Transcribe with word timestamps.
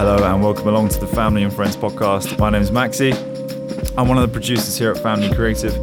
Hello 0.00 0.16
and 0.24 0.42
welcome 0.42 0.66
along 0.66 0.88
to 0.88 0.98
the 0.98 1.06
Family 1.06 1.42
and 1.42 1.52
Friends 1.52 1.76
podcast. 1.76 2.38
My 2.38 2.48
name 2.48 2.62
is 2.62 2.70
Maxi. 2.70 3.12
I'm 3.98 4.08
one 4.08 4.16
of 4.16 4.26
the 4.26 4.32
producers 4.32 4.78
here 4.78 4.90
at 4.92 4.96
Family 4.96 5.28
Creative, 5.28 5.76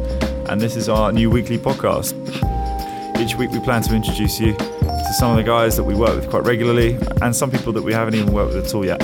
and 0.50 0.60
this 0.60 0.74
is 0.74 0.88
our 0.88 1.12
new 1.12 1.30
weekly 1.30 1.56
podcast. 1.56 2.14
Each 3.20 3.36
week, 3.36 3.52
we 3.52 3.60
plan 3.60 3.80
to 3.82 3.94
introduce 3.94 4.40
you 4.40 4.54
to 4.56 5.12
some 5.16 5.30
of 5.30 5.36
the 5.36 5.44
guys 5.44 5.76
that 5.76 5.84
we 5.84 5.94
work 5.94 6.16
with 6.16 6.28
quite 6.28 6.42
regularly 6.42 6.98
and 7.22 7.36
some 7.36 7.48
people 7.48 7.72
that 7.74 7.82
we 7.82 7.92
haven't 7.92 8.16
even 8.16 8.32
worked 8.32 8.54
with 8.54 8.66
at 8.66 8.74
all 8.74 8.84
yet. 8.84 9.00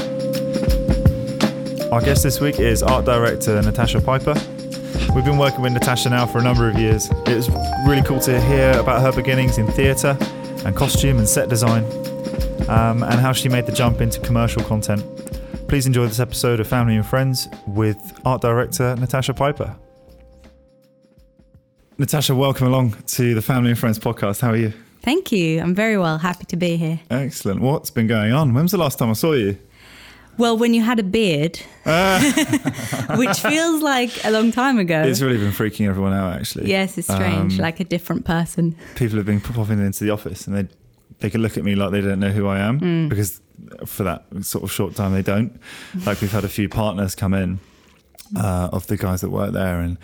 Our 1.93 2.01
guest 2.01 2.25
this 2.25 2.41
week 2.41 2.59
is 2.59 2.83
art 2.83 3.05
director 3.05 3.63
Natasha 3.63 4.01
Piper. 4.01 4.35
We've 5.15 5.25
been 5.25 5.39
working 5.39 5.63
with 5.63 5.75
Natasha 5.75 6.11
now 6.11 6.27
for 6.27 6.39
a 6.39 6.43
number 6.43 6.69
of 6.69 6.77
years. 6.77 7.09
It 7.25 7.37
was 7.37 7.49
really 7.87 8.03
cool 8.03 8.19
to 8.19 8.41
hear 8.41 8.73
about 8.81 9.01
her 9.01 9.13
beginnings 9.13 9.59
in 9.59 9.69
theatre 9.69 10.19
and 10.65 10.75
costume 10.75 11.19
and 11.19 11.29
set 11.29 11.49
design, 11.49 11.85
um, 12.69 13.03
and 13.03 13.15
how 13.21 13.33
she 13.33 13.49
made 13.49 13.67
the 13.67 13.73
jump 13.73 14.01
into 14.01 14.21
commercial 14.21 14.63
content. 14.65 15.03
Please 15.69 15.87
enjoy 15.87 16.07
this 16.07 16.21
episode 16.21 16.61
of 16.61 16.69
Family 16.69 16.97
and 16.97 17.07
Friends 17.07 17.49
with 17.67 17.97
art 18.25 18.41
director 18.43 18.95
Natasha 18.97 19.35
Piper. 19.35 19.75
Natasha, 21.99 22.35
welcome 22.35 22.67
along 22.67 22.97
to 23.09 23.35
the 23.35 23.43
Family 23.43 23.71
and 23.71 23.79
Friends 23.79 23.99
podcast. 23.99 24.41
How 24.41 24.51
are 24.51 24.57
you? 24.57 24.73
Thank 25.03 25.31
you. 25.33 25.61
I'm 25.61 25.75
very 25.75 25.97
well. 25.99 26.19
Happy 26.19 26.45
to 26.47 26.57
be 26.57 26.77
here. 26.77 27.01
Excellent. 27.11 27.61
What's 27.61 27.91
been 27.91 28.07
going 28.07 28.33
on? 28.33 28.55
When 28.55 28.65
was 28.65 28.73
the 28.73 28.79
last 28.79 28.99
time 28.99 29.11
I 29.11 29.13
saw 29.13 29.33
you? 29.33 29.59
Well, 30.37 30.57
when 30.59 30.75
you 30.75 30.83
had 30.83 30.99
a 30.99 31.05
beard, 31.05 31.59
which 33.17 33.39
feels 33.39 33.83
like 33.83 34.11
a 34.25 34.31
long 34.33 34.51
time 34.51 34.79
ago. 34.79 35.03
It's 35.03 35.21
really 35.23 35.39
been 35.39 35.53
freaking 35.53 35.89
everyone 35.89 36.13
out, 36.13 36.35
actually. 36.35 36.69
yes, 36.69 36.99
it's 36.99 37.07
strange, 37.07 37.53
Um, 37.55 37.59
like 37.61 37.79
a 37.79 37.85
different 37.85 38.25
person. 38.25 38.75
people 38.97 39.17
have 39.17 39.27
been 39.27 39.41
popping 39.41 39.79
into 39.79 40.03
the 40.03 40.11
office 40.11 40.49
and 40.49 40.57
they 40.57 40.69
they 41.21 41.31
can 41.31 41.43
look 41.43 41.57
at 41.57 41.65
me 41.65 41.75
like 41.75 41.91
they 41.91 42.01
don't 42.01 42.21
know 42.21 42.31
who 42.31 42.47
I 42.47 42.59
am 42.59 42.81
Mm. 42.81 43.09
because 43.09 43.41
for 43.87 44.03
that 44.05 44.25
sort 44.43 44.65
of 44.65 44.71
short 44.73 44.95
time 44.95 45.13
they 45.13 45.23
don't. 45.23 45.59
Like 46.07 46.21
we've 46.21 46.33
had 46.33 46.45
a 46.45 46.49
few 46.49 46.69
partners 46.69 47.15
come 47.15 47.35
in 47.35 47.61
uh, 48.37 48.69
of 48.73 48.87
the 48.89 48.97
guys 48.97 49.21
that 49.21 49.31
work 49.31 49.53
there 49.53 49.81
and. 49.81 49.99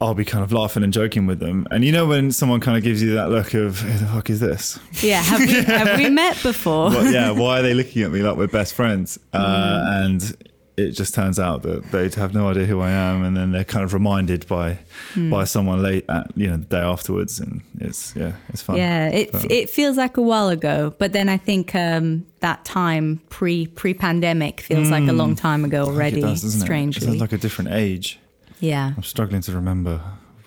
I'll 0.00 0.14
be 0.14 0.24
kind 0.24 0.44
of 0.44 0.52
laughing 0.52 0.84
and 0.84 0.92
joking 0.92 1.26
with 1.26 1.40
them, 1.40 1.66
and 1.72 1.84
you 1.84 1.90
know 1.90 2.06
when 2.06 2.30
someone 2.30 2.60
kind 2.60 2.76
of 2.76 2.84
gives 2.84 3.02
you 3.02 3.14
that 3.14 3.30
look 3.30 3.52
of 3.54 3.80
"Who 3.80 3.98
the 3.98 4.06
fuck 4.06 4.30
is 4.30 4.38
this?" 4.38 4.78
Yeah, 5.02 5.20
have 5.20 5.40
we 5.40 5.62
have 5.64 5.98
we 5.98 6.08
met 6.24 6.40
before? 6.40 6.90
But 6.92 7.12
yeah, 7.12 7.32
why 7.32 7.58
are 7.58 7.62
they 7.62 7.74
looking 7.74 8.02
at 8.02 8.12
me 8.12 8.22
like 8.22 8.36
we're 8.36 8.46
best 8.46 8.74
friends? 8.74 9.18
Uh, 9.32 9.38
Mm. 9.40 10.04
and 10.04 10.36
it 10.78 10.92
just 10.92 11.14
turns 11.14 11.38
out 11.38 11.62
that 11.62 11.90
they 11.90 12.08
have 12.20 12.32
no 12.34 12.48
idea 12.48 12.64
who 12.66 12.80
I 12.80 12.90
am, 12.90 13.24
and 13.24 13.36
then 13.36 13.52
they're 13.52 13.64
kind 13.64 13.84
of 13.84 13.92
reminded 13.94 14.46
by 14.46 14.78
Mm. 15.14 15.30
by 15.30 15.44
someone 15.44 15.82
late 15.82 16.04
at 16.08 16.30
you 16.36 16.48
know 16.48 16.56
the 16.58 16.64
day 16.66 16.80
afterwards, 16.80 17.40
and 17.40 17.60
it's 17.80 18.14
yeah, 18.16 18.32
it's 18.50 18.62
fun. 18.62 18.76
Yeah, 18.76 19.08
it 19.08 19.32
So- 19.32 19.46
it 19.50 19.70
feels 19.70 19.96
like 19.96 20.16
a 20.16 20.22
while 20.22 20.48
ago, 20.48 20.94
but 20.98 21.12
then 21.12 21.28
I 21.28 21.36
think 21.38 21.74
um, 21.74 22.24
that 22.40 22.64
time 22.64 23.20
pre 23.28 23.66
pre 23.66 23.94
pandemic 23.94 24.60
feels 24.60 24.90
like 24.90 25.08
a 25.08 25.12
long 25.12 25.34
time 25.36 25.64
ago 25.64 25.84
already. 25.84 26.18
it 26.18 26.22
does, 26.22 26.42
doesn't 26.42 26.70
it? 26.70 26.96
It 26.96 27.02
sounds 27.02 27.20
like 27.20 27.32
a 27.32 27.38
different 27.38 27.70
age. 27.72 28.18
yeah, 28.60 28.92
I'm 28.96 29.02
struggling 29.02 29.42
to 29.42 29.52
remember 29.52 30.00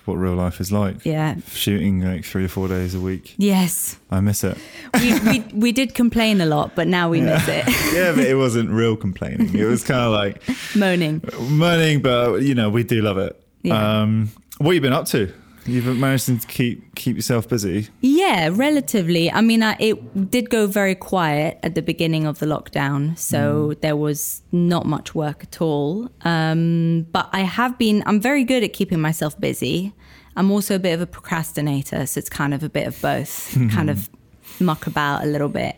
what 0.04 0.14
real 0.14 0.34
life 0.34 0.60
is 0.60 0.70
like. 0.72 1.04
yeah, 1.04 1.36
Shooting 1.52 2.00
like 2.02 2.24
three 2.24 2.44
or 2.44 2.48
four 2.48 2.68
days 2.68 2.94
a 2.94 3.00
week. 3.00 3.34
yes. 3.38 3.96
I 4.10 4.20
miss 4.20 4.44
it. 4.44 4.58
We, 5.00 5.18
we 5.20 5.38
we 5.54 5.72
did 5.72 5.94
complain 5.94 6.40
a 6.40 6.46
lot, 6.46 6.74
but 6.74 6.86
now 6.88 7.08
we 7.08 7.20
miss 7.20 7.46
it. 7.48 7.64
yeah, 7.94 8.12
but 8.14 8.24
it 8.26 8.36
wasn't 8.36 8.70
real 8.70 8.96
complaining. 8.96 9.54
It 9.58 9.64
was 9.64 9.82
kind 9.84 10.00
of 10.02 10.12
like 10.12 10.42
Moaning. 10.76 11.22
moaning, 11.50 12.02
but 12.02 12.42
you 12.42 12.54
know, 12.54 12.68
we 12.70 12.82
do 12.84 13.00
love 13.00 13.18
it. 13.18 13.38
Yeah. 13.62 14.00
Um, 14.02 14.30
what 14.58 14.68
have 14.68 14.74
you 14.74 14.80
been 14.80 14.92
up 14.92 15.06
to? 15.06 15.32
You've 15.64 15.86
managed 15.96 16.26
to 16.26 16.38
keep 16.46 16.94
keep 16.96 17.16
yourself 17.16 17.48
busy. 17.48 17.88
Yeah, 18.00 18.50
relatively. 18.52 19.30
I 19.30 19.40
mean, 19.40 19.62
I, 19.62 19.76
it 19.78 20.30
did 20.30 20.50
go 20.50 20.66
very 20.66 20.94
quiet 20.94 21.58
at 21.62 21.74
the 21.74 21.82
beginning 21.82 22.26
of 22.26 22.40
the 22.40 22.46
lockdown, 22.46 23.16
so 23.16 23.74
there 23.80 23.96
was 23.96 24.42
not 24.50 24.86
much 24.86 25.14
work 25.14 25.44
at 25.44 25.60
all. 25.60 26.08
Um, 26.22 27.06
but 27.12 27.28
I 27.32 27.40
have 27.40 27.78
been, 27.78 28.02
I'm 28.06 28.20
very 28.20 28.44
good 28.44 28.64
at 28.64 28.72
keeping 28.72 29.00
myself 29.00 29.38
busy. 29.38 29.92
I'm 30.36 30.50
also 30.50 30.76
a 30.76 30.78
bit 30.78 30.94
of 30.94 31.00
a 31.00 31.06
procrastinator, 31.06 32.06
so 32.06 32.18
it's 32.18 32.30
kind 32.30 32.54
of 32.54 32.62
a 32.62 32.68
bit 32.68 32.86
of 32.86 33.00
both, 33.00 33.56
kind 33.70 33.88
of 33.90 34.08
muck 34.58 34.86
about 34.86 35.22
a 35.22 35.26
little 35.26 35.48
bit. 35.48 35.76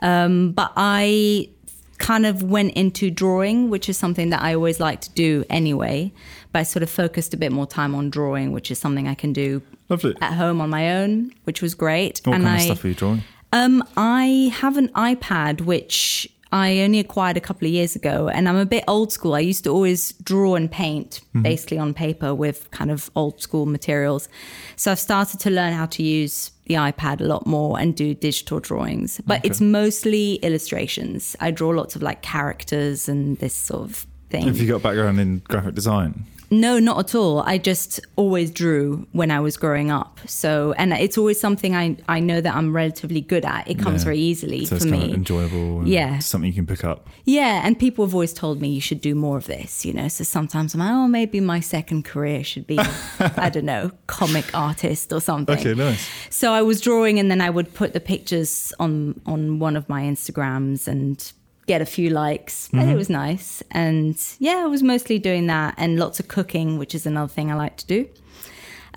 Um, 0.00 0.52
but 0.52 0.72
I 0.76 1.50
kind 1.98 2.26
of 2.26 2.42
went 2.42 2.72
into 2.72 3.10
drawing, 3.10 3.70
which 3.70 3.88
is 3.88 3.96
something 3.96 4.30
that 4.30 4.42
I 4.42 4.54
always 4.54 4.80
like 4.80 5.02
to 5.02 5.10
do 5.10 5.44
anyway. 5.50 6.12
But 6.52 6.60
I 6.60 6.62
sort 6.64 6.82
of 6.82 6.90
focused 6.90 7.32
a 7.34 7.36
bit 7.36 7.52
more 7.52 7.66
time 7.66 7.94
on 7.94 8.10
drawing, 8.10 8.52
which 8.52 8.70
is 8.70 8.78
something 8.78 9.06
I 9.06 9.14
can 9.14 9.32
do 9.32 9.62
Lovely. 9.88 10.14
at 10.20 10.32
home 10.34 10.60
on 10.60 10.68
my 10.70 10.96
own, 10.96 11.32
which 11.44 11.62
was 11.62 11.74
great. 11.74 12.20
What 12.24 12.34
and 12.34 12.44
kind 12.44 12.56
I, 12.56 12.60
of 12.60 12.64
stuff 12.64 12.84
are 12.84 12.88
you 12.88 12.94
drawing? 12.94 13.22
um, 13.52 13.84
I 13.96 14.52
have 14.54 14.76
an 14.76 14.88
iPad 14.88 15.60
which 15.60 16.28
I 16.52 16.80
only 16.80 16.98
acquired 16.98 17.36
a 17.36 17.40
couple 17.40 17.68
of 17.68 17.72
years 17.72 17.94
ago, 17.94 18.28
and 18.28 18.48
I'm 18.48 18.56
a 18.56 18.66
bit 18.66 18.82
old 18.88 19.12
school. 19.12 19.34
I 19.34 19.38
used 19.40 19.62
to 19.64 19.70
always 19.70 20.12
draw 20.14 20.56
and 20.56 20.68
paint 20.70 21.20
Mm-hmm. 21.30 21.42
basically 21.42 21.78
on 21.78 21.94
paper 21.94 22.34
with 22.34 22.68
kind 22.72 22.90
of 22.90 23.08
old 23.14 23.40
school 23.40 23.66
materials. 23.66 24.28
So 24.74 24.90
I've 24.90 24.98
started 24.98 25.38
to 25.40 25.50
learn 25.50 25.72
how 25.74 25.86
to 25.86 26.02
use 26.02 26.50
the 26.66 26.74
iPad 26.74 27.20
a 27.20 27.24
lot 27.24 27.46
more 27.46 27.78
and 27.78 27.94
do 27.94 28.14
digital 28.14 28.58
drawings, 28.58 29.20
but 29.24 29.44
it's 29.44 29.60
mostly 29.60 30.34
illustrations. 30.42 31.36
I 31.38 31.52
draw 31.52 31.68
lots 31.68 31.94
of 31.94 32.02
like 32.02 32.22
characters 32.22 33.08
and 33.08 33.38
this 33.38 33.54
sort 33.54 33.82
of 33.82 34.06
thing. 34.28 34.42
Have 34.48 34.58
you 34.58 34.66
got 34.66 34.76
a 34.76 34.80
background 34.80 35.20
in 35.20 35.38
graphic 35.48 35.76
design? 35.76 36.24
No, 36.52 36.80
not 36.80 36.98
at 36.98 37.14
all. 37.14 37.40
I 37.42 37.58
just 37.58 38.00
always 38.16 38.50
drew 38.50 39.06
when 39.12 39.30
I 39.30 39.38
was 39.38 39.56
growing 39.56 39.90
up. 39.92 40.18
So, 40.26 40.72
and 40.76 40.92
it's 40.92 41.16
always 41.16 41.40
something 41.40 41.76
I, 41.76 41.96
I 42.08 42.18
know 42.18 42.40
that 42.40 42.54
I'm 42.54 42.74
relatively 42.74 43.20
good 43.20 43.44
at. 43.44 43.68
It 43.70 43.78
comes 43.78 44.00
Yeah. 44.02 44.06
very 44.06 44.18
easily 44.18 44.64
So 44.64 44.70
for 44.70 44.74
it's 44.76 44.84
kind 44.86 45.02
me. 45.02 45.08
of 45.10 45.14
enjoyable. 45.14 45.78
And 45.80 45.88
Yeah. 45.88 46.18
Something 46.18 46.48
you 46.48 46.54
can 46.54 46.66
pick 46.66 46.82
up. 46.84 47.08
yeah, 47.24 47.62
and 47.64 47.78
people 47.78 48.04
have 48.04 48.14
always 48.14 48.32
told 48.32 48.60
me 48.60 48.68
you 48.68 48.80
should 48.80 49.00
do 49.00 49.14
more 49.14 49.36
of 49.36 49.46
this, 49.46 49.84
you 49.84 49.92
know. 49.92 50.08
So 50.08 50.24
sometimes 50.24 50.74
I'm 50.74 50.80
like, 50.80 50.90
oh, 50.90 51.06
maybe 51.06 51.38
my 51.40 51.60
second 51.60 52.04
career 52.04 52.42
should 52.42 52.66
be, 52.66 52.78
I 53.20 53.48
don't 53.48 53.64
know, 53.64 53.92
comic 54.08 54.46
artist 54.52 55.12
or 55.12 55.20
something. 55.20 55.56
Okay, 55.58 55.74
nice. 55.74 56.08
So 56.30 56.52
I 56.52 56.62
was 56.62 56.80
drawing, 56.80 57.18
and 57.20 57.30
then 57.30 57.40
I 57.40 57.50
would 57.50 57.72
put 57.74 57.92
the 57.92 58.00
pictures 58.00 58.72
on 58.80 59.20
on 59.24 59.58
one 59.60 59.76
of 59.76 59.88
my 59.88 60.02
Instagrams 60.02 60.88
and 60.88 61.32
get 61.72 61.80
a 61.80 61.86
few 61.98 62.08
likes. 62.24 62.68
And 62.72 62.80
Mm-hmm. 62.82 62.90
it 62.94 62.96
was 63.02 63.08
nice, 63.24 63.62
and 63.84 64.16
yeah, 64.46 64.58
I 64.64 64.68
was 64.74 64.82
mostly 64.82 65.18
doing 65.18 65.46
that 65.48 65.74
and 65.82 65.90
lots 66.04 66.20
of 66.20 66.26
cooking, 66.36 66.78
which 66.80 66.94
is 66.94 67.06
another 67.06 67.32
thing 67.36 67.46
I 67.52 67.56
like 67.64 67.76
to 67.82 67.86
do. 67.96 68.00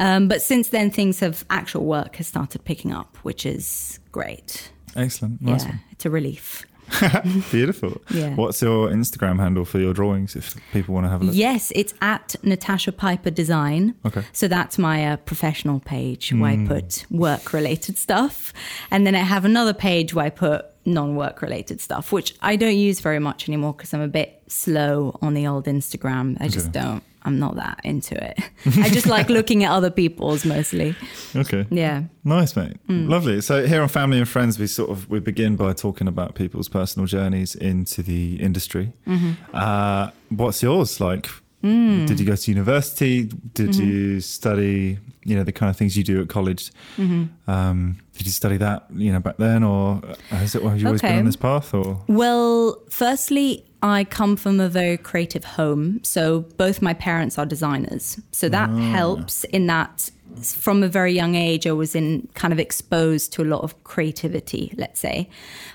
Um, 0.06 0.28
but 0.28 0.42
since 0.42 0.70
then, 0.70 0.90
things 0.92 1.20
have 1.20 1.38
actual 1.50 1.86
work 1.86 2.16
has 2.20 2.28
started 2.28 2.60
picking 2.64 2.92
up, 3.00 3.10
which 3.28 3.46
is 3.46 4.00
great. 4.12 4.72
Excellent. 4.96 5.42
Nice 5.42 5.66
yeah, 5.66 5.76
it's 5.92 6.06
a 6.06 6.10
relief. 6.10 6.66
Beautiful. 7.52 8.02
Yeah. 8.10 8.36
What's 8.36 8.62
your 8.62 8.90
Instagram 8.90 9.40
handle 9.40 9.66
for 9.66 9.80
your 9.80 9.94
drawings 9.94 10.36
if 10.36 10.56
people 10.74 10.94
want 10.94 11.06
to 11.06 11.10
have 11.10 11.22
a 11.22 11.26
look? 11.26 11.36
Yes, 11.36 11.72
it's 11.76 11.94
at 12.02 12.36
Natasha 12.44 12.92
Piper 12.92 13.32
Design. 13.32 13.96
Okay. 14.06 14.24
So 14.34 14.48
that's 14.48 14.78
my 14.78 14.98
uh, 15.12 15.18
professional 15.18 15.80
page 15.80 16.34
where 16.34 16.52
I 16.52 16.66
put 16.68 17.06
work 17.10 17.54
related 17.54 17.98
stuff. 17.98 18.54
And 18.92 19.06
then 19.06 19.16
I 19.16 19.20
have 19.34 19.46
another 19.46 19.74
page 19.74 20.14
where 20.14 20.26
I 20.26 20.30
put 20.30 20.66
non 20.86 21.16
work 21.16 21.42
related 21.42 21.80
stuff, 21.82 22.12
which 22.12 22.36
I 22.42 22.56
don't 22.56 22.76
use 22.78 23.00
very 23.00 23.20
much 23.20 23.48
anymore 23.50 23.74
because 23.74 23.94
I'm 23.94 24.02
a 24.02 24.08
bit 24.08 24.42
slow 24.48 25.18
on 25.22 25.34
the 25.34 25.48
old 25.48 25.66
Instagram. 25.66 26.38
I 26.42 26.48
just 26.48 26.70
Okay. 26.70 26.82
don't, 26.82 27.04
I'm 27.24 27.40
not 27.40 27.56
that 27.56 27.80
into 27.84 28.16
it. 28.22 28.38
I 28.78 28.90
just 28.90 29.08
like 29.08 29.30
looking 29.30 29.64
at 29.64 29.72
other 29.72 29.90
people's 29.90 30.44
mostly. 30.46 30.96
Okay. 31.36 31.66
Yeah. 31.70 32.04
Nice, 32.26 32.56
mate. 32.56 32.76
Mm. 32.88 33.08
Lovely. 33.10 33.40
So 33.42 33.66
here 33.66 33.82
on 33.82 33.88
Family 33.88 34.18
and 34.20 34.28
Friends, 34.28 34.60
we 34.60 34.68
sort 34.68 34.90
of 34.90 35.10
we 35.10 35.20
begin 35.20 35.56
by 35.56 35.74
talking 35.74 36.08
about 36.08 36.36
people's 36.36 36.68
personal 36.70 37.06
journeys 37.08 37.56
into 37.56 38.04
the 38.04 38.36
industry. 38.42 38.92
Mm-hmm. 39.08 39.32
Uh, 39.56 40.10
what's 40.30 40.62
yours 40.62 41.00
like? 41.00 41.30
Mm. 41.64 42.06
Did 42.08 42.20
you 42.20 42.26
go 42.26 42.36
to 42.36 42.52
university? 42.52 43.24
Did 43.54 43.70
Mm-hmm. 43.70 43.82
you 43.90 44.20
study? 44.20 44.98
You 45.24 45.38
know 45.38 45.44
the 45.46 45.54
kind 45.54 45.70
of 45.70 45.78
things 45.78 45.96
you 45.96 46.04
do 46.04 46.22
at 46.22 46.28
college. 46.28 46.72
Mm-hmm. 46.98 47.50
Um, 47.50 48.00
did 48.18 48.26
you 48.26 48.32
study 48.32 48.58
that? 48.58 48.86
You 48.94 49.12
know 49.12 49.20
back 49.20 49.38
then, 49.38 49.64
or 49.64 50.02
has 50.30 50.56
it? 50.56 50.64
Have 50.64 50.80
you 50.80 50.88
always 50.88 51.02
been 51.02 51.20
on 51.20 51.26
this 51.26 51.36
path? 51.36 51.74
Or 51.74 52.04
Well, 52.08 52.82
firstly, 52.90 53.66
I 53.82 54.04
come 54.06 54.36
from 54.36 54.60
a 54.60 54.70
very 54.70 54.98
creative 54.98 55.44
home. 55.44 56.00
So 56.04 56.42
both 56.58 56.82
my 56.82 56.94
parents 56.94 57.38
are 57.38 57.46
designers. 57.46 58.20
So 58.32 58.50
that 58.50 58.70
ah. 58.70 58.78
helps 58.78 59.44
in 59.46 59.68
that 59.68 60.10
from 60.42 60.84
a 60.84 60.88
very 60.88 61.14
young 61.14 61.36
age, 61.36 61.68
I 61.68 61.74
was 61.74 61.96
in 61.96 62.28
kind 62.34 62.52
of 62.52 62.60
exposed 62.60 63.34
to 63.34 63.44
a 63.44 63.46
lot 63.46 63.62
of 63.62 63.84
creativity, 63.84 64.74
let's 64.78 65.00
say. 65.00 65.30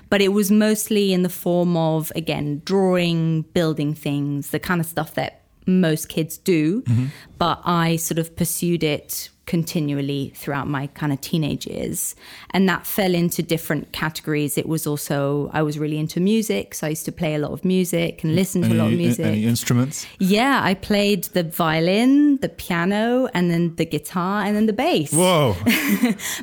But 0.09 0.21
it 0.21 0.29
was 0.29 0.51
mostly 0.51 1.13
in 1.13 1.23
the 1.23 1.29
form 1.29 1.77
of, 1.77 2.11
again, 2.15 2.61
drawing, 2.65 3.43
building 3.53 3.93
things, 3.93 4.49
the 4.49 4.59
kind 4.59 4.81
of 4.81 4.87
stuff 4.87 5.13
that 5.15 5.43
most 5.65 6.09
kids 6.09 6.37
do. 6.37 6.81
Mm-hmm. 6.81 7.05
But 7.37 7.61
I 7.63 7.95
sort 7.95 8.19
of 8.19 8.35
pursued 8.35 8.83
it 8.83 9.29
continually 9.49 10.31
throughout 10.35 10.67
my 10.67 10.85
kind 10.93 11.11
of 11.11 11.19
teenage 11.21 11.65
years. 11.65 12.15
And 12.51 12.69
that 12.69 12.85
fell 12.85 13.15
into 13.15 13.41
different 13.41 13.91
categories. 13.93 14.59
It 14.59 14.67
was 14.67 14.85
also, 14.85 15.49
I 15.51 15.63
was 15.63 15.79
really 15.79 15.97
into 15.97 16.19
music. 16.19 16.75
So 16.75 16.85
I 16.85 16.91
used 16.91 17.05
to 17.05 17.11
play 17.11 17.33
a 17.33 17.39
lot 17.39 17.51
of 17.51 17.65
music 17.65 18.23
and 18.23 18.35
listen 18.35 18.61
to 18.61 18.71
a 18.71 18.77
lot 18.77 18.91
of 18.91 18.97
music. 18.97 19.25
any 19.25 19.45
instruments? 19.45 20.05
Yeah, 20.19 20.61
I 20.63 20.75
played 20.75 21.23
the 21.37 21.41
violin, 21.41 22.37
the 22.37 22.49
piano, 22.49 23.27
and 23.33 23.49
then 23.49 23.75
the 23.75 23.87
guitar, 23.87 24.43
and 24.43 24.55
then 24.55 24.67
the 24.67 24.73
bass. 24.73 25.11
Whoa. 25.11 25.55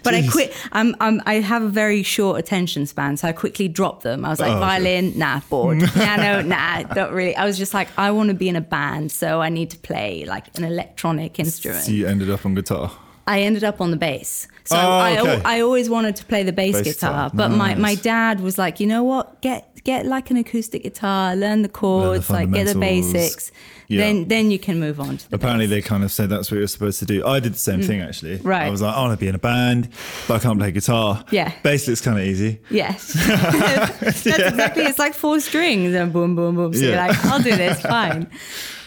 but 0.03 0.13
I 0.13 0.23
Jeez. 0.23 0.33
quit. 0.33 0.53
I'm, 0.73 0.97
I'm, 0.99 1.23
I 1.27 1.35
have 1.35 1.63
a 1.63 1.69
very 1.69 2.03
short 2.03 2.41
attention 2.41 2.87
span, 2.87 3.17
so 3.19 3.29
I 3.29 3.33
quickly 3.33 3.69
dropped 3.69 4.03
them. 4.03 4.25
I 4.25 4.31
was 4.31 4.41
like, 4.41 4.51
Oh, 4.51 4.57
okay. 4.57 4.67
violin, 4.67 5.17
nah, 5.17 5.41
bored. 5.49 5.79
piano, 5.95 6.43
nah, 6.43 6.83
not 6.97 7.13
really. 7.13 7.37
I 7.37 7.45
was 7.45 7.57
just 7.57 7.73
like, 7.73 7.89
I 7.97 8.11
want 8.11 8.31
to 8.31 8.35
be 8.35 8.49
in 8.49 8.57
a 8.57 8.61
band, 8.61 9.13
so 9.13 9.41
I 9.41 9.49
need 9.49 9.71
to 9.71 9.79
play 9.79 10.25
like 10.25 10.47
an 10.59 10.65
electronic 10.65 11.39
instrument. 11.39 11.85
so 11.85 11.93
you 11.93 12.09
ended 12.09 12.31
up 12.31 12.45
on 12.45 12.55
guitar. 12.57 12.91
I 13.27 13.41
ended 13.41 13.65
up 13.65 13.81
on 13.81 13.91
the 13.91 13.97
bass. 13.97 14.47
So 14.65 14.77
Oh, 14.77 14.81
I, 14.81 15.19
okay. 15.21 15.43
I, 15.45 15.59
I 15.59 15.61
always 15.61 15.89
wanted 15.91 16.17
to 16.17 16.25
play 16.25 16.43
the 16.43 16.53
bass, 16.53 16.75
Bass 16.75 16.85
guitar, 16.85 17.31
guitar. 17.31 17.31
but 17.35 17.51
my, 17.51 17.75
my 17.77 17.95
dad 17.95 18.41
was 18.41 18.59
like, 18.59 18.81
you 18.81 18.87
know 18.87 19.03
what? 19.05 19.41
Get 19.41 19.69
get 19.85 20.05
like 20.05 20.33
an 20.33 20.37
acoustic 20.37 20.83
guitar, 20.83 21.37
learn 21.37 21.63
the 21.63 21.69
chords, 21.69 22.29
like 22.29 22.51
get 22.51 22.67
the 22.67 22.75
basics. 22.79 23.53
Yeah. 23.89 24.01
Then 24.01 24.27
then 24.27 24.51
you 24.51 24.59
can 24.59 24.81
move 24.81 24.99
on 24.99 25.17
to 25.17 25.31
the 25.31 25.37
Apparently, 25.37 25.67
bass. 25.67 25.85
they 25.85 25.89
kind 25.89 26.03
of 26.03 26.11
said 26.11 26.29
that's 26.29 26.51
what 26.51 26.59
you're 26.59 26.67
supposed 26.67 26.99
to 26.99 27.05
do. 27.05 27.25
I 27.25 27.39
did 27.39 27.55
the 27.55 27.59
same 27.59 27.83
thing 27.83 28.01
actually. 28.01 28.39
Mm. 28.39 28.45
Right. 28.45 28.67
I 28.67 28.71
was 28.71 28.83
like, 28.83 28.93
I 28.97 29.01
want 29.01 29.13
to 29.17 29.25
be 29.25 29.29
in 29.29 29.37
a 29.37 29.39
band, 29.39 29.91
but 30.27 30.35
I 30.35 30.39
can't 30.41 30.59
play 30.59 30.73
guitar. 30.73 31.25
Yeah. 31.31 31.53
Bass 31.63 31.87
looks 31.87 32.01
kind 32.01 32.19
of 32.19 32.25
easy. 32.25 32.59
Yes, 32.69 33.13
that's 33.61 34.27
exactly. 34.27 34.83
It's 34.85 34.99
like 34.99 35.15
four 35.15 35.39
strings 35.39 35.95
and 35.95 36.13
boom, 36.13 36.35
boom, 36.35 36.57
boom. 36.57 36.75
So 36.75 36.81
you're 36.81 36.93
Yeah. 36.95 37.07
like, 37.07 37.25
I'll 37.27 37.43
do 37.43 37.55
this, 37.55 37.81
fine. 37.97 38.25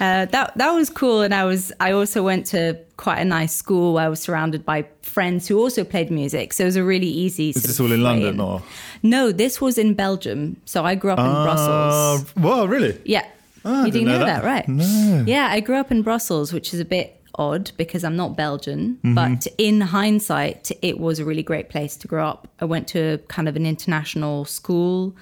Uh, 0.01 0.25
that 0.25 0.57
that 0.57 0.71
was 0.71 0.89
cool, 0.89 1.21
and 1.21 1.33
I 1.33 1.45
was. 1.45 1.71
I 1.80 1.91
also 1.91 2.21
went 2.24 2.45
to 2.47 2.77
quite 2.97 3.19
a 3.19 3.25
nice 3.25 3.53
school. 3.56 3.94
where 3.94 4.06
I 4.06 4.09
was 4.09 4.21
surrounded 4.30 4.62
by 4.66 4.86
friends 5.02 5.48
who 5.50 5.58
also 5.64 5.84
played 5.84 6.10
music, 6.12 6.54
so 6.54 6.64
it 6.64 6.66
was 6.68 6.76
a 6.76 6.84
really 6.84 7.08
easy. 7.26 7.50
Is 7.50 7.64
this 7.64 7.80
all 7.80 7.92
in 7.92 8.04
London 8.04 8.40
or? 8.40 8.62
No, 9.02 9.31
this 9.31 9.60
was 9.60 9.78
in 9.78 9.94
Belgium. 9.96 10.56
So 10.66 10.86
I 10.86 10.96
grew 10.96 11.12
up 11.12 11.20
in 11.20 11.26
Brussels. 11.48 12.26
Uh, 12.38 12.42
Wow, 12.48 12.66
really? 12.66 12.94
Yeah. 13.06 13.26
Ah, 13.66 13.84
I 13.84 13.86
you 13.88 13.92
didn't 13.92 14.08
didn't 14.08 14.08
know, 14.08 14.20
know 14.20 14.26
that. 14.26 14.42
that. 14.44 14.54
right? 14.54 14.68
No. 14.68 15.24
Yeah, 15.28 15.48
I 15.58 15.60
grew 15.60 15.76
up 15.84 15.92
in 15.92 16.02
Brussels, 16.04 16.54
which 16.54 16.74
is 16.74 16.80
a 16.80 16.86
bit 16.86 17.08
odd 17.36 17.72
because 17.78 18.04
I'm 18.08 18.16
not 18.16 18.36
Belgian. 18.38 18.81
Mm-hmm. 19.04 19.16
But 19.16 19.48
in 19.58 19.81
hindsight, 19.81 20.72
it 20.82 21.00
was 21.00 21.20
a 21.20 21.25
really 21.25 21.44
great 21.44 21.68
place 21.70 21.98
to 21.98 22.08
grow 22.08 22.25
up. 22.32 22.48
I 22.62 22.66
went 22.66 22.88
to 22.90 23.18
kind 23.28 23.48
of 23.50 23.56
an 23.56 23.66
international 23.66 24.46
school, 24.46 25.16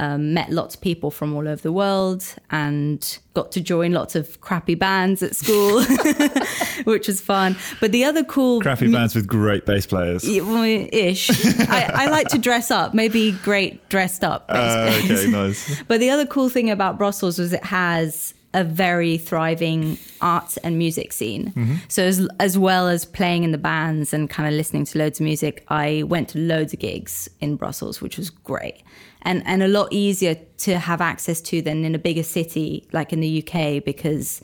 um, 0.00 0.32
met 0.32 0.48
lots 0.50 0.74
of 0.74 0.80
people 0.80 1.10
from 1.10 1.36
all 1.36 1.46
over 1.46 1.60
the 1.60 1.72
world, 1.72 2.24
and 2.50 3.18
got 3.34 3.52
to 3.52 3.60
join 3.60 3.92
lots 3.92 4.16
of 4.16 4.40
crappy 4.40 4.74
bands 4.74 5.22
at 5.22 5.36
school, 5.36 5.84
which 6.84 7.06
was 7.06 7.20
fun. 7.20 7.54
But 7.80 7.92
the 7.92 8.04
other 8.04 8.24
cool 8.24 8.62
Crappy 8.62 8.90
bands 8.90 9.14
with 9.14 9.26
great 9.26 9.66
bass 9.66 9.86
players. 9.86 10.24
Ish. 10.26 11.30
I, 11.68 11.90
I 11.92 12.06
like 12.06 12.28
to 12.28 12.38
dress 12.38 12.70
up, 12.70 12.94
maybe 12.94 13.32
great 13.32 13.86
dressed 13.90 14.24
up. 14.24 14.46
bass 14.48 14.56
Uh, 14.58 15.02
okay, 15.04 15.26
nice. 15.30 15.82
But 15.82 16.00
the 16.00 16.08
other 16.08 16.24
cool 16.24 16.48
thing 16.48 16.70
about 16.70 16.96
Brussels 16.96 17.38
was 17.38 17.52
it 17.52 17.64
has 17.64 18.32
a 18.54 18.64
very 18.64 19.18
thriving 19.18 19.98
arts 20.22 20.56
and 20.58 20.78
music 20.78 21.12
scene. 21.12 21.48
Mm-hmm. 21.48 21.74
So 21.88 22.04
as 22.04 22.26
as 22.40 22.56
well 22.56 22.88
as 22.88 23.04
playing 23.04 23.44
in 23.44 23.52
the 23.52 23.58
bands 23.58 24.14
and 24.14 24.30
kind 24.30 24.48
of 24.48 24.54
listening 24.54 24.86
to 24.86 24.98
loads 24.98 25.20
of 25.20 25.24
music, 25.24 25.62
I 25.68 26.04
went 26.04 26.30
to 26.30 26.38
loads 26.38 26.72
of 26.72 26.78
gigs 26.78 27.28
in 27.40 27.56
Brussels, 27.56 28.00
which 28.00 28.16
was 28.16 28.30
great. 28.30 28.82
And 29.22 29.42
and 29.46 29.62
a 29.62 29.68
lot 29.68 29.88
easier 29.92 30.36
to 30.58 30.78
have 30.78 31.00
access 31.00 31.40
to 31.42 31.62
than 31.62 31.84
in 31.84 31.94
a 31.94 31.98
bigger 31.98 32.22
city 32.22 32.86
like 32.92 33.12
in 33.12 33.20
the 33.20 33.44
UK 33.44 33.84
because 33.84 34.42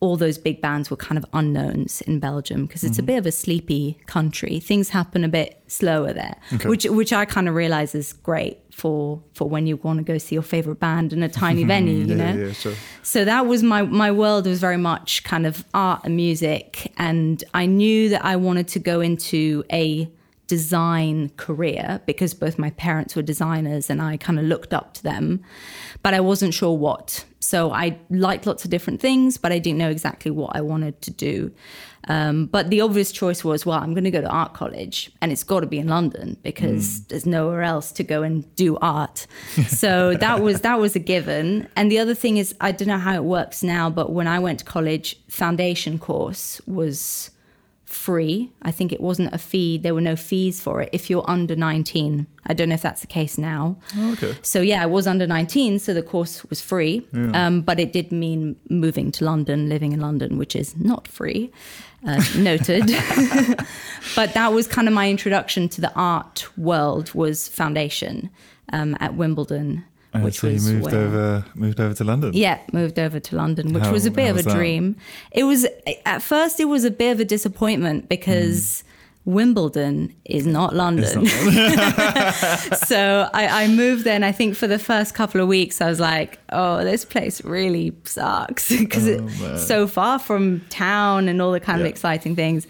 all 0.00 0.16
those 0.16 0.38
big 0.38 0.60
bands 0.60 0.90
were 0.90 0.96
kind 0.96 1.18
of 1.18 1.26
unknowns 1.32 2.02
in 2.02 2.20
Belgium 2.20 2.66
because 2.66 2.84
it's 2.84 2.98
a 2.98 3.02
mm-hmm. 3.02 3.06
bit 3.06 3.18
of 3.18 3.26
a 3.26 3.32
sleepy 3.32 3.98
country. 4.06 4.60
Things 4.60 4.90
happen 4.90 5.24
a 5.24 5.28
bit 5.28 5.60
slower 5.66 6.12
there, 6.12 6.36
Okay. 6.52 6.68
which 6.68 6.84
which 6.84 7.12
I 7.12 7.24
kind 7.24 7.48
of 7.48 7.54
realize 7.54 7.94
is 7.94 8.12
great 8.12 8.58
for 8.70 9.20
for 9.34 9.48
when 9.48 9.66
you 9.66 9.76
want 9.78 9.98
to 9.98 10.04
go 10.04 10.16
see 10.18 10.36
your 10.36 10.42
favorite 10.42 10.78
band 10.78 11.12
in 11.12 11.22
a 11.22 11.28
tiny 11.28 11.64
venue, 11.74 12.04
you 12.04 12.14
Yeah, 12.14 12.32
know. 12.32 12.46
yeah, 12.46 12.52
sure. 12.52 12.74
So 13.02 13.24
that 13.24 13.46
was 13.46 13.62
my 13.62 13.82
my 13.82 14.12
world 14.12 14.46
was 14.46 14.60
very 14.60 14.76
much 14.76 15.24
kind 15.24 15.46
of 15.46 15.64
art 15.74 16.02
and 16.04 16.14
music, 16.14 16.92
and 16.96 17.42
I 17.54 17.66
knew 17.66 18.08
that 18.10 18.24
I 18.24 18.36
wanted 18.36 18.68
to 18.68 18.78
go 18.78 19.00
into 19.00 19.64
a 19.72 20.08
design 20.48 21.28
career 21.36 22.00
because 22.06 22.34
both 22.34 22.58
my 22.58 22.70
parents 22.70 23.14
were 23.14 23.22
designers 23.22 23.88
and 23.90 24.02
I 24.02 24.16
kind 24.16 24.38
of 24.38 24.46
looked 24.46 24.74
up 24.74 24.94
to 24.94 25.02
them, 25.02 25.44
but 26.02 26.14
I 26.14 26.20
wasn't 26.20 26.54
sure 26.54 26.76
what. 26.76 27.24
So 27.40 27.70
I 27.70 27.98
liked 28.10 28.46
lots 28.46 28.64
of 28.64 28.70
different 28.70 29.00
things, 29.00 29.36
but 29.36 29.52
I 29.52 29.58
didn't 29.58 29.78
know 29.78 29.90
exactly 29.90 30.30
what 30.30 30.56
I 30.56 30.60
wanted 30.60 31.00
to 31.02 31.10
do. 31.10 31.52
Um, 32.08 32.46
but 32.46 32.70
the 32.70 32.80
obvious 32.80 33.12
choice 33.12 33.44
was, 33.44 33.66
well, 33.66 33.78
I'm 33.78 33.92
going 33.92 34.04
to 34.04 34.10
go 34.10 34.22
to 34.22 34.28
art 34.28 34.54
college, 34.54 35.10
and 35.20 35.30
it's 35.30 35.44
got 35.44 35.60
to 35.60 35.66
be 35.66 35.78
in 35.78 35.88
London 35.88 36.38
because 36.42 37.04
there's 37.04 37.26
nowhere 37.26 37.62
else 37.62 37.92
to 37.92 38.02
go 38.02 38.22
and 38.22 38.54
do 38.56 38.78
art. 38.78 39.26
so 39.66 40.14
that 40.14 40.40
was 40.40 40.62
that 40.62 40.80
was 40.80 40.96
a 40.96 40.98
given. 40.98 41.68
And 41.76 41.92
the 41.92 41.98
other 41.98 42.14
thing 42.14 42.38
is, 42.38 42.54
I 42.60 42.72
don't 42.72 42.88
know 42.88 42.98
how 42.98 43.14
it 43.14 43.24
works 43.24 43.62
now, 43.62 43.90
but 43.90 44.12
when 44.12 44.26
I 44.26 44.38
went 44.38 44.60
to 44.60 44.64
college, 44.64 45.20
foundation 45.28 45.98
course 45.98 46.60
was 46.66 47.30
free. 47.88 48.52
I 48.60 48.70
think 48.70 48.92
it 48.92 49.00
wasn't 49.00 49.32
a 49.34 49.38
fee. 49.38 49.78
There 49.78 49.94
were 49.94 50.02
no 50.02 50.14
fees 50.14 50.60
for 50.60 50.82
it 50.82 50.90
if 50.92 51.08
you're 51.08 51.28
under 51.28 51.56
19. 51.56 52.26
I 52.46 52.52
don't 52.52 52.68
know 52.68 52.74
if 52.74 52.82
that's 52.82 53.00
the 53.00 53.06
case 53.06 53.38
now. 53.38 53.78
Oh, 53.96 54.12
okay. 54.12 54.36
So 54.42 54.60
yeah, 54.60 54.82
I 54.82 54.86
was 54.86 55.06
under 55.06 55.26
19, 55.26 55.78
so 55.78 55.94
the 55.94 56.02
course 56.02 56.44
was 56.50 56.60
free. 56.60 57.06
Um, 57.34 57.62
but 57.62 57.80
it 57.80 57.94
did 57.94 58.12
mean 58.12 58.56
moving 58.68 59.10
to 59.12 59.24
London, 59.24 59.70
living 59.70 59.92
in 59.92 60.00
London, 60.00 60.36
which 60.36 60.54
is 60.54 60.76
not 60.76 61.08
free. 61.08 61.50
Uh, 62.06 62.22
noted. 62.36 62.86
but 64.14 64.34
that 64.34 64.52
was 64.52 64.68
kind 64.68 64.86
of 64.86 64.92
my 64.92 65.10
introduction 65.10 65.68
to 65.70 65.80
the 65.80 65.92
art 65.94 66.46
world 66.58 67.12
was 67.14 67.48
foundation 67.48 68.28
um, 68.72 68.96
at 69.00 69.14
Wimbledon, 69.14 69.84
And 70.14 70.24
which 70.24 70.40
so 70.40 70.48
you 70.48 70.60
moved 70.60 70.84
where- 70.86 70.94
over, 70.94 71.44
moved 71.54 71.80
over 71.80 71.94
to 71.94 72.04
London. 72.04 72.30
yeah, 72.34 72.58
moved 72.72 72.98
over 72.98 73.20
to 73.20 73.36
London, 73.36 73.72
which 73.74 73.84
How- 73.84 73.92
was 73.92 74.06
a 74.06 74.10
bit 74.10 74.30
of 74.30 74.36
a 74.36 74.38
was 74.38 74.44
that? 74.46 74.54
dream. 74.56 74.96
It 75.32 75.44
was 75.44 75.66
at 76.06 76.22
first 76.22 76.58
it 76.60 76.64
was 76.64 76.84
a 76.84 76.90
bit 76.90 77.12
of 77.12 77.20
a 77.20 77.24
disappointment 77.24 78.08
because 78.08 78.82
hmm. 78.82 78.88
Wimbledon 79.34 80.14
is 80.24 80.46
not 80.46 80.74
London. 80.74 81.26
so 82.86 83.28
I, 83.34 83.64
I 83.64 83.68
moved 83.68 84.04
there, 84.04 84.14
and 84.14 84.24
I 84.24 84.32
think 84.32 84.56
for 84.56 84.66
the 84.66 84.78
first 84.78 85.14
couple 85.14 85.42
of 85.42 85.48
weeks, 85.48 85.82
I 85.82 85.88
was 85.88 86.00
like, 86.00 86.38
"Oh, 86.50 86.82
this 86.82 87.04
place 87.04 87.44
really 87.44 87.94
sucks" 88.04 88.68
because 88.78 89.06
Oh, 89.06 89.28
it's 89.52 89.66
so 89.66 89.86
far 89.86 90.18
from 90.18 90.60
town 90.70 91.28
and 91.28 91.42
all 91.42 91.52
the 91.52 91.60
kind 91.60 91.80
of 91.82 91.86
exciting 91.86 92.34
things. 92.36 92.66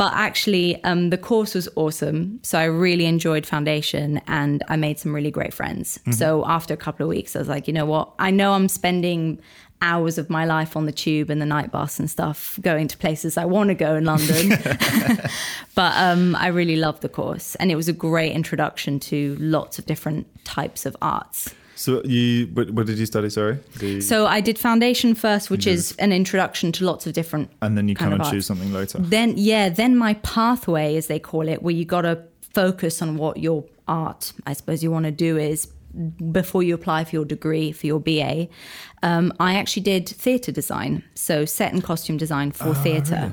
But 0.00 0.14
actually, 0.14 0.82
um, 0.82 1.10
the 1.10 1.18
course 1.18 1.54
was 1.54 1.68
awesome. 1.76 2.40
So 2.42 2.58
I 2.58 2.64
really 2.64 3.04
enjoyed 3.04 3.44
foundation, 3.44 4.22
and 4.26 4.62
I 4.66 4.76
made 4.76 4.98
some 4.98 5.14
really 5.14 5.30
great 5.30 5.52
friends. 5.52 5.98
Mm-hmm. 5.98 6.12
So 6.12 6.42
after 6.46 6.72
a 6.72 6.76
couple 6.78 7.04
of 7.04 7.10
weeks, 7.10 7.36
I 7.36 7.38
was 7.38 7.48
like, 7.48 7.68
you 7.68 7.74
know 7.74 7.84
what? 7.84 8.14
I 8.18 8.30
know 8.30 8.54
I'm 8.54 8.70
spending 8.70 9.42
hours 9.82 10.16
of 10.16 10.30
my 10.30 10.46
life 10.46 10.74
on 10.74 10.86
the 10.86 10.92
tube 10.92 11.28
and 11.28 11.38
the 11.42 11.44
night 11.44 11.70
bus 11.70 11.98
and 11.98 12.08
stuff 12.08 12.58
going 12.62 12.88
to 12.88 12.96
places 12.96 13.36
I 13.36 13.44
want 13.44 13.68
to 13.68 13.74
go 13.74 13.94
in 13.96 14.06
London. 14.06 14.48
but 15.74 15.92
um, 15.96 16.34
I 16.34 16.46
really 16.46 16.76
loved 16.76 17.02
the 17.02 17.08
course 17.10 17.54
and 17.56 17.70
it 17.70 17.76
was 17.76 17.88
a 17.88 17.92
great 17.92 18.32
introduction 18.32 19.00
to 19.00 19.36
lots 19.38 19.78
of 19.78 19.84
different 19.84 20.26
types 20.44 20.86
of 20.86 20.96
arts. 21.02 21.54
So 21.80 22.02
you, 22.04 22.46
what, 22.52 22.70
what 22.72 22.86
did 22.86 22.98
you 22.98 23.06
study? 23.06 23.30
Sorry. 23.30 23.58
The- 23.78 24.02
So 24.02 24.26
I 24.26 24.42
did 24.42 24.58
foundation 24.58 25.14
first, 25.14 25.48
which 25.48 25.66
is 25.66 25.94
an 25.98 26.12
introduction 26.12 26.72
to 26.72 26.84
lots 26.84 27.06
of 27.06 27.14
different. 27.14 27.50
and 27.62 27.76
then 27.76 27.88
you 27.88 27.96
of 27.96 28.20
of 28.20 28.30
choose 28.30 28.44
something 28.44 28.70
later. 28.70 28.98
Then 28.98 29.32
yeah, 29.38 29.70
then 29.70 29.96
my 29.96 30.14
pathway, 30.14 30.96
as 30.96 31.06
they 31.06 31.18
call 31.18 31.48
it, 31.48 31.62
where 31.62 31.72
you 31.74 31.86
got 31.86 32.02
to 32.02 32.22
focus 32.52 33.00
on 33.00 33.16
what 33.16 33.38
your 33.38 33.64
art, 33.88 34.32
I 34.46 34.52
suppose, 34.52 34.82
you 34.82 34.90
want 34.90 35.06
to 35.06 35.10
do 35.10 35.38
is 35.38 35.66
before 36.32 36.62
you 36.62 36.74
apply 36.74 37.04
for 37.04 37.16
your 37.16 37.24
degree 37.24 37.72
for 37.72 37.86
your 37.86 37.98
BA. 37.98 38.48
Um, 39.02 39.32
I 39.40 39.54
actually 39.54 39.82
did 39.82 40.06
theatre 40.06 40.52
design, 40.52 41.02
so 41.14 41.46
set 41.46 41.72
and 41.72 41.82
costume 41.82 42.18
design 42.18 42.52
for 42.52 42.74
theatre. 42.74 43.32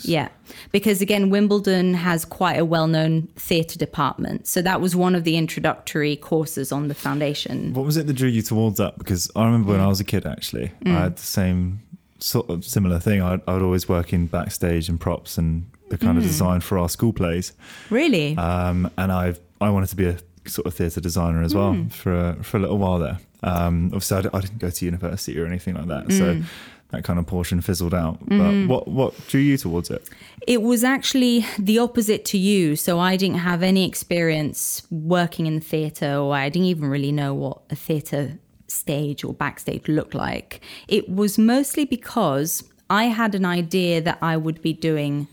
Yeah, 0.00 0.28
because 0.72 1.00
again, 1.00 1.30
Wimbledon 1.30 1.94
has 1.94 2.24
quite 2.24 2.58
a 2.58 2.64
well-known 2.64 3.28
theatre 3.36 3.78
department, 3.78 4.46
so 4.46 4.62
that 4.62 4.80
was 4.80 4.94
one 4.96 5.14
of 5.14 5.24
the 5.24 5.36
introductory 5.36 6.16
courses 6.16 6.72
on 6.72 6.88
the 6.88 6.94
foundation. 6.94 7.72
What 7.74 7.86
was 7.86 7.96
it 7.96 8.06
that 8.06 8.12
drew 8.14 8.28
you 8.28 8.42
towards 8.42 8.78
that? 8.78 8.98
Because 8.98 9.30
I 9.36 9.44
remember 9.44 9.68
Mm. 9.68 9.72
when 9.72 9.80
I 9.80 9.86
was 9.86 10.00
a 10.00 10.04
kid, 10.04 10.26
actually, 10.26 10.72
I 10.86 10.90
had 10.90 11.16
the 11.16 11.22
same 11.22 11.80
sort 12.18 12.50
of 12.50 12.64
similar 12.64 12.98
thing. 12.98 13.22
I'd, 13.22 13.40
I'd 13.48 13.62
always 13.62 13.88
work 13.88 14.12
in 14.12 14.26
backstage 14.26 14.88
and 14.88 15.00
props 15.00 15.38
and 15.38 15.66
the 15.88 15.96
kind 15.98 16.14
Mm. 16.16 16.18
of 16.18 16.24
design 16.24 16.60
for 16.60 16.78
our 16.78 16.88
school 16.88 17.12
plays. 17.12 17.52
Really? 17.90 18.36
Um, 18.36 18.90
and 18.98 19.10
I 19.10 19.34
I 19.60 19.70
wanted 19.70 19.88
to 19.90 19.96
be 19.96 20.06
a 20.06 20.16
sort 20.46 20.66
of 20.66 20.74
theatre 20.74 21.00
designer 21.00 21.42
as 21.42 21.54
well 21.54 21.72
Mm. 21.74 21.92
for 21.92 22.12
a, 22.14 22.36
for 22.42 22.56
a 22.56 22.60
little 22.60 22.78
while 22.78 22.98
there. 22.98 23.18
Um, 23.42 23.86
obviously, 23.86 24.18
I, 24.18 24.20
d- 24.22 24.28
I 24.34 24.40
didn't 24.40 24.58
go 24.58 24.70
to 24.70 24.84
university 24.84 25.38
or 25.38 25.46
anything 25.46 25.74
like 25.74 25.86
that, 25.88 26.12
so 26.12 26.34
Mm. 26.36 26.44
That 26.90 27.04
kind 27.04 27.18
of 27.18 27.26
portion 27.26 27.60
fizzled 27.60 27.94
out. 27.94 28.24
Mm-hmm. 28.26 28.66
But 28.66 28.86
what 28.86 28.88
what 28.88 29.28
drew 29.28 29.40
you 29.40 29.56
towards 29.56 29.90
it? 29.90 30.08
It 30.46 30.62
was 30.62 30.84
actually 30.84 31.46
the 31.58 31.78
opposite 31.78 32.24
to 32.26 32.38
you. 32.38 32.76
So 32.76 32.98
I 32.98 33.16
didn't 33.16 33.38
have 33.38 33.62
any 33.62 33.86
experience 33.86 34.86
working 34.90 35.46
in 35.46 35.60
theatre, 35.60 36.16
or 36.16 36.34
I 36.34 36.48
didn't 36.48 36.68
even 36.68 36.88
really 36.88 37.12
know 37.12 37.34
what 37.34 37.62
a 37.70 37.76
theatre 37.76 38.38
stage 38.66 39.24
or 39.24 39.34
backstage 39.34 39.88
looked 39.88 40.14
like. 40.14 40.60
It 40.88 41.08
was 41.08 41.38
mostly 41.38 41.84
because 41.84 42.64
I 42.88 43.04
had 43.04 43.34
an 43.34 43.44
idea 43.44 44.00
that 44.00 44.18
I 44.22 44.36
would 44.36 44.62
be 44.62 44.72
doing 44.72 45.28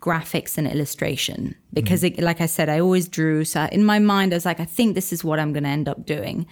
graphics 0.00 0.56
and 0.56 0.68
illustration 0.68 1.56
because 1.72 2.04
it, 2.04 2.20
like 2.20 2.40
i 2.40 2.46
said 2.46 2.68
i 2.68 2.78
always 2.78 3.08
drew 3.08 3.44
so 3.44 3.64
in 3.72 3.84
my 3.84 3.98
mind 3.98 4.32
i 4.32 4.36
was 4.36 4.44
like 4.44 4.60
i 4.60 4.64
think 4.64 4.94
this 4.94 5.12
is 5.12 5.24
what 5.24 5.40
i'm 5.40 5.52
going 5.52 5.64
to 5.64 5.68
end 5.68 5.88
up 5.88 6.06
doing 6.06 6.46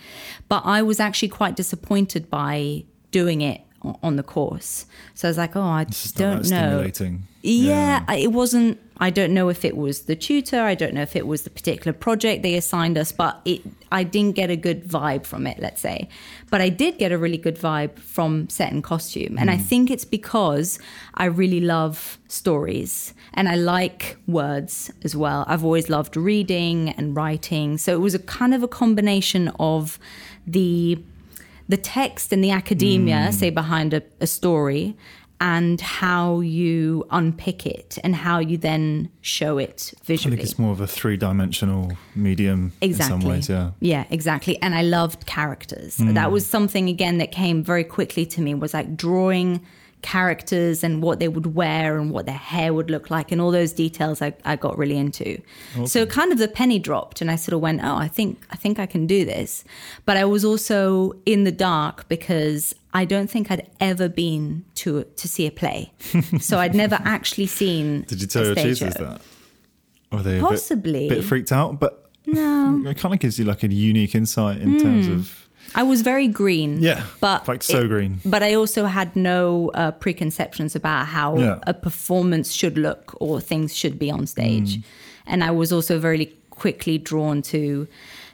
but 0.49 0.63
i 0.65 0.83
was 0.83 0.99
actually 0.99 1.29
quite 1.29 1.55
disappointed 1.55 2.29
by 2.29 2.85
doing 3.13 3.43
it 3.43 3.61
on 4.03 4.17
the 4.17 4.23
course 4.23 4.87
so 5.15 5.29
i 5.29 5.31
was 5.31 5.39
like 5.39 5.55
oh 5.57 5.63
i 5.63 5.85
just 5.85 6.17
don't 6.17 6.49
know 6.51 6.69
stimulating. 6.69 7.23
yeah, 7.43 8.05
I- 8.09 8.17
it 8.17 8.33
wasn't. 8.33 8.79
I 8.99 9.11
don't 9.11 9.35
know 9.35 9.51
if 9.51 9.63
it 9.65 9.77
was 9.77 9.97
the 10.11 10.17
tutor. 10.17 10.63
I 10.63 10.75
don't 10.75 10.95
know 10.95 11.03
if 11.03 11.15
it 11.17 11.27
was 11.27 11.43
the 11.43 11.51
particular 11.51 11.93
project 11.93 12.43
they 12.43 12.55
assigned 12.55 12.97
us, 12.97 13.13
but 13.13 13.41
it. 13.45 13.61
I 13.93 14.03
didn't 14.05 14.35
get 14.37 14.49
a 14.51 14.57
good 14.57 14.81
vibe 14.89 15.25
from 15.27 15.47
it. 15.47 15.59
Let's 15.59 15.81
say, 15.83 16.09
but 16.51 16.61
I 16.63 16.71
did 16.71 16.97
get 16.99 17.13
a 17.13 17.19
really 17.19 17.37
good 17.37 17.57
vibe 17.57 17.99
from 17.99 18.49
set 18.49 18.73
and 18.73 18.83
costume, 18.83 19.37
and 19.39 19.51
I 19.51 19.59
think 19.59 19.91
it's 19.91 20.07
because 20.07 20.79
I 21.15 21.27
really 21.27 21.61
love 21.61 22.19
stories 22.29 23.13
and 23.35 23.49
I 23.49 23.55
like 23.57 24.17
words 24.27 24.91
as 25.05 25.15
well. 25.15 25.45
I've 25.47 25.63
always 25.65 25.89
loved 25.91 26.17
reading 26.17 26.89
and 26.99 27.15
writing, 27.15 27.77
so 27.79 27.93
it 27.95 28.01
was 28.01 28.15
a 28.15 28.19
kind 28.39 28.55
of 28.55 28.63
a 28.63 28.69
combination 28.69 29.49
of 29.61 29.99
the 30.47 30.99
the 31.69 31.77
text 31.77 32.33
and 32.33 32.43
the 32.43 32.51
academia, 32.51 33.33
say 33.33 33.51
behind 33.51 33.93
a, 33.95 34.03
a 34.21 34.27
story, 34.27 34.97
and 35.41 35.81
how 35.81 36.41
you 36.41 37.07
unpick 37.11 37.67
it 37.67 37.99
and 38.03 38.17
how 38.17 38.39
you 38.39 38.57
then 38.57 39.11
show 39.21 39.59
it 39.59 39.93
visually. 40.05 40.35
I 40.35 40.37
think 40.39 40.49
it's 40.49 40.59
more 40.59 40.73
of 40.73 40.81
a 40.81 40.87
three-dimensional 40.87 41.93
medium 42.15 42.73
Exactly. 42.81 43.15
in 43.15 43.21
some 43.21 43.31
ways. 43.31 43.49
Yeah. 43.49 43.71
Yeah, 43.81 44.05
exactly. 44.09 44.61
And 44.63 44.75
I 44.75 44.83
loved 44.83 45.27
characters. 45.27 45.99
Mm. 45.99 46.15
That 46.15 46.33
was 46.33 46.47
something 46.47 46.89
again 46.89 47.19
that 47.19 47.33
came 47.33 47.63
very 47.63 47.85
quickly 47.85 48.25
to 48.27 48.41
me 48.41 48.55
was 48.55 48.73
like 48.73 48.97
drawing 48.97 49.61
characters 50.07 50.85
and 50.85 51.03
what 51.03 51.19
they 51.19 51.27
would 51.27 51.57
wear 51.57 51.99
and 51.99 52.13
what 52.13 52.27
their 52.27 52.43
hair 52.53 52.73
would 52.73 52.91
look 52.91 53.11
like 53.11 53.33
and 53.33 53.41
all 53.41 53.51
those 53.51 53.73
details 53.73 54.23
I, 54.23 54.33
I 54.45 54.55
got 54.55 54.79
really 54.79 54.97
into. 54.97 55.43
So 55.85 56.07
kind 56.07 56.31
of 56.31 56.39
the 56.39 56.47
penny 56.47 56.79
dropped 56.79 57.21
and 57.21 57.29
I 57.29 57.35
sort 57.35 57.55
of 57.55 57.61
went, 57.61 57.81
Oh, 57.83 57.97
I 57.97 58.07
think 58.07 58.47
I 58.51 58.57
think 58.57 58.79
I 58.79 58.87
can 58.87 59.09
do 59.09 59.25
this. 59.25 59.65
But 60.05 60.17
I 60.17 60.25
was 60.25 60.45
also 60.45 61.15
in 61.27 61.43
the 61.43 61.51
dark 61.51 62.09
because 62.09 62.73
I 62.95 63.05
don't 63.05 63.29
think 63.29 63.51
I'd 63.51 63.69
ever 63.81 64.09
been 64.09 64.65
to 64.77 65.03
to 65.03 65.27
see 65.27 65.45
a 65.45 65.51
play. 65.51 65.93
so 66.41 66.59
I'd 66.59 66.77
never 66.77 67.01
actually 67.03 67.49
seen 67.49 68.03
Did 68.03 68.21
you 68.21 68.29
tell 68.29 68.45
your 68.45 68.77
show. 68.77 68.91
that? 68.91 69.21
Were 70.13 70.23
they 70.23 70.39
a 70.39 70.41
Possibly. 70.41 71.09
bit, 71.09 71.17
bit 71.17 71.25
freaked 71.25 71.51
out? 71.51 71.81
But 71.81 72.09
No. 72.27 72.81
it 72.87 72.97
kind 72.97 73.13
of 73.13 73.19
gives 73.19 73.41
you 73.41 73.45
like 73.45 73.65
a 73.65 73.75
unique 73.75 74.15
insight 74.15 74.61
in 74.61 74.79
terms 74.79 75.07
hmm. 75.09 75.15
of 75.15 75.46
I 75.75 75.83
was 75.83 76.03
very 76.03 76.29
green. 76.29 76.81
Yeah, 76.81 77.03
But 77.21 77.47
like 77.49 77.63
so 77.63 77.83
it- 77.83 77.89
green. 77.89 78.21
But 78.25 78.43
I 78.43 78.55
also 78.55 78.85
had 78.87 79.15
no 79.17 79.71
uh, 79.75 79.91
preconceptions 79.93 80.75
about 80.77 81.07
how 81.07 81.39
Yeah. 81.39 81.59
a 81.67 81.75
performance 81.75 82.53
should 82.53 82.79
look 82.79 83.15
or 83.21 83.41
things 83.41 83.75
should 83.77 83.99
be 83.99 84.11
on 84.11 84.21
Mm. 84.23 84.29
stage. 84.29 84.81
And 85.27 85.43
I 85.45 85.51
was 85.51 85.73
also 85.73 85.99
very 85.99 86.33
quickly 86.51 86.99
drawn 86.99 87.43
to 87.43 87.87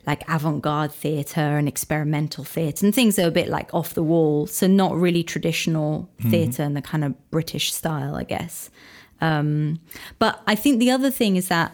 like 0.07 0.23
avant-garde 0.29 0.93
theater 0.93 1.41
and 1.59 1.69
experimental 1.69 2.45
theater 2.45 2.85
and 2.87 2.95
things 2.95 3.17
that 3.17 3.25
are 3.25 3.29
a 3.29 3.33
bit 3.43 3.49
like 3.49 3.73
off 3.73 3.95
the 3.95 4.03
wall 4.03 4.47
so 4.49 4.67
not 4.67 4.95
really 4.97 5.23
traditional 5.23 6.09
Mm-hmm. 6.19 6.31
theater 6.31 6.63
in 6.65 6.75
the 6.75 6.83
kind 6.83 7.05
of 7.05 7.15
british 7.31 7.73
style 7.73 8.15
i 8.17 8.25
guess 8.25 8.69
um, 9.21 9.79
but 10.19 10.41
I 10.49 10.57
think 10.57 10.81
the 10.81 10.91
other 10.91 11.09
thing 11.11 11.37
is 11.37 11.47
that 11.49 11.71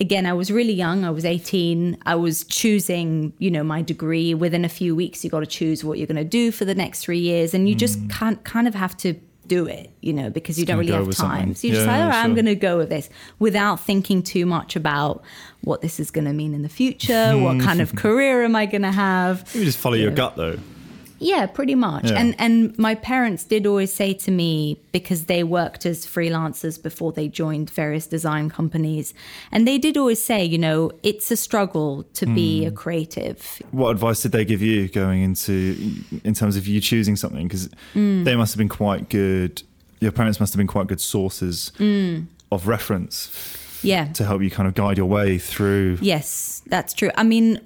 again, 0.00 0.26
I 0.26 0.32
was 0.32 0.50
really 0.50 0.72
young. 0.72 1.04
I 1.04 1.10
was 1.10 1.24
18. 1.24 1.98
I 2.06 2.14
was 2.14 2.44
choosing, 2.44 3.32
you 3.38 3.50
know, 3.50 3.62
my 3.62 3.82
degree. 3.82 4.34
Within 4.34 4.64
a 4.64 4.68
few 4.68 4.94
weeks, 4.94 5.24
you 5.24 5.30
got 5.30 5.40
to 5.40 5.46
choose 5.46 5.84
what 5.84 5.98
you're 5.98 6.06
going 6.06 6.16
to 6.16 6.24
do 6.24 6.50
for 6.50 6.64
the 6.64 6.74
next 6.74 7.00
three 7.00 7.18
years, 7.18 7.54
and 7.54 7.68
you 7.68 7.74
just 7.74 8.00
mm. 8.00 8.10
can't 8.10 8.42
kind 8.44 8.66
of 8.66 8.74
have 8.74 8.96
to 8.98 9.14
do 9.46 9.66
it, 9.66 9.90
you 10.00 10.12
know, 10.12 10.30
because 10.30 10.58
you 10.58 10.64
don't 10.64 10.78
really 10.78 10.92
have 10.92 11.04
time. 11.04 11.14
something. 11.14 11.54
So 11.54 11.66
you 11.66 11.74
just 11.74 11.86
Yeah, 11.86 11.92
like, 11.92 12.02
all 12.02 12.08
right, 12.08 12.24
I'm 12.24 12.34
going 12.34 12.46
to 12.46 12.54
go 12.54 12.78
with 12.78 12.88
this 12.88 13.10
without 13.38 13.80
thinking 13.80 14.22
too 14.22 14.46
much 14.46 14.76
about 14.76 15.22
what 15.62 15.80
this 15.80 15.98
is 15.98 16.10
going 16.10 16.24
to 16.26 16.32
mean 16.32 16.54
in 16.54 16.62
the 16.62 16.68
future. 16.68 17.36
what 17.36 17.56
hmm. 17.56 17.60
kind 17.60 17.80
of 17.80 17.94
career 17.96 18.44
am 18.44 18.56
I 18.56 18.66
going 18.66 18.82
to 18.82 18.92
have? 18.92 19.50
you 19.54 19.64
just 19.64 19.78
follow 19.78 19.96
your 19.96 20.12
gut 20.12 20.36
though. 20.36 20.58
Yeah, 21.22 21.46
pretty 21.46 21.74
much. 21.74 22.10
Yeah. 22.10 22.18
And 22.20 22.34
and 22.38 22.76
my 22.78 22.94
parents 22.94 23.44
did 23.44 23.66
always 23.66 23.92
say 23.92 24.12
to 24.14 24.30
me 24.30 24.80
because 24.92 25.24
they 25.26 25.42
worked 25.44 25.86
as 25.86 26.04
freelancers 26.06 26.82
before 26.82 27.12
they 27.12 27.28
joined 27.28 27.70
various 27.70 28.06
design 28.06 28.50
companies, 28.50 29.14
and 29.52 29.66
they 29.66 29.78
did 29.78 29.96
always 29.96 30.22
say, 30.24 30.44
you 30.44 30.58
know, 30.58 30.90
it's 31.02 31.30
a 31.30 31.36
struggle 31.36 32.04
to 32.14 32.26
be 32.26 32.62
Hmm. 32.62 32.68
a 32.68 32.70
creative. 32.72 33.62
What 33.70 33.90
advice 33.90 34.22
did 34.22 34.32
they 34.32 34.44
give 34.44 34.62
you 34.62 34.88
going 34.88 35.22
into 35.22 35.76
in 36.24 36.34
terms 36.34 36.56
of 36.56 36.66
you 36.66 36.80
choosing 36.80 37.16
something? 37.16 37.46
Because 37.48 37.68
Mm. 37.94 38.24
they 38.24 38.36
must 38.36 38.52
have 38.54 38.58
been 38.58 38.68
quite 38.68 39.08
good. 39.08 39.62
Your 40.00 40.12
parents 40.12 40.40
must 40.40 40.52
have 40.52 40.58
been 40.58 40.66
quite 40.66 40.88
good 40.88 41.00
sources 41.00 41.72
Mm. 41.78 42.26
of 42.50 42.66
reference 42.66 43.30
Yeah. 43.84 44.06
to 44.14 44.24
help 44.24 44.42
you 44.42 44.50
kind 44.50 44.68
of 44.68 44.74
guide 44.74 44.96
your 44.98 45.06
way 45.06 45.38
through. 45.38 45.98
Yes, 46.00 46.62
that's 46.66 46.92
true. 46.94 47.10
I 47.16 47.22
mean, 47.24 47.60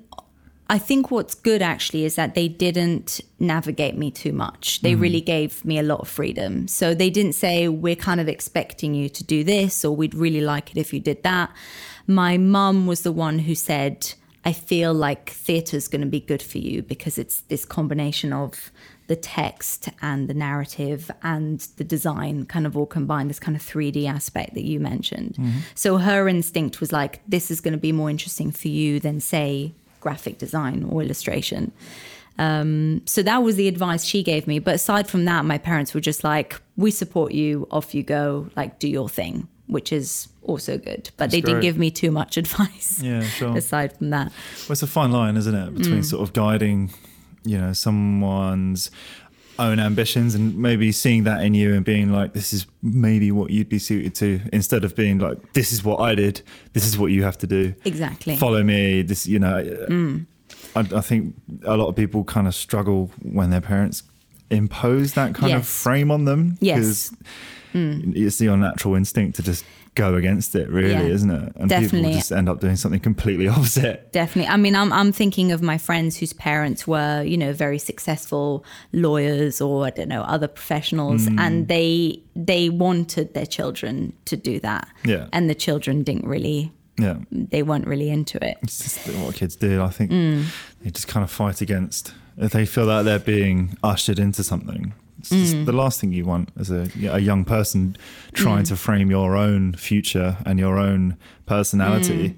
I 0.69 0.79
think 0.79 1.11
what's 1.11 1.35
good 1.35 1.63
actually 1.63 2.05
is 2.05 2.17
that 2.17 2.35
they 2.35 2.49
didn't 2.49 3.21
navigate 3.39 3.97
me 3.97 4.11
too 4.11 4.33
much. 4.33 4.81
They 4.81 4.93
mm-hmm. 4.93 5.01
really 5.01 5.21
gave 5.21 5.65
me 5.65 5.79
a 5.79 5.83
lot 5.83 6.01
of 6.01 6.09
freedom. 6.09 6.67
So 6.67 6.93
they 6.93 7.09
didn't 7.09 7.35
say, 7.35 7.69
we're 7.69 7.95
kind 7.95 8.21
of 8.21 8.29
expecting 8.29 8.95
you 8.95 9.09
to 9.11 9.23
do 9.23 9.45
this, 9.45 9.85
or 9.85 9.95
we'd 9.95 10.15
really 10.15 10.41
like 10.41 10.73
it 10.73 10.77
if 10.77 10.93
you 10.93 10.99
did 10.99 11.23
that. 11.23 11.51
My 12.09 12.37
mum 12.37 12.87
was 12.87 13.03
the 13.03 13.13
one 13.13 13.41
who 13.41 13.55
said, 13.55 14.13
I 14.45 14.53
feel 14.53 14.93
like 14.93 15.31
theatre's 15.31 15.89
going 15.89 16.03
to 16.03 16.07
be 16.07 16.21
good 16.21 16.43
for 16.43 16.59
you 16.59 16.83
because 16.83 17.19
it's 17.19 17.41
this 17.43 17.65
combination 17.65 18.33
of 18.33 18.71
the 19.09 19.17
text 19.17 19.89
and 20.03 20.29
the 20.29 20.35
narrative 20.35 21.11
and 21.23 21.61
the 21.77 21.85
design 21.85 22.45
kind 22.47 22.67
of 22.67 22.77
all 22.77 22.87
combined, 22.87 23.31
this 23.31 23.39
kind 23.39 23.57
of 23.57 23.63
3D 23.63 24.09
aspect 24.09 24.55
that 24.55 24.65
you 24.65 24.81
mentioned. 24.81 25.35
Mm-hmm. 25.35 25.59
So 25.77 25.99
her 25.99 26.29
instinct 26.29 26.81
was 26.81 26.93
like, 26.93 27.21
this 27.29 27.51
is 27.51 27.61
going 27.61 27.73
to 27.73 27.79
be 27.79 27.93
more 27.93 28.11
interesting 28.11 28.51
for 28.51 28.69
you 28.69 28.99
than, 28.99 29.21
say, 29.21 29.75
graphic 30.01 30.39
design 30.39 30.85
or 30.89 31.03
illustration. 31.03 31.73
Um, 32.39 33.03
so 33.07 33.23
that 33.23 33.43
was 33.43 33.57
the 33.57 33.67
advice 33.69 34.05
she 34.05 34.23
gave 34.23 34.47
me. 34.47 34.59
But 34.59 34.75
aside 34.75 35.09
from 35.09 35.25
that, 35.25 35.45
my 35.45 35.59
parents 35.59 35.95
were 35.95 36.01
just 36.03 36.23
like, 36.25 36.61
we 36.77 36.91
support 36.91 37.33
you, 37.33 37.67
off 37.71 37.95
you 37.95 38.03
go, 38.03 38.49
like, 38.57 38.79
do 38.79 38.89
your 38.89 39.09
thing, 39.09 39.49
which 39.69 39.91
is 39.93 40.29
also 40.43 40.77
good. 40.77 41.11
But 41.17 41.31
they 41.31 41.41
great. 41.41 41.53
didn't 41.53 41.63
give 41.63 41.79
me 41.79 41.91
too 41.91 42.11
much 42.11 42.37
advice 42.45 43.01
Yeah, 43.03 43.23
sure. 43.23 43.57
aside 43.57 43.97
from 43.97 44.11
that. 44.11 44.27
Well, 44.69 44.73
it's 44.73 44.83
a 44.83 44.87
fine 44.87 45.13
line, 45.13 45.37
isn't 45.37 45.55
it, 45.55 45.75
Mm. 45.75 45.79
between 45.79 46.03
sort 46.03 46.23
of 46.23 46.35
guiding, 46.35 46.91
you 47.45 47.57
know, 47.59 47.73
someone's 47.73 48.91
own 49.59 49.79
ambitions 49.81 50.35
and 50.35 50.57
maybe 50.57 50.93
seeing 50.93 51.25
that 51.25 51.43
in 51.43 51.55
you 51.55 51.75
and 51.75 51.85
being 51.85 52.13
like, 52.13 52.33
this 52.33 52.53
is 52.53 52.67
maybe 52.83 53.31
what 53.33 53.51
you'd 53.51 53.69
be 53.69 53.79
suited 53.79 54.15
to, 54.17 54.41
instead 54.53 54.85
of 54.85 54.95
being 54.95 55.19
like, 55.19 55.53
this 55.55 55.73
is 55.73 55.83
what 55.83 56.01
I 56.01 56.15
did, 56.15 56.43
this 56.73 56.87
is 56.87 56.99
what 56.99 57.07
you 57.13 57.23
have 57.25 57.39
to 57.39 57.47
do. 57.47 57.75
Exactly. 57.85 58.37
Follow 58.37 58.63
me. 58.63 59.03
This, 59.03 59.27
you 59.27 59.39
know, 59.39 59.63
Mm. 59.89 60.27
I, 60.75 60.81
I 60.81 61.01
think 61.01 61.35
a 61.65 61.77
lot 61.77 61.89
of 61.89 61.97
people 61.97 62.23
kind 62.25 62.47
of 62.47 62.55
struggle 62.55 63.11
when 63.23 63.51
their 63.51 63.63
parents 63.63 64.03
impose 64.51 65.15
that 65.15 65.35
kind 65.35 65.53
of 65.55 65.67
frame 65.67 66.11
on 66.11 66.25
them. 66.27 66.59
Yes. 66.61 67.11
because 67.73 68.15
It's 68.17 68.41
your 68.41 68.57
natural 68.57 68.95
instinct 68.95 69.37
to 69.37 69.43
just 69.43 69.65
go 69.97 70.15
against 70.15 70.55
it, 70.55 70.69
really, 70.71 70.93
Yeah, 70.93 71.03
isn't 71.17 71.31
it? 71.31 71.53
And 71.57 71.69
people 71.71 72.01
just 72.13 72.31
end 72.31 72.49
up 72.49 72.61
doing 72.61 72.77
something 72.77 73.01
completely 73.01 73.49
opposite. 73.57 74.13
Definitely. 74.13 74.49
I 74.55 74.57
mean, 74.57 74.77
I'm 74.77 74.93
I'm 74.93 75.11
thinking 75.13 75.51
of 75.53 75.61
my 75.63 75.79
friends 75.79 76.17
whose 76.19 76.33
parents 76.33 76.87
were, 76.87 77.23
you 77.23 77.37
know, 77.37 77.53
very 77.53 77.79
successful 77.79 78.65
lawyers 78.93 79.61
or 79.61 79.85
I 79.87 79.91
don't 79.91 80.09
know 80.09 80.23
other 80.23 80.49
professionals, 80.49 81.27
Mm. 81.27 81.41
and 81.41 81.69
they 81.69 82.23
they 82.37 82.69
wanted 82.69 83.35
their 83.35 83.47
children 83.47 84.13
to 84.27 84.37
do 84.37 84.61
that, 84.61 84.87
Yeah. 85.05 85.27
and 85.33 85.49
the 85.51 85.55
children 85.55 86.03
didn't 86.05 86.27
really, 86.27 86.71
Yeah. 86.99 87.17
they 87.31 87.63
weren't 87.63 87.87
really 87.87 88.11
into 88.11 88.37
it. 88.45 88.57
It's 88.63 88.79
just 88.85 88.99
what 89.25 89.35
kids 89.35 89.57
do. 89.57 89.83
I 89.83 89.89
think 89.91 90.11
Mm. 90.11 90.45
they 90.83 90.91
just 90.91 91.09
kind 91.09 91.25
of 91.25 91.31
fight 91.31 91.61
against. 91.63 92.13
If 92.39 92.53
they 92.53 92.67
feel 92.67 92.87
that 92.87 93.03
they're 93.07 93.19
being 93.37 93.79
ushered 93.83 94.19
into 94.19 94.43
something, 94.45 94.93
it's 95.21 95.31
Mm. 95.55 95.65
the 95.67 95.73
last 95.73 96.01
thing 96.01 96.13
you 96.13 96.25
want 96.25 96.51
as 96.59 96.71
a, 96.71 96.89
a 97.11 97.19
young 97.21 97.45
person 97.45 97.97
trying 98.35 98.63
Mm. 98.65 98.69
to 98.69 98.77
frame 98.77 99.11
your 99.11 99.37
own 99.37 99.73
future 99.75 100.37
and 100.47 100.59
your 100.59 100.79
own 100.79 101.17
personality. 101.47 102.29
Mm. 102.31 102.35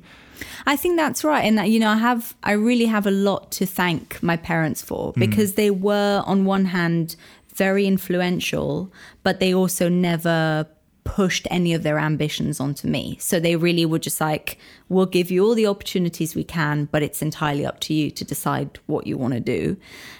I 0.67 0.77
think 0.77 0.97
that's 0.97 1.25
right, 1.25 1.45
and 1.45 1.59
that 1.59 1.69
you 1.71 1.81
know, 1.81 1.91
I 1.91 1.97
have, 1.97 2.37
I 2.45 2.53
really 2.53 2.87
have 2.87 3.07
a 3.07 3.11
lot 3.11 3.51
to 3.59 3.67
thank 3.67 4.23
my 4.23 4.37
parents 4.37 4.83
for 4.83 5.13
because 5.17 5.55
they 5.55 5.71
were, 5.71 6.23
on 6.27 6.45
one 6.45 6.67
hand, 6.67 7.17
very 7.57 7.87
influential, 7.87 8.93
but 9.25 9.41
they 9.41 9.53
also 9.53 9.89
never 9.89 10.67
pushed 11.09 11.47
any 11.51 11.73
of 11.73 11.83
their 11.83 11.99
ambitions 11.99 12.61
onto 12.61 12.87
me. 12.87 13.17
So 13.19 13.41
they 13.41 13.57
really 13.57 13.87
were 13.87 13.99
just 13.99 14.21
like, 14.21 14.59
"We'll 14.91 15.07
give 15.19 15.31
you 15.31 15.45
all 15.45 15.55
the 15.55 15.67
opportunities 15.67 16.35
we 16.35 16.45
can, 16.45 16.87
but 16.93 17.03
it's 17.03 17.23
entirely 17.23 17.65
up 17.65 17.81
to 17.87 17.95
you 17.95 18.11
to 18.11 18.25
decide 18.25 18.69
what 18.87 19.07
you 19.07 19.17
want 19.17 19.33
to 19.35 19.41
do." 19.41 19.77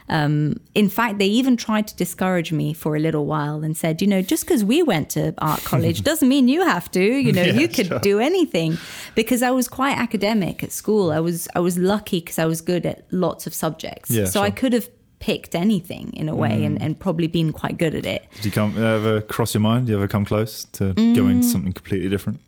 Um, 0.09 0.61
in 0.75 0.89
fact, 0.89 1.19
they 1.19 1.27
even 1.27 1.57
tried 1.57 1.87
to 1.89 1.95
discourage 1.97 2.51
me 2.53 2.73
for 2.73 2.97
a 2.97 2.99
little 2.99 3.27
while 3.27 3.63
and 3.65 3.77
said, 3.77 4.01
"You 4.01 4.09
know, 4.09 4.23
just 4.23 4.45
because 4.47 4.65
we 4.65 4.83
went 4.83 5.11
to 5.11 5.35
art 5.39 5.63
college 5.73 6.03
doesn't 6.03 6.29
mean 6.29 6.49
you 6.49 6.63
have 6.65 6.91
to. 6.93 7.05
You 7.27 7.33
know, 7.33 7.43
Yeah, 7.43 7.61
you 7.61 7.69
could 7.69 7.87
sure. 7.89 7.99
do 8.01 8.19
anything." 8.19 8.79
Because 9.15 9.43
I 9.43 9.51
was 9.51 9.69
quite 9.69 9.97
academic 9.99 10.63
at 10.63 10.73
school. 10.73 11.11
I 11.13 11.21
was 11.21 11.49
I 11.55 11.61
was 11.61 11.77
lucky 11.77 12.21
because 12.21 12.39
I 12.39 12.47
was 12.47 12.61
good 12.63 12.87
at 12.87 13.05
lots 13.11 13.47
of 13.47 13.53
subjects. 13.55 14.11
Yeah, 14.11 14.25
so 14.25 14.41
I 14.41 14.51
could 14.51 14.73
have 14.73 14.89
picked 15.21 15.55
anything 15.55 16.13
in 16.15 16.29
a 16.29 16.35
way 16.35 16.65
and, 16.65 16.81
and 16.81 16.99
probably 16.99 17.27
been 17.27 17.53
quite 17.53 17.77
good 17.79 17.95
at 17.95 18.07
it. 18.07 18.25
Did 18.37 18.45
you 18.47 18.51
come 18.53 18.77
ever 18.79 19.21
cross 19.21 19.55
your 19.55 19.61
mind? 19.61 19.87
Do 19.87 19.93
you 19.93 19.99
ever 19.99 20.09
come 20.09 20.25
close 20.25 20.65
to 20.73 20.95
Mm. 20.95 21.15
going 21.17 21.41
to 21.41 21.47
something 21.47 21.73
completely 21.73 22.09
different? 22.09 22.41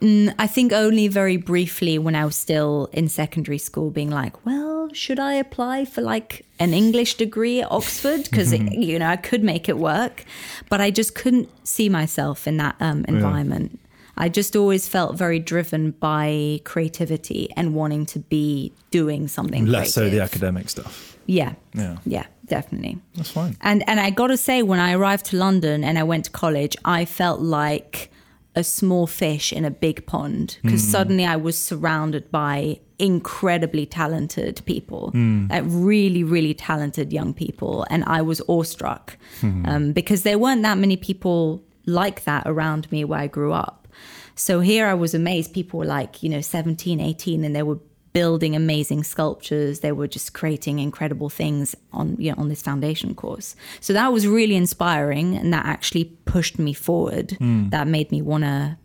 Mm, 0.00 0.34
I 0.38 0.46
think 0.46 0.72
only 0.72 1.08
very 1.08 1.36
briefly 1.36 1.98
when 1.98 2.14
I 2.14 2.24
was 2.24 2.36
still 2.36 2.88
in 2.92 3.08
secondary 3.08 3.58
school, 3.58 3.90
being 3.90 4.10
like, 4.10 4.44
well, 4.44 4.90
should 4.92 5.18
I 5.18 5.34
apply 5.34 5.84
for 5.86 6.02
like 6.02 6.44
an 6.58 6.74
English 6.74 7.14
degree 7.14 7.60
at 7.62 7.70
Oxford? 7.70 8.24
Because, 8.30 8.52
you 8.52 8.98
know, 8.98 9.06
I 9.08 9.16
could 9.16 9.42
make 9.44 9.68
it 9.68 9.78
work. 9.78 10.24
But 10.68 10.80
I 10.80 10.90
just 10.90 11.14
couldn't 11.14 11.48
see 11.66 11.88
myself 11.88 12.46
in 12.46 12.56
that 12.58 12.76
um, 12.80 13.04
environment. 13.08 13.78
I 14.16 14.28
just 14.28 14.54
always 14.56 14.86
felt 14.88 15.16
very 15.16 15.38
driven 15.40 15.92
by 15.92 16.60
creativity 16.64 17.48
and 17.56 17.74
wanting 17.74 18.06
to 18.06 18.18
be 18.20 18.72
doing 18.90 19.26
something. 19.28 19.66
Less 19.66 19.94
so 19.94 20.08
the 20.08 20.20
academic 20.20 20.68
stuff. 20.68 21.13
Yeah. 21.26 21.54
Yeah. 21.74 21.98
Yeah, 22.04 22.26
definitely. 22.46 22.98
That's 23.14 23.30
fine. 23.30 23.56
And 23.60 23.88
and 23.88 24.00
I 24.00 24.10
got 24.10 24.28
to 24.28 24.36
say, 24.36 24.62
when 24.62 24.80
I 24.80 24.92
arrived 24.92 25.26
to 25.26 25.36
London 25.36 25.84
and 25.84 25.98
I 25.98 26.02
went 26.02 26.26
to 26.26 26.30
college, 26.30 26.76
I 26.84 27.04
felt 27.04 27.40
like 27.40 28.10
a 28.56 28.64
small 28.64 29.06
fish 29.06 29.52
in 29.52 29.64
a 29.64 29.70
big 29.70 30.06
pond 30.06 30.58
because 30.62 30.82
mm. 30.82 30.90
suddenly 30.90 31.24
I 31.24 31.36
was 31.36 31.58
surrounded 31.58 32.30
by 32.30 32.78
incredibly 32.98 33.84
talented 33.86 34.62
people, 34.64 35.10
mm. 35.12 35.50
like 35.50 35.64
really, 35.66 36.22
really 36.22 36.54
talented 36.54 37.12
young 37.12 37.34
people, 37.34 37.84
and 37.90 38.04
I 38.04 38.22
was 38.22 38.40
awestruck 38.48 39.16
mm-hmm. 39.40 39.66
um, 39.66 39.92
because 39.92 40.22
there 40.22 40.38
weren't 40.38 40.62
that 40.62 40.78
many 40.78 40.96
people 40.96 41.62
like 41.86 42.24
that 42.24 42.44
around 42.46 42.90
me 42.92 43.04
where 43.04 43.20
I 43.20 43.26
grew 43.26 43.52
up. 43.52 43.88
So 44.36 44.60
here 44.60 44.86
I 44.86 44.94
was 44.94 45.14
amazed. 45.14 45.52
People 45.52 45.78
were 45.80 45.84
like, 45.84 46.22
you 46.22 46.28
know, 46.28 46.40
17, 46.40 47.00
18, 47.00 47.44
and 47.44 47.54
they 47.54 47.62
were 47.62 47.78
building 48.14 48.56
amazing 48.56 49.04
sculptures. 49.04 49.80
They 49.80 49.92
were 49.92 50.08
just 50.08 50.32
creating 50.32 50.78
incredible 50.78 51.28
things 51.28 51.74
on 51.92 52.16
you 52.18 52.30
know 52.32 52.38
on 52.42 52.48
this 52.48 52.62
foundation 52.62 53.14
course. 53.14 53.54
So 53.80 53.92
that 53.92 54.10
was 54.12 54.26
really 54.26 54.54
inspiring, 54.56 55.36
and 55.36 55.52
that 55.52 55.66
actually 55.66 56.04
pushed 56.24 56.58
me 56.58 56.72
forward. 56.72 57.36
That 57.70 57.86
made 57.86 58.10
me 58.10 58.22
want 58.22 58.44
to, 58.44 58.78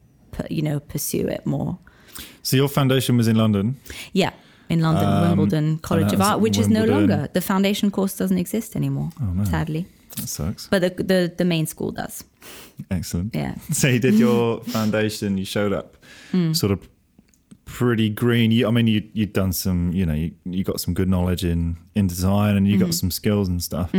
you 0.49 0.61
know, 0.61 0.79
pursue 0.81 1.27
it 1.29 1.45
more. 1.45 1.77
So 2.43 2.57
your 2.57 2.67
foundation 2.67 3.15
was 3.17 3.27
in 3.27 3.35
London. 3.37 3.77
Yeah, 4.13 4.31
in 4.69 4.81
London, 4.81 5.07
Wimbledon 5.21 5.77
College 5.79 6.11
of 6.13 6.19
Art, 6.21 6.41
which 6.41 6.57
is 6.57 6.67
no 6.67 6.83
longer. 6.83 7.29
The 7.33 7.41
foundation 7.41 7.91
course 7.91 8.17
doesn't 8.17 8.37
exist 8.37 8.75
anymore, 8.75 9.09
sadly. 9.45 9.85
That 10.17 10.27
sucks. 10.27 10.67
But 10.67 10.81
the, 10.81 11.03
the 11.03 11.33
the 11.37 11.45
main 11.45 11.65
school 11.67 11.91
does. 11.91 12.23
Excellent. 12.89 13.35
Yeah. 13.35 13.55
So 13.73 13.87
you 13.87 13.99
did 13.99 14.15
your 14.15 14.61
foundation. 14.63 15.37
You 15.37 15.45
showed 15.45 15.71
up, 15.71 15.97
Hmm. 16.31 16.53
sort 16.53 16.71
of 16.71 16.79
pretty 17.77 18.09
green. 18.09 18.51
You, 18.51 18.67
I 18.67 18.71
mean, 18.71 18.87
you 18.87 19.03
you'd 19.13 19.33
done 19.33 19.53
some. 19.53 19.91
You 19.93 20.05
know, 20.05 20.13
you, 20.13 20.31
you 20.45 20.63
got 20.63 20.79
some 20.79 20.93
good 20.93 21.09
knowledge 21.09 21.43
in 21.45 21.77
in 21.95 22.07
design, 22.07 22.55
and 22.57 22.67
you 22.67 22.75
Mm-hmm. 22.77 22.85
got 22.85 22.93
some 22.93 23.11
skills 23.11 23.47
and 23.47 23.61
stuff. 23.63 23.91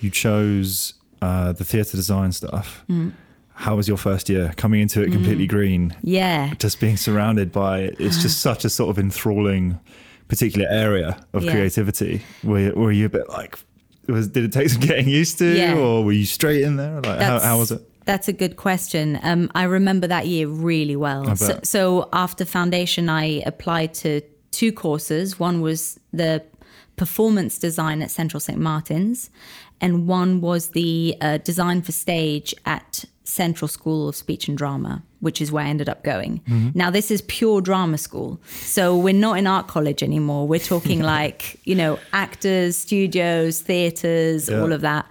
You 0.00 0.10
chose 0.10 0.94
uh, 1.22 1.52
the 1.52 1.64
theatre 1.64 1.96
design 1.96 2.32
stuff. 2.32 2.84
Mm. 2.90 3.12
How 3.56 3.76
was 3.76 3.86
your 3.86 3.96
first 3.96 4.28
year 4.28 4.52
coming 4.56 4.80
into 4.80 5.00
it 5.02 5.12
completely 5.12 5.46
green? 5.46 5.94
Yeah. 6.02 6.54
Just 6.58 6.80
being 6.80 6.96
surrounded 6.96 7.52
by 7.52 7.92
it's 7.98 8.20
just 8.20 8.40
such 8.48 8.64
a 8.64 8.68
sort 8.70 8.90
of 8.90 8.98
enthralling 8.98 9.78
particular 10.28 10.66
area 10.68 11.24
of 11.32 11.44
Yeah. 11.44 11.52
creativity. 11.52 12.22
Were 12.42 12.72
were 12.74 12.92
you 12.92 13.06
a 13.06 13.10
bit 13.10 13.28
like? 13.28 13.58
Was, 14.08 14.28
did 14.28 14.44
it 14.44 14.52
take 14.52 14.68
some 14.68 14.80
getting 14.82 15.08
used 15.08 15.38
to, 15.38 15.56
Yeah. 15.56 15.76
or 15.78 16.04
were 16.04 16.12
you 16.12 16.26
straight 16.26 16.60
in 16.62 16.76
there? 16.76 17.00
Like, 17.00 17.20
how, 17.20 17.38
how 17.40 17.58
was 17.58 17.70
it? 17.72 17.80
That's 18.04 18.28
a 18.28 18.32
good 18.32 18.56
question. 18.56 19.18
Um, 19.22 19.50
I 19.54 19.64
remember 19.64 20.06
that 20.06 20.26
year 20.26 20.46
really 20.46 20.96
well. 20.96 21.34
So, 21.36 21.60
so 21.62 22.08
after 22.12 22.44
foundation, 22.44 23.08
I 23.08 23.42
applied 23.46 23.94
to 23.94 24.20
two 24.50 24.72
courses. 24.72 25.38
One 25.40 25.60
was 25.60 25.98
the 26.12 26.42
performance 26.96 27.58
design 27.58 28.02
at 28.02 28.10
Central 28.10 28.40
St. 28.40 28.58
Martin's, 28.58 29.30
and 29.80 30.06
one 30.06 30.40
was 30.40 30.68
the 30.70 31.16
uh, 31.20 31.38
design 31.38 31.82
for 31.82 31.92
stage 31.92 32.54
at 32.66 33.04
Central 33.24 33.68
School 33.68 34.08
of 34.08 34.14
Speech 34.14 34.48
and 34.48 34.56
Drama, 34.56 35.02
which 35.20 35.40
is 35.40 35.50
where 35.50 35.64
I 35.64 35.68
ended 35.68 35.88
up 35.88 36.04
going. 36.04 36.42
Now, 36.74 36.90
this 36.90 37.10
is 37.10 37.22
pure 37.22 37.60
drama 37.62 37.96
school. 37.98 38.38
So 38.50 38.96
we're 38.96 39.14
not 39.14 39.38
in 39.38 39.46
art 39.46 39.66
college 39.66 40.02
anymore. 40.02 40.46
We're 40.46 40.60
talking 40.60 41.00
like, 41.16 41.58
you 41.64 41.74
know, 41.74 41.98
actors, 42.12 42.76
studios, 42.76 43.60
theatres, 43.62 44.48
Yeah. 44.50 44.60
all 44.60 44.72
of 44.72 44.82
that. 44.82 45.06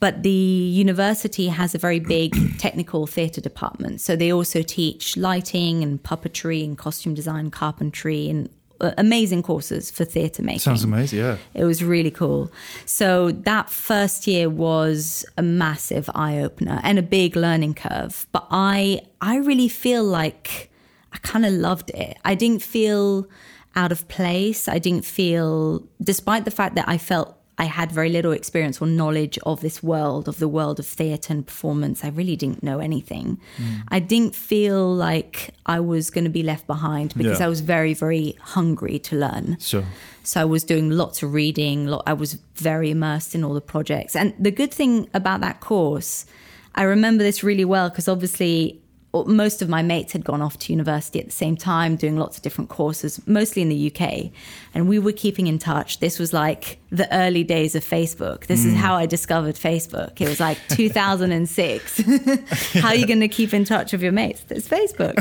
But 0.00 0.22
the 0.22 0.30
university 0.30 1.48
has 1.48 1.74
a 1.74 1.78
very 1.78 2.00
big 2.00 2.34
technical 2.58 3.06
theatre 3.06 3.40
department. 3.40 4.00
So 4.00 4.16
they 4.16 4.32
also 4.32 4.62
teach 4.62 5.16
lighting 5.16 5.82
and 5.82 6.02
puppetry 6.02 6.64
and 6.64 6.76
costume 6.76 7.14
design, 7.14 7.50
carpentry, 7.50 8.28
and 8.28 8.48
uh, 8.80 8.92
amazing 8.96 9.42
courses 9.42 9.90
for 9.90 10.06
theatre 10.06 10.42
making. 10.42 10.60
Sounds 10.60 10.84
amazing. 10.84 11.18
Yeah. 11.18 11.36
It 11.52 11.64
was 11.64 11.84
really 11.84 12.10
cool. 12.10 12.50
So 12.86 13.30
that 13.30 13.68
first 13.68 14.26
year 14.26 14.48
was 14.48 15.26
a 15.36 15.42
massive 15.42 16.08
eye 16.14 16.38
opener 16.38 16.80
and 16.82 16.98
a 16.98 17.02
big 17.02 17.36
learning 17.36 17.74
curve. 17.74 18.26
But 18.32 18.46
I 18.50 19.02
I 19.20 19.36
really 19.36 19.68
feel 19.68 20.02
like 20.02 20.70
I 21.12 21.18
kind 21.18 21.44
of 21.44 21.52
loved 21.52 21.90
it. 21.90 22.16
I 22.24 22.34
didn't 22.34 22.62
feel 22.62 23.28
out 23.76 23.92
of 23.92 24.08
place. 24.08 24.66
I 24.66 24.78
didn't 24.78 25.04
feel 25.04 25.86
despite 26.02 26.44
the 26.44 26.50
fact 26.50 26.74
that 26.76 26.88
I 26.88 26.96
felt 26.96 27.36
I 27.60 27.64
had 27.64 27.88
very 27.92 28.08
little 28.08 28.32
experience 28.40 28.80
or 28.82 28.86
knowledge 28.86 29.36
of 29.44 29.60
this 29.60 29.78
world, 29.82 30.24
of 30.28 30.36
the 30.38 30.48
world 30.48 30.78
of 30.82 30.86
theatre 30.86 31.32
and 31.34 31.46
performance. 31.46 31.96
I 32.02 32.08
really 32.20 32.36
didn't 32.42 32.62
know 32.62 32.78
anything. 32.78 33.26
Mm. 33.58 33.82
I 33.96 33.98
didn't 34.12 34.34
feel 34.34 34.80
like 35.08 35.34
I 35.66 35.78
was 35.92 36.10
going 36.14 36.24
to 36.24 36.30
be 36.40 36.44
left 36.52 36.66
behind 36.66 37.08
because 37.16 37.38
Yeah. 37.40 37.46
I 37.46 37.48
was 37.54 37.60
very, 37.60 37.92
very 38.04 38.26
hungry 38.56 38.98
to 39.08 39.12
learn. 39.24 39.46
Sure. 39.60 39.84
So 40.22 40.40
I 40.40 40.44
was 40.56 40.64
doing 40.64 40.86
lots 41.02 41.22
of 41.22 41.28
reading. 41.34 41.86
lo- 41.92 42.02
I 42.06 42.14
was 42.14 42.30
very 42.70 42.90
immersed 42.90 43.34
in 43.34 43.44
all 43.44 43.54
the 43.54 43.60
projects. 43.74 44.16
And 44.16 44.32
the 44.46 44.50
good 44.60 44.72
thing 44.80 45.08
about 45.12 45.40
that 45.42 45.60
course, 45.60 46.24
I 46.74 46.84
remember 46.84 47.22
this 47.22 47.42
really 47.44 47.66
well 47.74 47.90
because 47.90 48.08
obviously 48.08 48.80
most 49.26 49.60
of 49.60 49.68
my 49.68 49.82
mates 49.82 50.12
had 50.12 50.24
gone 50.24 50.40
off 50.40 50.56
to 50.62 50.72
university 50.72 51.18
at 51.18 51.26
the 51.26 51.32
same 51.44 51.56
time, 51.56 51.96
doing 51.96 52.16
lots 52.16 52.36
of 52.36 52.42
different 52.44 52.70
courses, 52.70 53.20
mostly 53.26 53.60
in 53.60 53.68
the 53.68 53.80
UK. 53.90 54.30
And 54.72 54.88
we 54.88 54.98
were 54.98 55.12
keeping 55.12 55.46
in 55.48 55.58
touch. 55.58 55.98
This 55.98 56.18
was 56.18 56.32
like 56.32 56.78
the 56.90 57.12
early 57.14 57.44
days 57.44 57.74
of 57.74 57.84
Facebook. 57.84 58.46
This 58.46 58.64
is 58.64 58.74
how 58.74 58.94
I 58.94 59.06
discovered 59.06 59.56
Facebook. 59.56 60.20
It 60.20 60.28
was 60.28 60.38
like 60.40 60.58
2006. 60.68 62.00
how 62.80 62.88
are 62.88 62.94
you 62.94 63.06
going 63.06 63.20
to 63.20 63.28
keep 63.28 63.52
in 63.52 63.64
touch 63.64 63.92
with 63.92 64.02
your 64.02 64.12
mates? 64.12 64.44
It's 64.48 64.68
Facebook. 64.68 65.14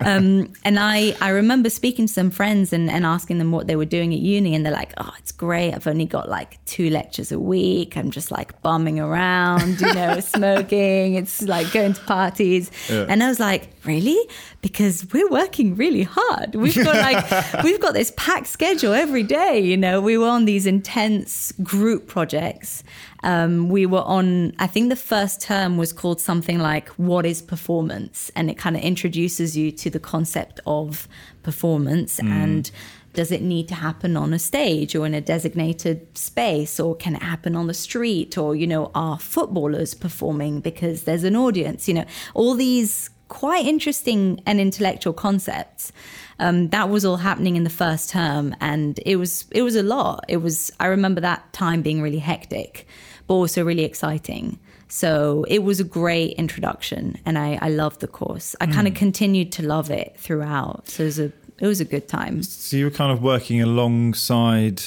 um, 0.06 0.52
and 0.64 0.78
I, 0.78 1.14
I 1.20 1.30
remember 1.30 1.68
speaking 1.68 2.06
to 2.06 2.12
some 2.12 2.30
friends 2.30 2.72
and, 2.72 2.90
and 2.90 3.04
asking 3.04 3.38
them 3.38 3.52
what 3.52 3.66
they 3.66 3.76
were 3.76 3.86
doing 3.86 4.14
at 4.14 4.20
uni. 4.20 4.54
And 4.54 4.64
they're 4.64 4.72
like, 4.72 4.94
oh, 4.96 5.12
it's 5.18 5.32
great. 5.32 5.74
I've 5.74 5.86
only 5.86 6.06
got 6.06 6.28
like 6.28 6.62
two 6.64 6.88
lectures 6.88 7.32
a 7.32 7.40
week. 7.40 7.96
I'm 7.96 8.10
just 8.10 8.30
like 8.30 8.60
bumming 8.62 8.98
around, 8.98 9.80
you 9.80 9.92
know, 9.92 10.20
smoking. 10.20 11.14
It's 11.14 11.42
like 11.42 11.70
going 11.72 11.94
to 11.94 12.00
parties. 12.02 12.70
Yeah. 12.88 13.06
And 13.08 13.22
I 13.22 13.28
was 13.28 13.40
like, 13.40 13.68
really? 13.84 14.18
Because 14.62 15.06
we're 15.12 15.30
working 15.30 15.76
really 15.76 16.02
hard. 16.02 16.54
We've 16.54 16.74
got 16.74 16.96
like, 16.96 17.62
we've 17.62 17.80
got 17.80 17.94
this 17.94 18.12
packed 18.16 18.48
schedule 18.48 18.85
every 18.92 19.22
day. 19.22 19.58
You 19.58 19.76
know, 19.76 20.00
we 20.00 20.18
were 20.18 20.28
on 20.28 20.44
these 20.44 20.66
intense 20.66 21.52
group 21.62 22.06
projects. 22.06 22.82
Um, 23.22 23.68
we 23.68 23.86
were 23.86 24.02
on, 24.02 24.54
I 24.58 24.66
think 24.66 24.88
the 24.88 24.96
first 24.96 25.40
term 25.40 25.76
was 25.76 25.92
called 25.92 26.20
something 26.20 26.58
like 26.58 26.88
What 26.90 27.26
is 27.26 27.42
Performance? 27.42 28.30
And 28.36 28.50
it 28.50 28.58
kind 28.58 28.76
of 28.76 28.82
introduces 28.82 29.56
you 29.56 29.72
to 29.72 29.90
the 29.90 30.00
concept 30.00 30.60
of 30.66 31.08
performance 31.42 32.18
and 32.20 32.70
does 33.16 33.32
it 33.32 33.40
need 33.40 33.66
to 33.68 33.74
happen 33.74 34.16
on 34.16 34.34
a 34.34 34.38
stage 34.38 34.94
or 34.94 35.06
in 35.06 35.14
a 35.14 35.20
designated 35.20 36.06
space 36.16 36.78
or 36.78 36.94
can 36.94 37.16
it 37.16 37.22
happen 37.22 37.56
on 37.56 37.66
the 37.66 37.74
street 37.74 38.36
or 38.36 38.54
you 38.54 38.66
know 38.66 38.90
are 38.94 39.18
footballers 39.18 39.94
performing 39.94 40.60
because 40.60 41.04
there's 41.04 41.24
an 41.24 41.34
audience 41.34 41.88
you 41.88 41.94
know 41.94 42.04
all 42.34 42.54
these 42.54 43.08
quite 43.28 43.66
interesting 43.66 44.40
and 44.46 44.60
intellectual 44.60 45.12
concepts. 45.12 45.92
Um, 46.38 46.68
that 46.68 46.90
was 46.90 47.04
all 47.04 47.16
happening 47.16 47.56
in 47.56 47.64
the 47.64 47.70
first 47.70 48.10
term 48.10 48.54
and 48.60 49.00
it 49.06 49.16
was 49.16 49.46
it 49.50 49.62
was 49.62 49.74
a 49.74 49.82
lot. 49.82 50.24
It 50.28 50.38
was 50.38 50.70
i 50.80 50.86
remember 50.86 51.20
that 51.20 51.52
time 51.52 51.82
being 51.82 52.02
really 52.02 52.18
hectic 52.18 52.86
but 53.26 53.34
also 53.34 53.64
really 53.64 53.84
exciting. 53.84 54.58
So 54.88 55.44
it 55.48 55.64
was 55.64 55.80
a 55.80 55.84
great 55.84 56.34
introduction 56.34 57.18
and 57.24 57.38
i, 57.38 57.58
I 57.60 57.70
loved 57.70 58.00
the 58.00 58.06
course. 58.06 58.54
I 58.60 58.66
kind 58.66 58.86
of 58.86 58.94
continued 58.94 59.50
to 59.52 59.66
love 59.66 59.90
it 59.90 60.14
throughout. 60.18 60.88
So 60.88 61.02
it 61.02 61.06
was 61.06 61.18
a 61.18 61.32
it 61.58 61.66
was 61.66 61.80
a 61.80 61.86
good 61.86 62.06
time. 62.06 62.42
So 62.42 62.76
you 62.76 62.84
were 62.84 62.90
kind 62.90 63.10
of 63.10 63.22
working 63.22 63.62
alongside. 63.62 64.82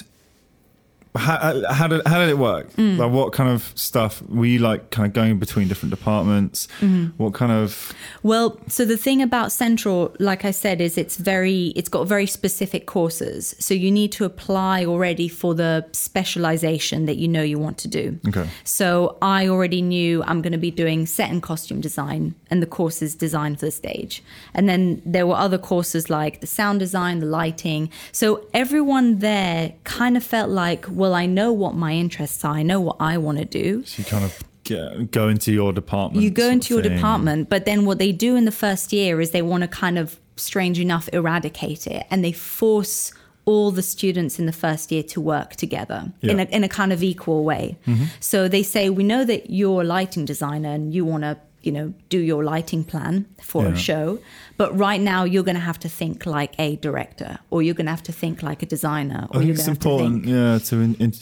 How, 1.16 1.64
how 1.72 1.88
did 1.88 2.06
how 2.06 2.20
did 2.20 2.30
it 2.30 2.38
work? 2.38 2.72
Mm. 2.74 2.98
Like 2.98 3.12
what 3.12 3.34
kind 3.34 3.50
of 3.50 3.72
stuff 3.76 4.22
were 4.30 4.46
you 4.46 4.60
like? 4.60 4.92
Kind 4.92 5.08
of 5.08 5.14
going 5.14 5.40
between 5.40 5.68
different 5.68 5.90
departments. 5.90 6.68
Mm-hmm. 6.80 7.22
What 7.22 7.34
kind 7.34 7.52
of 7.52 7.94
Well, 8.22 8.60
so 8.68 8.86
the 8.86 8.98
thing 8.98 9.22
about 9.22 9.52
Central, 9.52 10.16
like 10.20 10.46
I 10.46 10.52
said, 10.52 10.82
is 10.82 10.98
it's 10.98 11.18
very 11.18 11.68
it's 11.76 11.90
got 11.90 12.08
very 12.08 12.28
specific 12.28 12.86
courses. 12.86 13.56
So 13.60 13.74
you 13.74 13.90
need 13.90 14.12
to 14.14 14.26
apply 14.26 14.86
already 14.86 15.28
for 15.28 15.56
the 15.56 15.86
specialization 15.94 17.06
that 17.08 17.18
you 17.18 17.28
know 17.28 17.42
you 17.42 17.58
want 17.58 17.80
to 17.80 17.88
do. 17.88 18.20
Okay. 18.28 18.48
So 18.64 19.18
I 19.22 19.48
already 19.48 19.82
knew 19.82 20.24
I'm 20.24 20.42
going 20.42 20.54
to 20.54 20.60
be 20.60 20.72
doing 20.72 21.08
set 21.08 21.32
and 21.32 21.42
costume 21.42 21.82
design, 21.82 22.36
and 22.52 22.62
the 22.62 22.68
course 22.68 23.02
is 23.02 23.16
designed 23.16 23.60
for 23.60 23.66
the 23.66 23.72
stage. 23.72 24.24
And 24.54 24.70
then 24.70 25.02
there 25.06 25.26
were 25.26 25.36
other 25.36 25.58
courses 25.58 26.10
like 26.10 26.42
the 26.42 26.48
sound 26.48 26.80
design, 26.80 27.20
the 27.20 27.26
lighting. 27.26 27.90
So 28.12 28.46
everyone 28.54 29.20
there 29.20 29.74
kind 29.84 30.16
of 30.16 30.24
felt 30.24 30.50
like, 30.50 30.86
well, 31.00 31.16
I 31.16 31.26
know 31.26 31.52
what 31.52 31.74
my 31.76 31.94
interests 31.94 32.46
are. 32.46 32.54
I 32.54 32.64
know 32.64 32.80
what 32.80 32.98
I 33.00 33.18
want 33.18 33.38
to 33.40 33.46
do. 33.46 33.84
you 33.98 34.04
kind 34.04 34.26
of 34.26 34.44
get, 34.64 35.12
go 35.12 35.30
into 35.30 35.52
your 35.52 35.74
department. 35.74 36.24
you 36.24 36.30
go 36.30 36.50
into 36.50 36.74
your 36.74 36.84
thing. 36.84 36.96
department, 36.96 37.50
but 37.50 37.66
then 37.66 37.86
what 37.86 37.98
they 37.98 38.12
do 38.12 38.36
in 38.36 38.46
the 38.46 38.52
first 38.52 38.94
year 38.94 39.20
is 39.22 39.32
they 39.32 39.42
want 39.42 39.62
to 39.64 39.68
kind 39.68 39.98
of, 39.98 40.20
strange 40.36 40.80
enough, 40.80 41.10
eradicate 41.12 41.88
it, 41.88 42.06
and 42.12 42.24
they 42.24 42.32
force 42.32 43.12
all 43.46 43.72
the 43.72 43.82
students 43.82 44.38
in 44.38 44.46
the 44.46 44.52
first 44.52 44.92
year 44.92 45.02
to 45.02 45.20
work 45.20 45.56
together 45.56 46.12
in, 46.22 46.40
a, 46.40 46.44
in 46.44 46.64
a 46.64 46.70
kind 46.70 46.94
of 46.94 47.02
equal 47.02 47.44
way. 47.44 47.78
Mm-hmm. 47.88 48.06
So 48.20 48.48
they 48.48 48.62
say, 48.62 48.92
we 48.92 49.04
know 49.04 49.26
that 49.26 49.50
you're 49.50 49.82
a 49.82 49.86
lighting 49.86 50.26
designer 50.26 50.70
and 50.70 50.94
you 50.94 51.04
want 51.04 51.24
to, 51.24 51.38
you 51.62 51.72
know, 51.72 51.94
do 52.10 52.20
your 52.20 52.44
lighting 52.44 52.84
plan 52.84 53.26
for 53.42 53.64
Yeah. 53.64 53.74
a 53.74 53.76
show, 53.78 54.20
but 54.58 54.70
right 54.78 55.02
now 55.02 55.24
you're 55.26 55.44
going 55.44 55.58
to 55.58 55.62
have 55.72 55.80
to 55.80 55.90
think 55.90 56.26
like 56.26 56.54
a 56.60 56.76
director, 56.78 57.40
or 57.50 57.62
you're 57.62 57.74
going 57.76 57.86
to 57.88 57.92
have 57.92 58.04
to 58.04 58.12
think 58.14 58.42
like 58.44 58.64
a 58.64 58.66
designer, 58.66 59.28
or 59.30 59.38
I 59.38 59.40
think 59.40 59.46
you're 59.48 59.56
it's 59.56 59.66
to 59.66 59.72
important, 59.72 60.24
think 60.24 60.36
yeah, 60.36 60.58
to 60.60 60.76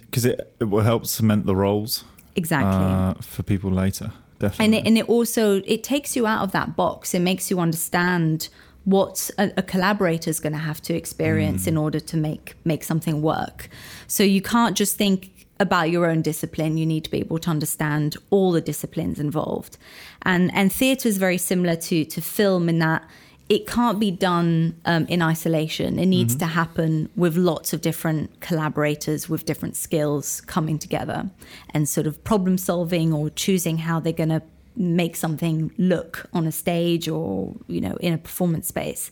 because 0.05 0.25
it, 0.25 0.53
it 0.59 0.65
will 0.65 0.83
help 0.83 1.05
cement 1.05 1.45
the 1.45 1.55
roles 1.55 2.03
exactly. 2.35 2.85
uh, 2.85 3.13
for 3.21 3.43
people 3.43 3.71
later. 3.71 4.11
Definitely. 4.39 4.65
and 4.65 4.75
it, 4.75 4.87
and 4.87 4.97
it 4.99 5.09
also 5.09 5.61
it 5.65 5.83
takes 5.83 6.15
you 6.15 6.27
out 6.27 6.43
of 6.43 6.51
that 6.51 6.75
box 6.75 7.15
it 7.15 7.21
makes 7.21 7.49
you 7.49 7.59
understand 7.59 8.49
what 8.85 9.31
a, 9.39 9.51
a 9.57 9.63
collaborator 9.63 10.29
is 10.29 10.39
going 10.39 10.53
to 10.53 10.59
have 10.59 10.79
to 10.83 10.93
experience 10.93 11.63
Mm. 11.63 11.67
in 11.69 11.77
order 11.77 11.99
to 11.99 12.15
make 12.17 12.55
make 12.63 12.83
something 12.83 13.23
work 13.23 13.67
so 14.05 14.21
you 14.23 14.41
can't 14.43 14.77
just 14.77 14.95
think 14.95 15.36
about 15.59 15.89
your 15.89 16.05
own 16.05 16.21
discipline 16.21 16.77
you 16.77 16.85
need 16.85 17.03
to 17.03 17.11
be 17.11 17.19
able 17.19 17.39
to 17.39 17.49
understand 17.49 18.15
all 18.29 18.51
the 18.51 18.61
disciplines 18.61 19.19
involved 19.19 19.77
and 20.23 20.53
and 20.53 20.71
theatre 20.71 21.07
is 21.09 21.17
very 21.17 21.37
similar 21.37 21.75
to 21.75 22.05
to 22.05 22.21
film 22.21 22.69
in 22.69 22.79
that 22.79 23.03
it 23.49 23.65
can't 23.65 23.99
be 23.99 24.11
done 24.11 24.75
um, 24.83 25.05
in 25.07 25.21
isolation. 25.21 25.99
It 25.99 26.07
needs 26.07 26.35
to 26.35 26.45
happen 26.45 27.09
with 27.15 27.37
lots 27.37 27.71
of 27.71 27.79
different 27.79 28.41
collaborators 28.41 29.29
with 29.29 29.45
different 29.45 29.77
skills 29.77 30.41
coming 30.41 30.77
together 30.77 31.29
and 31.69 31.87
sort 31.87 32.07
of 32.07 32.21
problem 32.25 32.57
solving 32.57 33.13
or 33.13 33.29
choosing 33.29 33.77
how 33.77 34.01
they're 34.01 34.11
going 34.11 34.29
to 34.29 34.41
make 34.75 35.15
something 35.15 35.71
look 35.77 36.29
on 36.33 36.45
a 36.45 36.51
stage 36.51 37.07
or 37.07 37.55
you 37.67 37.81
know 37.81 37.95
in 38.01 38.13
a 38.13 38.17
performance 38.17 38.67
space. 38.67 39.11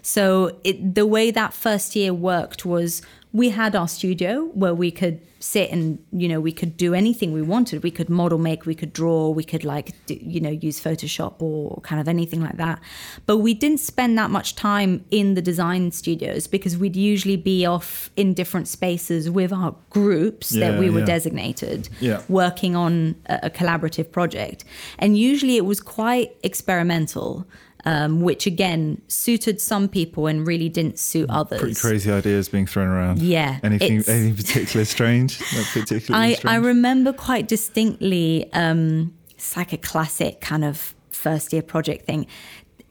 So 0.00 0.58
it, 0.64 0.94
the 0.94 1.06
way 1.06 1.30
that 1.30 1.52
first 1.52 1.94
year 1.94 2.14
worked 2.14 2.64
was 2.64 3.02
we 3.34 3.50
had 3.50 3.74
our 3.74 3.88
studio 3.88 4.44
where 4.54 4.72
we 4.74 4.90
could 4.92 5.20
sit 5.40 5.70
and 5.70 5.98
you 6.10 6.26
know 6.26 6.40
we 6.40 6.52
could 6.52 6.74
do 6.74 6.94
anything 6.94 7.30
we 7.32 7.42
wanted 7.42 7.82
we 7.82 7.90
could 7.90 8.08
model 8.08 8.38
make 8.38 8.64
we 8.64 8.74
could 8.74 8.94
draw 8.94 9.28
we 9.28 9.44
could 9.44 9.62
like 9.62 9.92
do, 10.06 10.14
you 10.22 10.40
know 10.40 10.48
use 10.48 10.80
photoshop 10.80 11.34
or 11.42 11.80
kind 11.82 12.00
of 12.00 12.08
anything 12.08 12.40
like 12.40 12.56
that 12.56 12.80
but 13.26 13.38
we 13.38 13.52
didn't 13.52 13.80
spend 13.80 14.16
that 14.16 14.30
much 14.30 14.54
time 14.54 15.04
in 15.10 15.34
the 15.34 15.42
design 15.42 15.90
studios 15.90 16.46
because 16.46 16.78
we'd 16.78 16.96
usually 16.96 17.36
be 17.36 17.66
off 17.66 18.08
in 18.16 18.32
different 18.32 18.66
spaces 18.68 19.28
with 19.28 19.52
our 19.52 19.74
groups 19.90 20.50
that 20.50 20.78
we 20.78 20.88
were 20.88 21.00
yeah. 21.00 21.04
designated 21.04 21.88
Yeah. 22.00 22.22
working 22.28 22.74
on 22.74 23.16
a, 23.26 23.40
a 23.44 23.50
collaborative 23.50 24.10
project 24.12 24.64
and 24.98 25.18
usually 25.18 25.56
it 25.58 25.66
was 25.66 25.80
quite 25.80 26.34
experimental 26.42 27.46
um, 27.84 28.20
which 28.20 28.46
again 28.46 29.00
suited 29.08 29.60
some 29.60 29.88
people 29.88 30.26
and 30.26 30.46
really 30.46 30.68
didn't 30.68 30.98
suit 30.98 31.28
others 31.28 31.60
Pretty 31.60 31.74
crazy 31.74 32.10
ideas 32.10 32.48
being 32.48 32.66
thrown 32.66 32.88
around. 32.88 33.20
Yeah, 33.20 33.58
Anything, 33.62 34.02
anything 34.08 34.36
particularly 34.36 34.84
strange? 34.84 35.40
Not 35.54 35.66
particularly 35.72 36.36
I, 36.44 36.54
I 36.54 36.56
remember 36.56 37.12
quite 37.12 37.48
distinctly, 37.48 38.50
um, 38.52 39.14
it's 39.30 39.56
like 39.56 39.72
a 39.72 39.78
classic 39.78 40.40
kind 40.40 40.64
of 40.64 40.94
first 41.10 41.52
year 41.52 41.62
project 41.62 42.06
thing. 42.06 42.26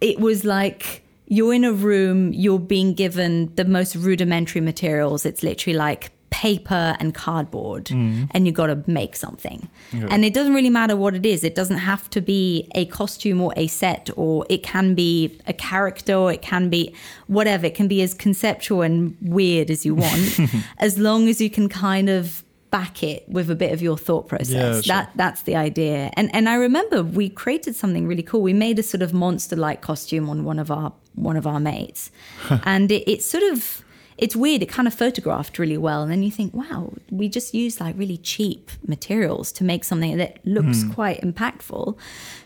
It 0.02 0.20
was 0.20 0.44
like 0.44 1.04
you're 1.28 1.54
in 1.54 1.64
a 1.64 1.74
room, 1.74 2.34
you're 2.34 2.60
being 2.60 2.94
given 2.94 3.54
the 3.56 3.66
most 3.66 3.96
rudimentary 3.96 4.62
materials. 4.62 5.26
It's 5.26 5.42
literally 5.42 5.78
like 5.78 6.12
paper 6.44 6.98
and 7.00 7.16
cardboard, 7.16 7.86
mm. 7.86 8.28
and 8.32 8.46
you 8.46 8.52
got 8.52 8.68
to 8.68 8.84
make 8.86 9.16
something. 9.16 9.70
And 9.94 10.26
it 10.26 10.34
doesn't 10.34 10.54
really 10.54 10.70
matter 10.70 10.98
what 10.98 11.16
it 11.16 11.26
is, 11.26 11.42
it 11.42 11.56
doesn't 11.56 11.78
have 11.78 12.10
to 12.10 12.20
be 12.20 12.68
a 12.76 12.84
costume 12.88 13.40
or 13.40 13.54
a 13.56 13.68
set, 13.68 14.10
or 14.18 14.46
it 14.50 14.62
can 14.62 14.94
be 14.94 15.40
a 15.48 15.54
character, 15.54 16.16
or 16.16 16.34
it 16.34 16.42
can 16.42 16.70
be 16.70 16.94
whatever. 17.28 17.66
It 17.68 17.76
can 17.76 17.88
be 17.88 18.02
as 18.02 18.14
conceptual 18.14 18.82
and 18.82 19.16
weird 19.22 19.72
as 19.72 19.86
you 19.86 19.96
want, 19.96 20.38
as 20.80 20.98
long 20.98 21.30
as 21.30 21.40
you 21.40 21.50
can 21.50 21.70
kind 21.70 22.10
of 22.10 22.44
back 22.72 23.04
it 23.04 23.24
with 23.30 23.50
a 23.50 23.56
bit 23.56 23.72
of 23.72 23.82
your 23.82 23.98
thought 23.98 24.28
process. 24.28 24.52
Yeah, 24.52 24.72
sure. 24.74 24.82
That 24.82 25.12
that's 25.16 25.44
the 25.44 25.56
idea. 25.56 26.12
And 26.18 26.30
and 26.36 26.50
I 26.50 26.56
remember 26.56 27.04
we 27.04 27.30
created 27.30 27.74
something 27.74 28.06
really 28.06 28.24
cool. 28.24 28.42
We 28.42 28.52
made 28.52 28.78
a 28.80 28.84
sort 28.84 29.02
of 29.02 29.14
monster 29.14 29.56
like 29.56 29.80
costume 29.80 30.30
on 30.30 30.44
one 30.44 30.60
of 30.60 30.70
our 30.70 30.92
one 31.16 31.38
of 31.38 31.48
our 31.48 31.62
mates. 31.62 32.12
and 32.66 32.92
it, 32.92 33.10
it's 33.10 33.26
sort 33.26 33.44
of 33.44 33.83
it's 34.18 34.36
weird, 34.36 34.62
it 34.62 34.70
kind 34.70 34.88
of 34.88 34.94
photographed 34.94 35.58
really 35.58 35.78
well. 35.78 36.04
And 36.04 36.12
then 36.12 36.24
you 36.24 36.32
think, 36.32 36.54
wow, 36.54 36.94
we 37.10 37.28
just 37.30 37.54
used 37.54 37.80
like 37.80 37.98
really 37.98 38.18
cheap 38.18 38.72
materials 38.88 39.52
to 39.54 39.64
make 39.64 39.84
something 39.84 40.18
that 40.18 40.46
looks 40.46 40.84
Hmm. 40.84 40.92
quite 40.92 41.22
impactful. 41.22 41.98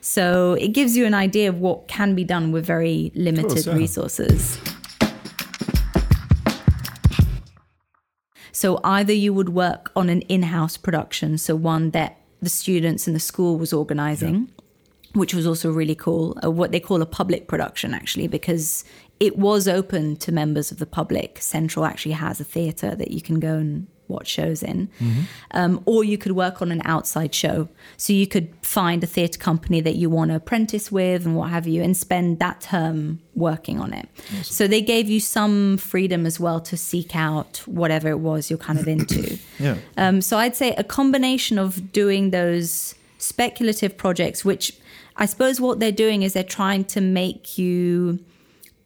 So 0.01 0.53
it 0.53 0.69
gives 0.69 0.95
you 0.95 1.05
an 1.05 1.13
idea 1.13 1.49
of 1.49 1.59
what 1.59 1.87
can 1.87 2.15
be 2.15 2.23
done 2.23 2.51
with 2.51 2.65
very 2.65 3.11
limited 3.15 3.65
yeah. 3.65 3.75
resources. 3.75 4.57
So 8.51 8.79
either 8.83 9.13
you 9.13 9.33
would 9.33 9.49
work 9.49 9.91
on 9.95 10.09
an 10.09 10.21
in-house 10.21 10.77
production, 10.77 11.37
so 11.37 11.55
one 11.55 11.91
that 11.91 12.17
the 12.41 12.49
students 12.49 13.07
in 13.07 13.13
the 13.13 13.19
school 13.19 13.57
was 13.59 13.71
organizing, 13.71 14.49
which 15.13 15.33
was 15.33 15.45
also 15.45 15.71
really 15.71 15.93
cool. 15.93 16.35
Uh, 16.43 16.49
what 16.49 16.71
they 16.71 16.79
call 16.79 17.01
a 17.03 17.05
public 17.05 17.47
production, 17.47 17.93
actually, 17.93 18.27
because 18.27 18.83
it 19.19 19.37
was 19.37 19.67
open 19.67 20.15
to 20.17 20.31
members 20.31 20.71
of 20.71 20.79
the 20.79 20.85
public. 20.85 21.39
Central 21.41 21.85
actually 21.85 22.13
has 22.13 22.39
a 22.39 22.43
theatre 22.43 22.95
that 22.95 23.11
you 23.11 23.21
can 23.21 23.39
go 23.39 23.55
and 23.55 23.87
watch 24.07 24.27
shows 24.27 24.63
in, 24.63 24.89
um, 25.51 25.81
or 25.85 26.03
you 26.03 26.17
could 26.17 26.31
work 26.31 26.61
on 26.61 26.71
an 26.71 26.81
outside 26.85 27.33
show. 27.33 27.67
So 27.97 28.13
you 28.13 28.27
could 28.27 28.53
find 28.61 29.03
a 29.03 29.07
theatre 29.07 29.39
company 29.39 29.81
that 29.81 29.95
you 29.95 30.09
want 30.09 30.31
to 30.31 30.35
apprentice 30.35 30.91
with 30.91 31.25
and 31.25 31.35
what 31.35 31.49
have 31.49 31.67
you, 31.67 31.83
and 31.83 31.95
spend 31.95 32.39
that 32.39 32.61
term 32.61 33.19
working 33.35 33.79
on 33.79 33.93
it. 33.93 34.07
So 34.43 34.67
they 34.67 34.81
gave 34.81 35.09
you 35.09 35.19
some 35.19 35.77
freedom 35.77 36.25
as 36.25 36.39
well 36.39 36.59
to 36.61 36.77
seek 36.77 37.15
out 37.15 37.57
whatever 37.65 38.09
it 38.09 38.19
was 38.19 38.49
you're 38.49 38.59
kind 38.59 38.79
of 38.79 38.87
into. 38.87 39.37
Yeah. 39.59 39.77
Um, 39.97 40.21
so 40.21 40.37
I'd 40.37 40.55
say 40.55 40.75
a 40.75 40.83
combination 40.83 41.57
of 41.57 41.91
doing 41.91 42.29
those 42.29 42.93
speculative 43.17 43.97
projects, 43.97 44.45
which 44.45 44.71
I 45.15 45.25
suppose 45.25 45.59
what 45.59 45.79
they're 45.79 45.91
doing 45.91 46.21
is 46.21 46.33
they're 46.33 46.43
trying 46.43 46.85
to 46.85 47.01
make 47.01 47.57
you 47.57 48.19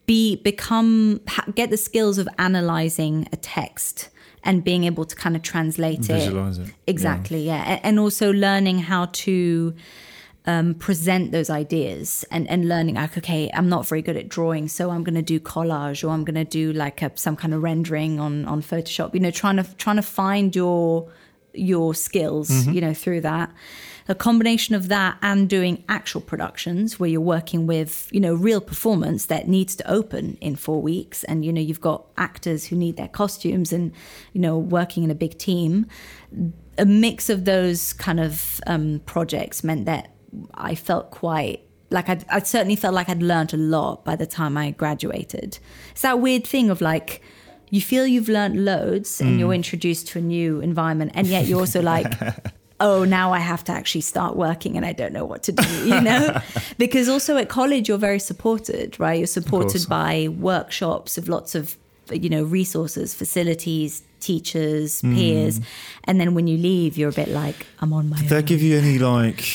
be 0.05 0.35
become 0.37 1.21
get 1.55 1.69
the 1.69 1.77
skills 1.77 2.17
of 2.17 2.27
analyzing 2.37 3.27
a 3.31 3.37
text 3.37 4.09
and 4.43 4.63
being 4.63 4.83
able 4.85 5.05
to 5.05 5.15
kind 5.15 5.35
of 5.35 5.41
translate 5.43 5.99
Visualize 5.99 6.57
it, 6.57 6.67
yeah. 6.67 6.73
exactly 6.87 7.45
yeah, 7.45 7.61
A- 7.75 7.85
and 7.85 7.99
also 7.99 8.31
learning 8.33 8.79
how 8.79 9.05
to 9.25 9.73
um, 10.47 10.73
present 10.73 11.31
those 11.31 11.51
ideas 11.51 12.25
and, 12.31 12.49
and 12.49 12.67
learning 12.67 12.95
like 12.95 13.15
okay 13.15 13.51
i'm 13.53 13.69
not 13.69 13.87
very 13.87 14.01
good 14.01 14.17
at 14.17 14.27
drawing 14.27 14.67
so 14.67 14.89
i'm 14.89 15.03
going 15.03 15.13
to 15.13 15.21
do 15.21 15.39
collage 15.39 16.03
or 16.03 16.09
i'm 16.09 16.23
going 16.23 16.33
to 16.33 16.43
do 16.43 16.73
like 16.73 17.03
a, 17.03 17.11
some 17.15 17.35
kind 17.35 17.53
of 17.53 17.61
rendering 17.61 18.19
on 18.19 18.45
on 18.45 18.63
photoshop 18.63 19.13
you 19.13 19.19
know 19.19 19.29
trying 19.29 19.57
to 19.57 19.75
trying 19.75 19.97
to 19.97 20.01
find 20.01 20.55
your 20.55 21.07
your 21.53 21.93
skills 21.93 22.49
Mm-hmm. 22.49 22.71
you 22.73 22.81
know 22.81 22.93
through 22.95 23.21
that 23.21 23.51
a 24.07 24.15
combination 24.15 24.75
of 24.75 24.87
that 24.87 25.17
and 25.21 25.49
doing 25.49 25.83
actual 25.87 26.21
productions 26.21 26.99
where 26.99 27.09
you're 27.09 27.21
working 27.21 27.67
with 27.67 28.09
you 28.11 28.19
know 28.19 28.33
real 28.33 28.61
performance 28.61 29.25
that 29.27 29.47
needs 29.47 29.75
to 29.75 29.89
open 29.89 30.37
in 30.41 30.55
four 30.55 30.81
weeks 30.81 31.23
and 31.25 31.45
you 31.45 31.53
know 31.53 31.61
you've 31.61 31.81
got 31.81 32.05
actors 32.17 32.65
who 32.65 32.75
need 32.75 32.97
their 32.97 33.07
costumes 33.07 33.71
and 33.71 33.91
you 34.33 34.41
know 34.41 34.57
working 34.57 35.03
in 35.03 35.11
a 35.11 35.15
big 35.15 35.37
team 35.37 35.85
a 36.77 36.85
mix 36.85 37.29
of 37.29 37.45
those 37.45 37.93
kind 37.93 38.19
of 38.19 38.59
um, 38.67 39.01
projects 39.05 39.63
meant 39.63 39.85
that 39.85 40.11
I 40.53 40.75
felt 40.75 41.11
quite 41.11 41.61
like 41.89 42.07
I'd, 42.07 42.25
I 42.29 42.39
certainly 42.39 42.77
felt 42.77 42.93
like 42.93 43.09
I'd 43.09 43.21
learned 43.21 43.53
a 43.53 43.57
lot 43.57 44.05
by 44.05 44.15
the 44.15 44.25
time 44.25 44.57
I 44.57 44.71
graduated. 44.71 45.59
It's 45.91 46.01
that 46.01 46.19
weird 46.19 46.47
thing 46.47 46.69
of 46.69 46.79
like 46.79 47.21
you 47.69 47.81
feel 47.81 48.07
you've 48.07 48.29
learned 48.29 48.65
loads 48.65 49.21
and 49.21 49.39
you're 49.39 49.53
introduced 49.53 50.07
to 50.09 50.19
a 50.19 50.21
new 50.21 50.59
environment, 50.59 51.11
and 51.15 51.25
yet 51.25 51.45
you're 51.45 51.59
also 51.59 51.81
like. 51.81 52.11
Oh, 52.81 53.03
now 53.05 53.31
I 53.31 53.39
have 53.39 53.63
to 53.65 53.71
actually 53.71 54.01
start 54.01 54.35
working 54.35 54.75
and 54.77 54.85
I 54.85 54.93
don't 54.93 55.13
know 55.13 55.25
what 55.25 55.43
to 55.43 55.51
do, 55.51 55.69
you 55.87 56.01
know? 56.01 56.41
because 56.77 57.07
also 57.07 57.37
at 57.37 57.47
college, 57.47 57.87
you're 57.87 57.97
very 58.09 58.19
supported, 58.19 58.99
right? 58.99 59.17
You're 59.19 59.27
supported 59.27 59.87
by 59.87 60.27
workshops 60.29 61.17
of 61.19 61.29
lots 61.29 61.53
of, 61.55 61.77
you 62.11 62.29
know, 62.29 62.43
resources, 62.43 63.13
facilities, 63.13 64.01
teachers, 64.19 65.01
peers. 65.01 65.59
And 66.05 66.19
then 66.19 66.33
when 66.33 66.47
you 66.47 66.57
leave, 66.57 66.97
you're 66.97 67.09
a 67.09 67.13
bit 67.13 67.29
like, 67.29 67.67
I'm 67.81 67.93
on 67.93 68.09
my 68.09 68.17
Did 68.17 68.23
own. 68.31 68.37
they 68.37 68.43
give 68.43 68.61
you 68.61 68.77
any 68.77 68.97
like 68.99 69.45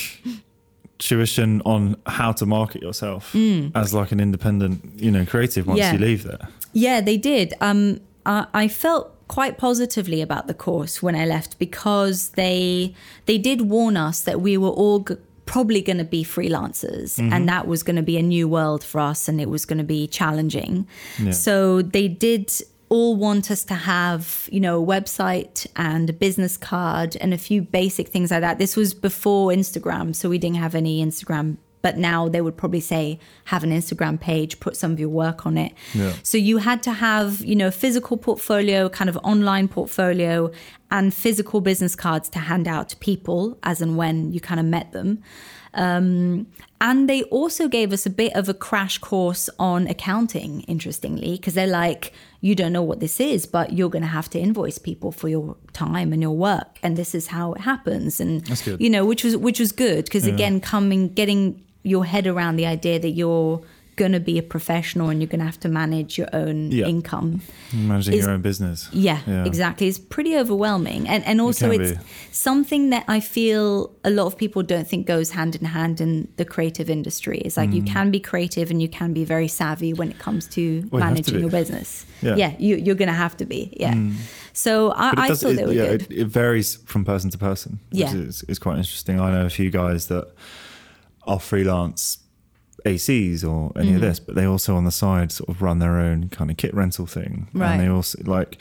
tuition 0.99 1.61
on 1.65 1.97
how 2.07 2.33
to 2.33 2.47
market 2.47 2.83
yourself 2.83 3.35
as 3.75 3.93
like 3.93 4.12
an 4.12 4.21
independent, 4.21 4.83
you 4.97 5.11
know, 5.11 5.25
creative 5.27 5.67
once 5.67 5.79
Mm. 5.81 5.83
Yeah. 5.83 5.93
you 5.93 5.99
leave 5.99 6.23
there? 6.25 6.49
Yeah, 6.73 7.01
they 7.01 7.17
did. 7.17 7.55
Um, 7.61 8.01
I, 8.25 8.47
I 8.55 8.69
felt 8.69 9.12
quite 9.29 9.59
positively 9.59 10.21
about 10.21 10.47
the 10.47 10.55
course 10.55 11.03
when 11.03 11.17
I 11.17 11.27
left 11.27 11.59
because 11.59 12.31
they 12.31 12.95
they 13.27 13.39
did 13.39 13.62
warn 13.62 13.97
us 13.97 14.21
that 14.23 14.41
we 14.41 14.57
were 14.57 14.71
all 14.71 15.01
g- 15.01 15.17
probably 15.47 15.81
going 15.81 15.99
to 15.99 16.05
be 16.05 16.25
freelancers 16.25 17.19
and 17.19 17.33
mm-hmm. 17.33 17.47
that 17.47 17.67
was 17.67 17.83
going 17.83 17.97
to 17.97 18.03
be 18.03 18.17
a 18.17 18.23
new 18.23 18.49
world 18.49 18.83
for 18.83 19.01
us 19.01 19.29
and 19.29 19.41
it 19.41 19.49
was 19.49 19.65
going 19.65 19.79
to 19.79 19.85
be 19.85 20.07
challenging. 20.09 20.87
So 21.31 21.83
they 21.83 22.09
did 22.09 22.53
all 22.89 23.17
want 23.17 23.51
us 23.51 23.65
to 23.65 23.75
have, 23.75 24.49
you 24.53 24.61
know, 24.61 24.83
a 24.83 24.87
website 24.87 25.67
and 25.77 26.11
a 26.11 26.12
business 26.12 26.57
card 26.57 27.17
and 27.21 27.35
a 27.35 27.39
few 27.39 27.62
basic 27.62 28.09
things 28.09 28.31
like 28.31 28.41
that. 28.41 28.59
This 28.59 28.77
was 28.77 28.95
before 28.95 29.51
Instagram, 29.51 30.15
so 30.15 30.29
we 30.29 30.39
didn't 30.39 30.57
have 30.57 30.75
any 30.75 31.05
Instagram. 31.05 31.57
But 31.87 31.99
now 31.99 32.29
they 32.29 32.40
would 32.40 32.57
probably 32.57 32.81
say 32.81 33.20
have 33.44 33.62
an 33.62 33.70
Instagram 33.70 34.18
page, 34.18 34.59
put 34.59 34.77
some 34.77 34.90
of 34.90 34.99
your 34.99 35.09
work 35.09 35.46
on 35.46 35.57
it. 35.57 35.72
Yeah. 35.94 36.14
So 36.25 36.37
you 36.37 36.59
had 36.59 36.83
to 36.83 36.90
have, 36.90 37.44
you 37.44 37.55
know, 37.55 37.68
a 37.68 37.77
physical 37.85 38.16
portfolio, 38.16 38.88
kind 38.88 39.09
of 39.09 39.16
online 39.18 39.68
portfolio, 39.68 40.51
and 40.90 41.14
physical 41.14 41.61
business 41.61 41.94
cards 41.94 42.29
to 42.31 42.40
hand 42.40 42.66
out 42.66 42.88
to 42.88 42.96
people 42.96 43.57
as 43.62 43.81
and 43.81 43.96
when 43.96 44.33
you 44.33 44.40
kind 44.40 44.59
of 44.59 44.66
met 44.66 44.90
them. 44.90 45.22
Um, 45.75 46.46
and 46.81 47.09
they 47.09 47.22
also 47.25 47.68
gave 47.68 47.92
us 47.92 48.07
a 48.07 48.11
bit 48.11 48.35
of 48.35 48.49
a 48.49 48.55
crash 48.55 48.99
course 48.99 49.49
on 49.59 49.87
accounting, 49.87 50.62
interestingly, 50.62 51.33
because 51.37 51.55
they're 51.55 51.66
like, 51.66 52.12
you 52.40 52.55
don't 52.55 52.72
know 52.72 52.83
what 52.83 53.01
this 53.01 53.20
is, 53.20 53.46
but 53.46 53.72
you're 53.72 53.90
going 53.90 54.03
to 54.03 54.09
have 54.09 54.29
to 54.31 54.38
invoice 54.38 54.79
people 54.79 55.12
for 55.12 55.29
your 55.29 55.57
time 55.72 56.12
and 56.12 56.22
your 56.22 56.37
work, 56.37 56.79
and 56.83 56.96
this 56.96 57.14
is 57.14 57.29
how 57.29 57.53
it 57.55 57.61
happens. 57.61 58.20
And 58.20 58.44
That's 58.46 58.62
good. 58.62 58.81
you 58.81 58.90
know, 58.90 59.05
which 59.05 59.25
was 59.25 59.37
which 59.37 59.61
was 59.61 59.72
good 59.72 60.05
because 60.05 60.27
again, 60.27 60.61
coming 60.61 61.09
getting 61.09 61.62
your 61.87 62.05
head 62.05 62.27
around 62.27 62.57
the 62.57 62.66
idea 62.66 62.99
that 62.99 63.11
you're 63.11 63.61
going 63.96 64.12
to 64.12 64.20
be 64.20 64.37
a 64.38 64.42
professional 64.42 65.09
and 65.09 65.22
you're 65.22 65.27
going 65.35 65.38
to 65.40 65.46
have 65.46 65.59
to 65.59 65.70
manage 65.70 66.18
your 66.18 66.29
own 66.35 66.70
Yeah. 66.70 66.85
income. 66.87 67.40
Managing 67.72 68.12
Is- 68.14 68.25
your 68.25 68.31
own 68.35 68.42
business. 68.42 68.90
Yeah, 68.92 69.20
Yeah. 69.27 69.46
exactly. 69.46 69.87
It's 69.88 69.99
pretty 69.99 70.37
overwhelming. 70.37 71.09
And 71.09 71.25
and 71.25 71.40
also 71.40 71.70
can 71.70 71.81
it's 71.81 71.92
be. 71.92 71.99
something 72.31 72.90
that 72.90 73.05
I 73.09 73.20
feel 73.20 73.90
a 74.05 74.11
lot 74.11 74.27
of 74.27 74.37
people 74.37 74.62
don't 74.62 74.87
think 74.87 75.07
goes 75.07 75.31
hand 75.31 75.57
in 75.57 75.64
hand 75.64 76.01
in 76.03 76.29
the 76.37 76.44
creative 76.44 76.90
industry. 76.90 77.38
It's 77.46 77.57
like 77.57 77.72
you 77.72 77.83
Mm. 77.83 77.92
can 77.94 78.11
be 78.11 78.20
creative 78.20 78.70
and 78.70 78.83
you 78.83 78.88
can 78.99 79.14
be 79.14 79.25
very 79.25 79.49
savvy 79.49 79.94
when 79.94 80.11
it 80.11 80.18
comes 80.18 80.46
to 80.49 80.61
Well, 80.61 80.75
you 80.83 80.88
to 80.90 80.96
managing 80.99 81.40
your 81.40 81.51
business. 81.51 82.05
Yeah. 82.20 82.37
Mm. 82.51 82.61
you, 82.61 82.77
you're 82.77 83.01
going 83.03 83.12
to 83.16 83.20
have 83.25 83.35
to 83.38 83.46
be. 83.46 83.61
Yeah. 83.81 83.94
So 84.53 84.90
I, 84.90 85.09
it 85.12 85.18
I 85.18 85.29
does- 85.29 85.40
thought 85.40 85.53
it- 85.53 85.57
they 85.57 85.64
were 85.64 85.72
yeah, 85.72 85.87
good. 85.92 86.03
It, 86.11 86.18
it 86.25 86.27
varies 86.27 86.77
from 86.85 87.07
person 87.07 87.31
to 87.31 87.38
person. 87.38 87.79
Yeah. 87.92 88.12
is, 88.14 88.42
is 88.46 88.59
quite 88.59 88.77
interesting. 88.77 89.18
I 89.20 89.31
know 89.33 89.46
a 89.46 89.51
few 89.61 89.70
guys 89.70 90.09
that 90.09 90.27
are 91.27 91.41
freelance 91.41 92.19
ACs 92.85 93.43
or 93.45 93.73
any 93.77 93.89
Mm-hmm. 93.89 93.97
of 93.97 94.01
this, 94.03 94.21
but 94.21 94.35
they 94.35 94.45
also 94.45 94.77
on 94.77 94.85
the 94.85 94.91
side 94.93 95.33
sort 95.33 95.49
of 95.49 95.61
run 95.62 95.79
their 95.81 95.97
own 95.99 96.29
kind 96.29 96.51
of 96.51 96.57
kit 96.57 96.73
rental 96.75 97.07
thing. 97.07 97.49
Right. 97.53 97.73
And 97.73 97.81
they 97.81 97.89
also 97.89 98.19
like 98.25 98.59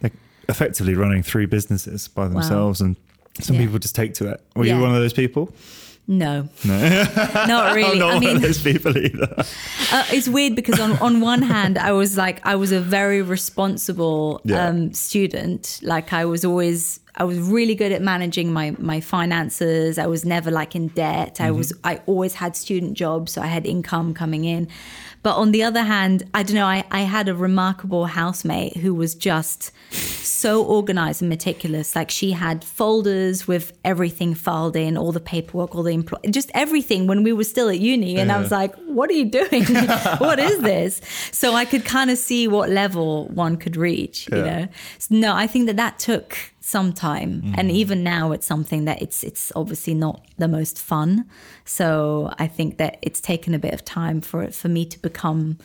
they're 0.00 0.10
effectively 0.48 0.94
running 0.94 1.22
three 1.22 1.46
businesses 1.46 2.08
by 2.08 2.28
themselves 2.28 2.80
and 2.80 2.96
some 3.40 3.56
Yeah. 3.56 3.62
people 3.62 3.78
just 3.78 3.94
take 3.94 4.12
to 4.14 4.28
it. 4.30 4.42
Were 4.56 4.66
Yeah. 4.66 4.76
you 4.76 4.82
one 4.82 4.94
of 4.94 5.00
those 5.00 5.12
people? 5.14 5.54
no, 6.08 6.48
No. 6.64 7.04
not 7.46 7.74
really. 7.76 7.92
I'm 7.92 7.98
not 8.00 8.10
I 8.10 8.14
one 8.26 8.36
of 8.36 8.42
those 8.42 8.60
people 8.62 8.96
either. 8.98 9.34
Uh, 9.92 10.04
it's 10.10 10.26
weird 10.28 10.56
because 10.56 10.80
on, 10.80 10.92
on 11.00 11.20
one 11.20 11.42
hand 11.42 11.76
i 11.76 11.92
was 11.92 12.16
like 12.16 12.40
i 12.46 12.54
was 12.56 12.72
a 12.72 12.80
very 12.80 13.20
responsible 13.20 14.40
Yeah. 14.44 14.68
um, 14.68 14.94
student 14.94 15.78
like 15.82 16.14
i 16.14 16.24
was 16.24 16.46
always 16.46 16.98
i 17.16 17.24
was 17.24 17.38
really 17.38 17.74
good 17.74 17.92
at 17.92 18.02
managing 18.02 18.52
my 18.52 18.74
my 18.78 19.00
finances. 19.00 19.98
I 19.98 20.06
was 20.06 20.24
never 20.24 20.50
like 20.50 20.74
in 20.74 20.88
debt. 20.88 21.40
I 21.40 21.48
mm-hmm. 21.48 21.58
was 21.58 21.72
i 21.84 22.00
always 22.06 22.34
had 22.34 22.56
student 22.56 22.94
jobs 22.94 23.32
so 23.32 23.42
i 23.42 23.46
had 23.46 23.66
income 23.66 24.14
coming 24.14 24.44
in. 24.44 24.68
But 25.22 25.36
on 25.36 25.52
the 25.52 25.62
other 25.62 25.82
hand 25.82 26.24
i 26.34 26.42
don't 26.42 26.56
know 26.56 26.66
i, 26.66 26.84
I 26.90 27.00
had 27.00 27.28
a 27.28 27.34
remarkable 27.34 28.06
housemate 28.06 28.76
who 28.78 28.94
was 28.94 29.14
just 29.14 29.70
so 29.90 30.64
organized 30.64 31.22
and 31.22 31.28
meticulous. 31.28 31.94
Like 31.94 32.10
she 32.10 32.32
had 32.32 32.64
folders 32.64 33.46
with 33.46 33.72
everything 33.84 34.34
filed 34.34 34.74
in 34.74 34.96
all 34.96 35.12
the 35.12 35.20
paperwork 35.20 35.74
all 35.74 35.82
the 35.82 35.94
employ- 35.94 36.30
just 36.30 36.50
everything 36.54 37.06
when 37.06 37.22
we 37.22 37.32
were 37.32 37.44
still 37.44 37.68
at 37.68 37.78
uni. 37.78 38.18
And 38.18 38.32
i 38.32 38.38
was 38.40 38.50
like 38.50 38.74
what 38.86 39.10
are 39.10 39.14
you 39.14 39.26
doing? 39.26 39.64
What 40.18 40.38
is 40.38 40.60
this? 40.60 41.00
So 41.32 41.54
i 41.54 41.64
could 41.64 41.84
kind 41.84 42.10
of 42.10 42.18
see 42.18 42.48
what 42.48 42.70
level 42.70 43.28
one 43.28 43.56
could 43.56 43.76
reach 43.76 44.28
you 44.30 44.42
know? 44.42 44.68
So, 44.98 45.14
no 45.14 45.34
i 45.34 45.46
think 45.46 45.66
that 45.66 45.76
that 45.76 45.98
took 45.98 46.51
some 46.64 46.92
time 46.92 47.42
Mm-hmm. 47.42 47.54
and 47.58 47.70
even 47.70 48.02
now 48.04 48.32
it's 48.32 48.46
something 48.46 48.84
that 48.86 49.02
it's 49.02 49.22
it's 49.24 49.50
obviously 49.56 49.94
not 49.94 50.16
the 50.38 50.48
most 50.48 50.78
fun 50.80 51.24
so 51.64 52.32
i 52.38 52.46
think 52.46 52.78
that 52.78 52.98
it's 53.02 53.20
taken 53.20 53.52
a 53.54 53.58
bit 53.58 53.74
of 53.74 53.84
time 53.84 54.20
for 54.20 54.42
it 54.42 54.54
for 54.54 54.68
me 54.68 54.84
to 54.86 54.98
become 55.00 55.58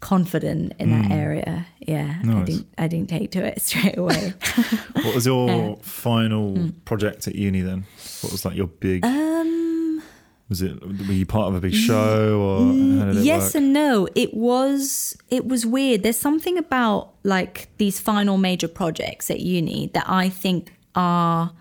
confident 0.00 0.72
in 0.78 0.90
that 0.90 1.10
area 1.10 1.66
yeah 1.80 2.16
i 2.22 2.26
Mm. 2.26 2.44
Didn't 2.46 2.66
i 2.78 2.86
didn't 2.88 3.08
take 3.08 3.30
to 3.32 3.40
it 3.44 3.62
straight 3.68 3.96
away 3.98 4.34
What 5.04 5.14
was 5.14 5.24
your 5.26 5.76
final 5.82 6.54
Hmm. 6.54 6.68
project 6.84 7.26
at 7.28 7.34
uni 7.34 7.62
then? 7.62 7.84
What 8.20 8.30
was 8.32 8.44
like 8.44 8.56
your 8.56 8.66
big? 8.68 9.04
um 9.04 9.65
was 10.48 10.62
it? 10.62 10.80
Were 10.80 11.12
you 11.12 11.26
part 11.26 11.48
of 11.48 11.56
a 11.56 11.60
big 11.60 11.74
show 11.74 12.40
or 12.40 12.72
yes 13.14 13.54
work? 13.54 13.54
and 13.56 13.72
no 13.72 14.08
it 14.14 14.32
was 14.34 15.16
it 15.28 15.46
was 15.46 15.66
weird 15.66 16.02
there's 16.02 16.18
something 16.18 16.56
about 16.56 17.12
like 17.24 17.68
these 17.78 17.98
final 17.98 18.36
major 18.36 18.68
projects 18.68 19.30
at 19.30 19.40
uni 19.40 19.90
that 19.92 20.04
i 20.06 20.28
think 20.28 20.72
are 20.94 21.52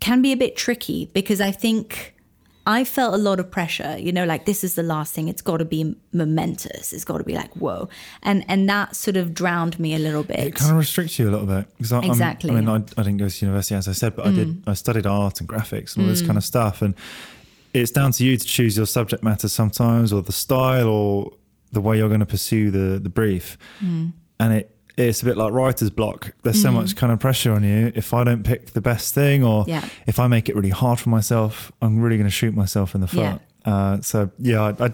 can 0.00 0.20
be 0.20 0.32
a 0.32 0.36
bit 0.36 0.56
tricky 0.56 1.06
because 1.14 1.40
i 1.40 1.50
think 1.50 2.14
i 2.66 2.84
felt 2.84 3.14
a 3.14 3.18
lot 3.18 3.40
of 3.40 3.50
pressure 3.50 3.96
you 3.98 4.12
know 4.12 4.24
like 4.24 4.44
this 4.44 4.62
is 4.62 4.74
the 4.74 4.82
last 4.82 5.14
thing 5.14 5.28
it's 5.28 5.42
got 5.42 5.56
to 5.56 5.64
be 5.64 5.96
momentous 6.12 6.92
it's 6.92 7.04
got 7.04 7.18
to 7.18 7.24
be 7.24 7.34
like 7.34 7.52
whoa 7.56 7.88
and 8.22 8.44
and 8.46 8.68
that 8.68 8.94
sort 8.94 9.16
of 9.16 9.32
drowned 9.32 9.78
me 9.80 9.94
a 9.94 9.98
little 9.98 10.22
bit 10.22 10.38
it 10.38 10.54
kind 10.54 10.70
of 10.70 10.76
restricts 10.76 11.18
you 11.18 11.28
a 11.28 11.32
little 11.32 11.46
bit 11.46 11.66
because 11.78 11.92
I, 11.92 12.00
Exactly. 12.00 12.50
Mm. 12.50 12.56
I 12.56 12.60
mean, 12.60 12.68
I, 12.68 13.00
I 13.00 13.04
didn't 13.04 13.16
go 13.16 13.28
to 13.28 13.44
university 13.44 13.74
as 13.74 13.88
I 13.88 13.92
said, 13.92 14.14
but 14.14 14.26
I 14.26 14.32
did. 14.32 14.62
I 14.66 14.74
studied 14.74 15.06
art 15.06 15.40
and 15.40 15.48
graphics 15.48 15.96
and 15.96 16.04
all 16.04 16.10
this 16.10 16.22
kind 16.22 16.36
of 16.36 16.44
stuff, 16.44 16.82
and 16.82 16.94
it's 17.74 17.90
down 17.90 18.12
to 18.12 18.24
you 18.24 18.36
to 18.36 18.44
choose 18.44 18.76
your 18.76 18.86
subject 18.86 19.22
matter 19.22 19.48
sometimes, 19.48 20.12
or 20.12 20.22
the 20.22 20.32
style, 20.32 20.88
or 20.88 21.32
the 21.72 21.80
way 21.80 21.96
you're 21.98 22.08
going 22.08 22.20
to 22.20 22.26
pursue 22.26 22.70
the 22.70 22.98
the 22.98 23.08
brief. 23.08 23.56
Mm. 23.80 24.12
And 24.40 24.52
it 24.54 24.76
it's 24.98 25.22
a 25.22 25.24
bit 25.24 25.38
like 25.38 25.52
writer's 25.54 25.88
block. 25.88 26.34
There's 26.42 26.60
so 26.60 26.70
much 26.70 26.96
kind 26.96 27.12
of 27.12 27.18
pressure 27.18 27.52
on 27.52 27.64
you. 27.64 27.92
If 27.94 28.12
I 28.12 28.24
don't 28.24 28.42
pick 28.44 28.72
the 28.72 28.82
best 28.82 29.14
thing, 29.14 29.42
or 29.42 29.64
Yeah. 29.66 29.88
if 30.06 30.18
I 30.18 30.26
make 30.26 30.50
it 30.50 30.54
really 30.54 30.68
hard 30.68 31.00
for 31.00 31.08
myself, 31.08 31.72
I'm 31.80 32.00
really 32.00 32.16
going 32.18 32.26
to 32.28 32.30
shoot 32.30 32.54
myself 32.54 32.94
in 32.94 33.00
the 33.00 33.06
foot. 33.06 33.20
Yeah. 33.20 33.38
Uh, 33.64 34.00
so 34.02 34.30
yeah, 34.38 34.60
I, 34.78 34.84
I, 34.86 34.92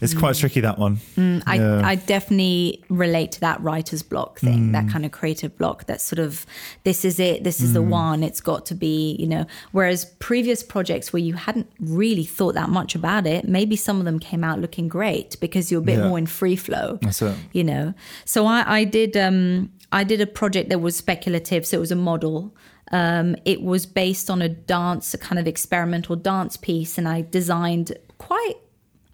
it's 0.00 0.14
quite 0.14 0.36
tricky 0.36 0.60
that 0.60 0.78
one. 0.78 0.98
I, 1.16 1.56
Yeah. 1.56 1.80
I 1.84 1.94
definitely 1.96 2.82
relate 2.88 3.32
to 3.32 3.40
that 3.40 3.60
writer's 3.62 4.02
block 4.02 4.38
thing, 4.38 4.68
Mm. 4.68 4.72
that 4.72 4.88
kind 4.88 5.04
of 5.04 5.10
creative 5.12 5.56
block. 5.58 5.86
That 5.86 6.00
sort 6.00 6.18
of, 6.18 6.46
this 6.84 7.04
is 7.04 7.18
it, 7.18 7.44
this 7.44 7.60
is 7.60 7.72
the 7.72 7.80
Mm. 7.82 7.88
one, 7.88 8.22
it's 8.22 8.40
got 8.40 8.64
to 8.66 8.74
be, 8.74 9.16
you 9.18 9.26
know. 9.26 9.46
Whereas 9.72 10.04
previous 10.18 10.62
projects 10.62 11.12
where 11.12 11.22
you 11.22 11.34
hadn't 11.34 11.68
really 11.80 12.24
thought 12.24 12.54
that 12.54 12.68
much 12.70 12.94
about 12.94 13.26
it, 13.26 13.48
maybe 13.48 13.76
some 13.76 13.98
of 13.98 14.04
them 14.04 14.18
came 14.18 14.44
out 14.44 14.60
looking 14.60 14.88
great 14.88 15.36
because 15.40 15.70
you're 15.70 15.80
a 15.80 15.84
bit 15.84 15.98
Yeah. 15.98 16.08
more 16.08 16.18
in 16.18 16.26
free 16.26 16.56
flow. 16.56 16.98
That's 17.02 17.20
it. 17.22 17.34
You 17.52 17.64
know, 17.64 17.94
so 18.24 18.46
I, 18.46 18.64
I 18.80 18.84
did, 18.84 19.16
um, 19.16 19.70
I 19.90 20.04
did 20.04 20.20
a 20.20 20.26
project 20.26 20.68
that 20.68 20.80
was 20.80 20.96
speculative. 20.96 21.66
So 21.66 21.78
it 21.78 21.80
was 21.80 21.90
a 21.90 21.96
model. 21.96 22.54
Um, 22.92 23.36
it 23.44 23.62
was 23.62 23.84
based 23.84 24.30
on 24.30 24.40
a 24.42 24.48
dance, 24.48 25.12
a 25.12 25.18
kind 25.18 25.38
of 25.38 25.46
experimental 25.46 26.16
dance 26.16 26.56
piece, 26.56 26.96
and 26.98 27.06
I 27.08 27.24
designed 27.30 27.92
quite 28.16 28.54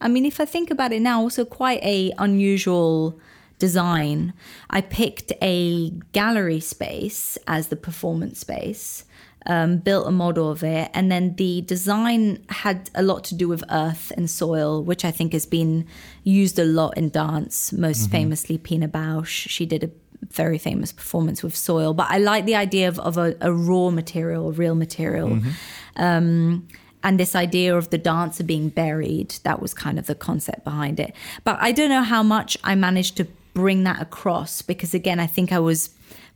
I 0.00 0.08
mean, 0.08 0.24
if 0.24 0.40
I 0.40 0.44
think 0.44 0.70
about 0.70 0.92
it 0.92 1.00
now, 1.00 1.20
also 1.20 1.44
quite 1.44 1.82
a 1.82 2.12
unusual 2.18 3.18
design. 3.58 4.32
I 4.70 4.80
picked 4.80 5.32
a 5.40 5.90
gallery 6.12 6.60
space 6.60 7.38
as 7.46 7.68
the 7.68 7.76
performance 7.76 8.40
space, 8.40 9.04
um, 9.46 9.78
built 9.78 10.06
a 10.06 10.10
model 10.10 10.50
of 10.50 10.62
it, 10.62 10.90
and 10.92 11.10
then 11.10 11.36
the 11.36 11.62
design 11.62 12.44
had 12.48 12.90
a 12.94 13.02
lot 13.02 13.24
to 13.24 13.34
do 13.34 13.48
with 13.48 13.62
earth 13.70 14.12
and 14.16 14.28
soil, 14.28 14.82
which 14.82 15.04
I 15.04 15.10
think 15.10 15.32
has 15.32 15.46
been 15.46 15.86
used 16.24 16.58
a 16.58 16.64
lot 16.64 16.96
in 16.96 17.10
dance. 17.10 17.72
Most 17.72 18.02
mm-hmm. 18.02 18.12
famously, 18.12 18.58
Pina 18.58 18.88
Bausch. 18.88 19.48
She 19.48 19.66
did 19.66 19.84
a 19.84 19.90
very 20.30 20.58
famous 20.58 20.92
performance 20.92 21.42
with 21.42 21.54
soil, 21.54 21.94
but 21.94 22.06
I 22.10 22.18
like 22.18 22.46
the 22.46 22.56
idea 22.56 22.88
of, 22.88 22.98
of 22.98 23.18
a, 23.18 23.36
a 23.40 23.52
raw 23.52 23.90
material, 23.90 24.52
real 24.52 24.74
material 24.74 25.28
mm-hmm. 25.28 25.50
um, 25.96 26.66
and 27.04 27.20
this 27.20 27.36
idea 27.36 27.76
of 27.76 27.90
the 27.90 27.98
dancer 27.98 28.42
being 28.42 28.70
buried 28.70 29.36
that 29.44 29.62
was 29.62 29.72
kind 29.74 29.98
of 29.98 30.06
the 30.06 30.14
concept 30.14 30.64
behind 30.64 30.98
it. 30.98 31.14
But 31.44 31.58
i 31.60 31.70
don't 31.70 31.90
know 31.90 32.02
how 32.02 32.22
much 32.22 32.58
i 32.64 32.74
managed 32.74 33.16
to 33.18 33.26
bring 33.52 33.84
that 33.84 34.02
across 34.02 34.62
because 34.62 34.94
again 34.94 35.20
i 35.20 35.28
think 35.28 35.52
i 35.52 35.60
was 35.60 35.90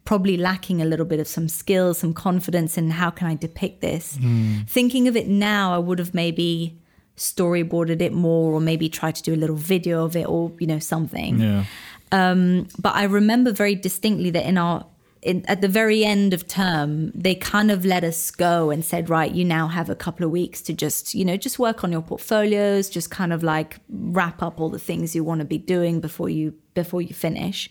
probably 0.04 0.36
lacking 0.36 0.80
a 0.80 0.84
little 0.84 1.04
bit 1.04 1.18
of 1.18 1.26
some 1.26 1.48
skills 1.48 1.98
some 1.98 2.14
confidence 2.14 2.78
in 2.78 2.90
how 2.90 3.10
can 3.10 3.26
i 3.26 3.34
depict 3.34 3.80
this. 3.80 4.16
Hmm. 4.16 4.60
Thinking 4.68 5.08
of 5.08 5.16
it 5.16 5.26
now 5.26 5.74
i 5.74 5.78
would 5.78 5.98
have 5.98 6.14
maybe 6.14 6.78
storyboarded 7.16 8.00
it 8.00 8.12
more 8.12 8.52
or 8.52 8.60
maybe 8.60 8.88
tried 8.88 9.16
to 9.16 9.22
do 9.22 9.34
a 9.34 9.40
little 9.42 9.56
video 9.56 10.04
of 10.04 10.14
it 10.14 10.28
or 10.28 10.52
you 10.58 10.66
know 10.66 10.78
something. 10.78 11.40
Yeah. 11.40 11.64
Um, 12.10 12.68
but 12.78 12.94
I 12.94 13.04
remember 13.04 13.52
very 13.52 13.74
distinctly 13.74 14.30
that 14.30 14.46
in 14.46 14.56
our 14.56 14.86
in, 15.22 15.44
at 15.46 15.60
the 15.60 15.68
very 15.68 16.04
end 16.04 16.32
of 16.32 16.46
term, 16.46 17.10
they 17.14 17.34
kind 17.34 17.70
of 17.70 17.84
let 17.84 18.04
us 18.04 18.30
go 18.30 18.70
and 18.70 18.84
said, 18.84 19.10
right, 19.10 19.32
you 19.32 19.44
now 19.44 19.68
have 19.68 19.90
a 19.90 19.94
couple 19.94 20.24
of 20.24 20.30
weeks 20.30 20.62
to 20.62 20.72
just, 20.72 21.14
you 21.14 21.24
know, 21.24 21.36
just 21.36 21.58
work 21.58 21.82
on 21.82 21.90
your 21.90 22.02
portfolios, 22.02 22.88
just 22.88 23.10
kind 23.10 23.32
of 23.32 23.42
like 23.42 23.78
wrap 23.88 24.42
up 24.42 24.60
all 24.60 24.68
the 24.68 24.78
things 24.78 25.14
you 25.14 25.24
want 25.24 25.40
to 25.40 25.44
be 25.44 25.58
doing 25.58 26.00
before 26.00 26.28
you 26.28 26.54
before 26.74 27.02
you 27.02 27.12
finish. 27.12 27.68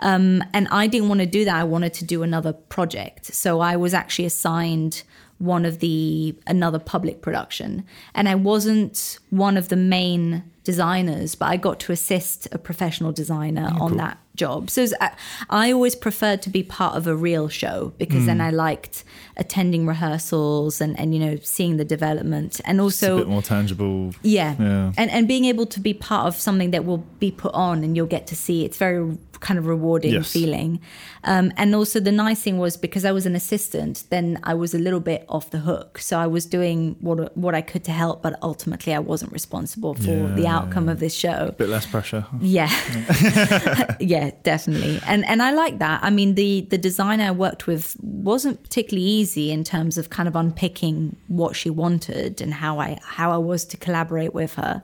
Um, 0.00 0.42
and 0.54 0.68
I 0.68 0.86
didn't 0.86 1.08
want 1.08 1.20
to 1.20 1.26
do 1.26 1.44
that. 1.44 1.56
I 1.56 1.64
wanted 1.64 1.92
to 1.94 2.04
do 2.04 2.22
another 2.22 2.52
project, 2.52 3.26
so 3.26 3.60
I 3.60 3.76
was 3.76 3.92
actually 3.92 4.26
assigned 4.26 5.02
one 5.38 5.64
of 5.64 5.78
the 5.80 6.34
another 6.46 6.78
public 6.78 7.20
production, 7.20 7.84
and 8.14 8.28
I 8.28 8.34
wasn't 8.34 9.18
one 9.30 9.56
of 9.56 9.68
the 9.68 9.76
main 9.76 10.44
designers, 10.64 11.34
but 11.34 11.46
I 11.46 11.56
got 11.56 11.80
to 11.80 11.92
assist 11.92 12.48
a 12.52 12.58
professional 12.58 13.12
designer 13.12 13.72
on 13.80 13.90
cool. 13.90 13.98
that 13.98 14.18
job. 14.38 14.70
So 14.70 14.80
was- 14.82 14.94
I, 15.00 15.10
I 15.50 15.72
always 15.72 15.94
preferred 15.96 16.40
to 16.42 16.50
be 16.50 16.62
part 16.62 16.96
of 16.96 17.06
a 17.06 17.14
real 17.14 17.48
show 17.48 17.92
because 17.98 18.20
Hmm. 18.22 18.26
then 18.30 18.40
I 18.40 18.50
liked 18.50 19.04
attending 19.36 19.86
rehearsals 19.86 20.80
and, 20.80 20.98
and 21.00 21.14
you 21.14 21.20
know 21.24 21.36
seeing 21.42 21.76
the 21.76 21.84
development 21.84 22.60
and 22.64 22.80
It's 22.80 23.02
a 23.02 23.16
bit 23.16 23.28
more 23.28 23.42
tangible. 23.42 24.14
yeah. 24.22 24.54
Yeah. 24.58 24.92
And 24.96 25.10
and 25.10 25.28
being 25.28 25.44
able 25.52 25.66
to 25.66 25.80
be 25.80 25.92
part 25.94 26.26
of 26.26 26.34
something 26.36 26.70
that 26.74 26.84
will 26.84 27.04
be 27.20 27.30
put 27.30 27.52
on 27.54 27.84
and 27.84 27.90
you'll 27.96 28.06
get 28.16 28.26
to 28.28 28.36
see 28.36 28.64
it's 28.64 28.78
very 28.78 29.16
kind 29.40 29.58
of 29.60 29.66
rewarding 29.66 30.14
Yes. 30.14 30.32
feeling. 30.32 30.80
Um, 31.22 31.52
and 31.56 31.72
also 31.74 32.00
the 32.00 32.10
nice 32.10 32.40
thing 32.42 32.58
was 32.58 32.76
because 32.76 33.04
I 33.04 33.12
was 33.12 33.24
an 33.26 33.36
assistant, 33.36 33.94
then 34.10 34.38
I 34.42 34.54
was 34.54 34.74
a 34.74 34.78
little 34.86 34.98
bit 35.12 35.24
off 35.28 35.50
the 35.50 35.58
hook. 35.70 35.98
So 35.98 36.18
I 36.18 36.26
was 36.26 36.44
doing 36.46 36.96
what 37.00 37.18
what 37.36 37.54
I 37.54 37.62
could 37.62 37.84
to 37.84 37.92
help, 37.92 38.16
but 38.22 38.32
ultimately 38.42 38.92
I 38.94 38.98
wasn't 38.98 39.32
responsible 39.32 39.94
for 39.94 40.16
the 40.38 40.42
Yeah. 40.42 40.56
outcome 40.56 40.88
of 40.88 40.98
this 40.98 41.14
show. 41.14 41.40
A 41.50 41.52
bit 41.52 41.68
less 41.68 41.86
pressure. 41.86 42.24
Yeah. 42.40 42.70
yeah, 44.00 44.27
definitely. 44.42 45.00
And 45.06 45.24
and 45.26 45.42
I 45.42 45.52
like 45.52 45.78
that. 45.78 46.00
I 46.02 46.10
mean 46.10 46.34
the 46.34 46.62
the 46.70 46.78
designer 46.78 47.24
I 47.24 47.30
worked 47.30 47.66
with 47.66 47.96
wasn't 48.00 48.62
particularly 48.62 49.06
easy 49.06 49.50
in 49.50 49.64
terms 49.64 49.98
of 49.98 50.10
kind 50.10 50.28
of 50.28 50.36
unpicking 50.36 51.16
what 51.28 51.56
she 51.56 51.70
wanted 51.70 52.40
and 52.40 52.54
how 52.54 52.78
I 52.80 52.98
how 53.02 53.30
I 53.32 53.38
was 53.38 53.64
to 53.66 53.76
collaborate 53.76 54.34
with 54.34 54.54
her. 54.54 54.82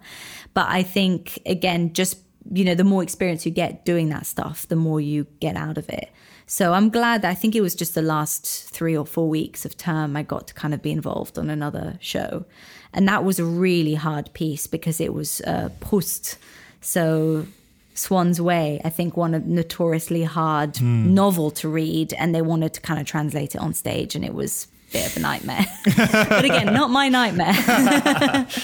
But 0.52 0.68
I 0.68 0.82
think 0.82 1.40
again 1.46 1.92
just 1.92 2.18
you 2.52 2.64
know 2.64 2.74
the 2.74 2.84
more 2.84 3.02
experience 3.02 3.46
you 3.46 3.52
get 3.52 3.84
doing 3.84 4.08
that 4.10 4.26
stuff, 4.26 4.68
the 4.68 4.76
more 4.76 5.00
you 5.00 5.26
get 5.40 5.56
out 5.56 5.78
of 5.78 5.88
it. 5.88 6.10
So 6.46 6.74
I'm 6.74 6.90
glad 6.90 7.22
that 7.22 7.30
I 7.30 7.34
think 7.34 7.56
it 7.56 7.62
was 7.62 7.74
just 7.74 7.94
the 7.94 8.02
last 8.02 8.68
3 8.68 8.94
or 8.94 9.06
4 9.06 9.26
weeks 9.30 9.64
of 9.64 9.78
term 9.78 10.14
I 10.14 10.22
got 10.22 10.46
to 10.48 10.54
kind 10.54 10.74
of 10.74 10.82
be 10.82 10.90
involved 10.90 11.38
on 11.38 11.48
another 11.48 11.96
show. 12.00 12.44
And 12.92 13.08
that 13.08 13.24
was 13.24 13.38
a 13.38 13.46
really 13.46 13.94
hard 13.94 14.30
piece 14.34 14.66
because 14.66 15.00
it 15.00 15.14
was 15.14 15.40
uh, 15.46 15.70
post 15.80 16.36
so 16.84 17.46
Swann's 17.94 18.40
Way, 18.40 18.80
I 18.84 18.90
think 18.90 19.16
one 19.16 19.34
of 19.34 19.46
notoriously 19.46 20.22
hard 20.24 20.76
Hmm. 20.76 21.14
novel 21.14 21.50
to 21.52 21.68
read, 21.68 22.12
and 22.14 22.34
they 22.34 22.42
wanted 22.42 22.74
to 22.74 22.80
kind 22.80 23.00
of 23.00 23.06
translate 23.06 23.54
it 23.54 23.60
on 23.60 23.72
stage, 23.74 24.14
and 24.16 24.24
it 24.24 24.34
was 24.34 24.66
a 24.90 24.92
bit 24.94 25.06
of 25.06 25.16
a 25.16 25.20
nightmare. 25.20 25.64
but 25.96 26.44
again, 26.44 26.72
not 26.74 26.90
my 26.90 27.08
nightmare. 27.08 27.54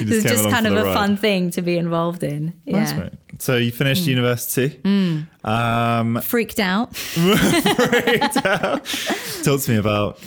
It 0.00 0.08
was 0.08 0.22
just 0.22 0.48
kind 0.48 0.64
of 0.68 0.74
a 0.76 0.84
ride. 0.84 0.94
fun 0.94 1.16
thing 1.16 1.50
to 1.50 1.60
be 1.60 1.76
involved 1.76 2.22
in. 2.22 2.52
Nice, 2.66 2.92
Yeah. 2.92 2.96
Mm. 2.96 2.98
mate. 3.00 3.12
So 3.40 3.56
you 3.56 3.72
finished 3.72 4.06
university. 4.06 4.78
Um, 5.44 6.20
Freaked 6.22 6.60
out. 6.60 6.94
talk 9.42 9.60
to 9.60 9.70
me 9.70 9.76
about 9.76 10.18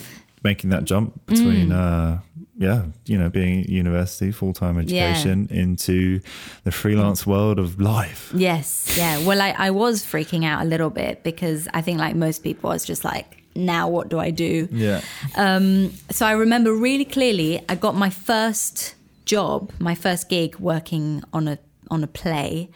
making 0.43 0.71
that 0.71 0.83
jump 0.83 1.25
between, 1.25 1.69
Mm. 1.69 2.17
uh, 2.17 2.17
yeah, 2.61 2.85
you 3.05 3.17
know, 3.17 3.29
being 3.29 3.61
at 3.61 3.69
university, 3.69 4.31
full 4.31 4.53
time 4.53 4.77
education, 4.77 5.47
into 5.49 6.21
the 6.63 6.71
freelance 6.71 7.25
world 7.25 7.57
of 7.57 7.81
life. 7.81 8.31
Yes, 8.35 8.95
yeah. 8.95 9.17
Well, 9.25 9.41
I, 9.41 9.55
I 9.57 9.71
was 9.71 10.03
freaking 10.03 10.45
out 10.45 10.61
a 10.61 10.65
little 10.65 10.91
bit 10.91 11.23
because 11.23 11.67
I 11.73 11.81
think, 11.81 11.99
like 11.99 12.15
most 12.15 12.43
people, 12.43 12.69
I 12.69 12.73
was 12.73 12.85
just 12.85 13.03
like, 13.03 13.43
now 13.55 13.89
what 13.89 14.09
do 14.09 14.19
I 14.19 14.29
do? 14.29 14.67
Yeah. 14.71 15.01
Um, 15.35 15.91
so 16.11 16.25
I 16.25 16.33
remember 16.33 16.71
really 16.71 17.05
clearly. 17.05 17.59
I 17.67 17.75
got 17.75 17.95
my 17.95 18.11
first 18.11 18.93
job, 19.25 19.71
my 19.79 19.95
first 19.95 20.29
gig, 20.29 20.59
working 20.59 21.23
on 21.33 21.47
a 21.47 21.57
on 21.89 22.03
a 22.03 22.07
play, 22.07 22.69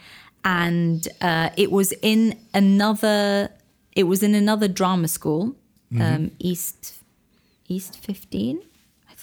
and 0.44 1.06
uh, 1.20 1.50
it 1.56 1.70
was 1.70 1.92
in 2.02 2.38
another. 2.52 3.50
It 3.92 4.04
was 4.04 4.22
in 4.22 4.34
another 4.34 4.68
drama 4.68 5.08
school, 5.08 5.54
um, 6.00 6.32
East 6.38 6.94
East 7.68 7.96
fifteen, 8.04 8.60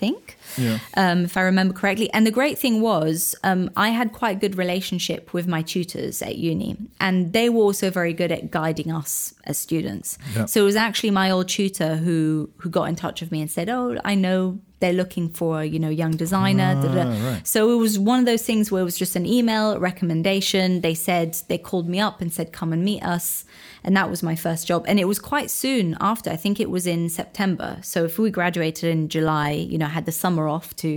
think 0.03 0.37
Yeah. 0.65 0.77
um, 1.03 1.19
if 1.29 1.35
I 1.41 1.41
remember 1.51 1.73
correctly. 1.81 2.07
And 2.15 2.23
the 2.29 2.35
great 2.39 2.57
thing 2.63 2.75
was, 2.91 3.15
um, 3.49 3.61
I 3.87 3.89
had 3.99 4.07
quite 4.21 4.35
good 4.43 4.55
relationship 4.63 5.21
with 5.35 5.45
my 5.55 5.61
tutors 5.71 6.21
at 6.29 6.35
uni, 6.49 6.71
and 7.05 7.15
they 7.37 7.47
were 7.53 7.63
also 7.69 7.87
very 7.99 8.13
good 8.21 8.31
at 8.37 8.43
guiding 8.59 8.89
us 9.01 9.11
as 9.49 9.55
students. 9.67 10.17
Yeah. 10.35 10.45
So 10.51 10.55
it 10.63 10.67
was 10.71 10.75
actually 10.87 11.11
my 11.23 11.27
old 11.35 11.47
tutor 11.57 11.93
who 12.05 12.49
who 12.61 12.69
got 12.79 12.85
in 12.91 12.95
touch 13.03 13.17
with 13.21 13.31
me 13.33 13.39
and 13.43 13.49
said, 13.57 13.67
"Oh, 13.77 13.85
I 14.11 14.15
know." 14.25 14.59
They're 14.83 14.99
looking 15.03 15.27
for 15.39 15.63
you 15.73 15.79
know 15.83 15.89
young 16.03 16.15
designer. 16.25 16.69
da, 16.75 16.87
da, 16.87 16.93
da." 17.03 17.05
Ah, 17.07 17.29
right. 17.31 17.47
So 17.53 17.59
it 17.73 17.79
was 17.85 17.93
one 18.11 18.19
of 18.23 18.27
those 18.31 18.43
things 18.49 18.63
where 18.71 18.81
it 18.83 18.89
was 18.91 18.97
just 19.05 19.15
an 19.21 19.25
email 19.37 19.65
recommendation. 19.89 20.81
They 20.87 20.93
said 21.07 21.29
they 21.49 21.57
called 21.69 21.87
me 21.93 21.99
up 22.07 22.21
and 22.21 22.29
said 22.37 22.47
come 22.59 22.71
and 22.75 22.83
meet 22.91 23.01
us, 23.15 23.45
and 23.85 23.95
that 23.97 24.09
was 24.09 24.21
my 24.31 24.35
first 24.45 24.67
job. 24.67 24.81
And 24.89 24.99
it 24.99 25.07
was 25.13 25.19
quite 25.19 25.49
soon 25.63 25.85
after. 26.11 26.29
I 26.29 26.35
think 26.43 26.59
it 26.59 26.69
was 26.69 26.85
in 26.95 27.09
September. 27.09 27.69
So 27.81 27.97
if 28.09 28.19
we 28.19 28.29
graduated 28.39 28.85
in 28.95 29.09
July, 29.09 29.51
you 29.51 29.77
know, 29.77 29.85
I 29.85 29.93
had 29.99 30.05
the 30.05 30.11
summer 30.23 30.45
off 30.55 30.67
to, 30.83 30.89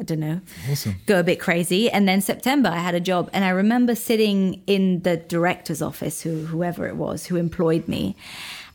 I 0.00 0.02
don't 0.08 0.20
know, 0.28 0.40
Awesome. 0.70 0.96
go 1.06 1.16
a 1.20 1.22
bit 1.30 1.38
crazy. 1.40 1.82
And 1.94 2.02
then 2.08 2.20
September, 2.20 2.68
I 2.68 2.78
had 2.88 2.94
a 2.94 3.04
job, 3.12 3.30
and 3.32 3.44
I 3.44 3.50
remember 3.50 3.94
sitting 3.94 4.62
in 4.66 5.02
the 5.02 5.16
director's 5.34 5.82
office, 5.90 6.16
who 6.24 6.46
whoever 6.52 6.82
it 6.92 6.96
was 6.96 7.26
who 7.26 7.36
employed 7.36 7.84
me, 7.94 8.16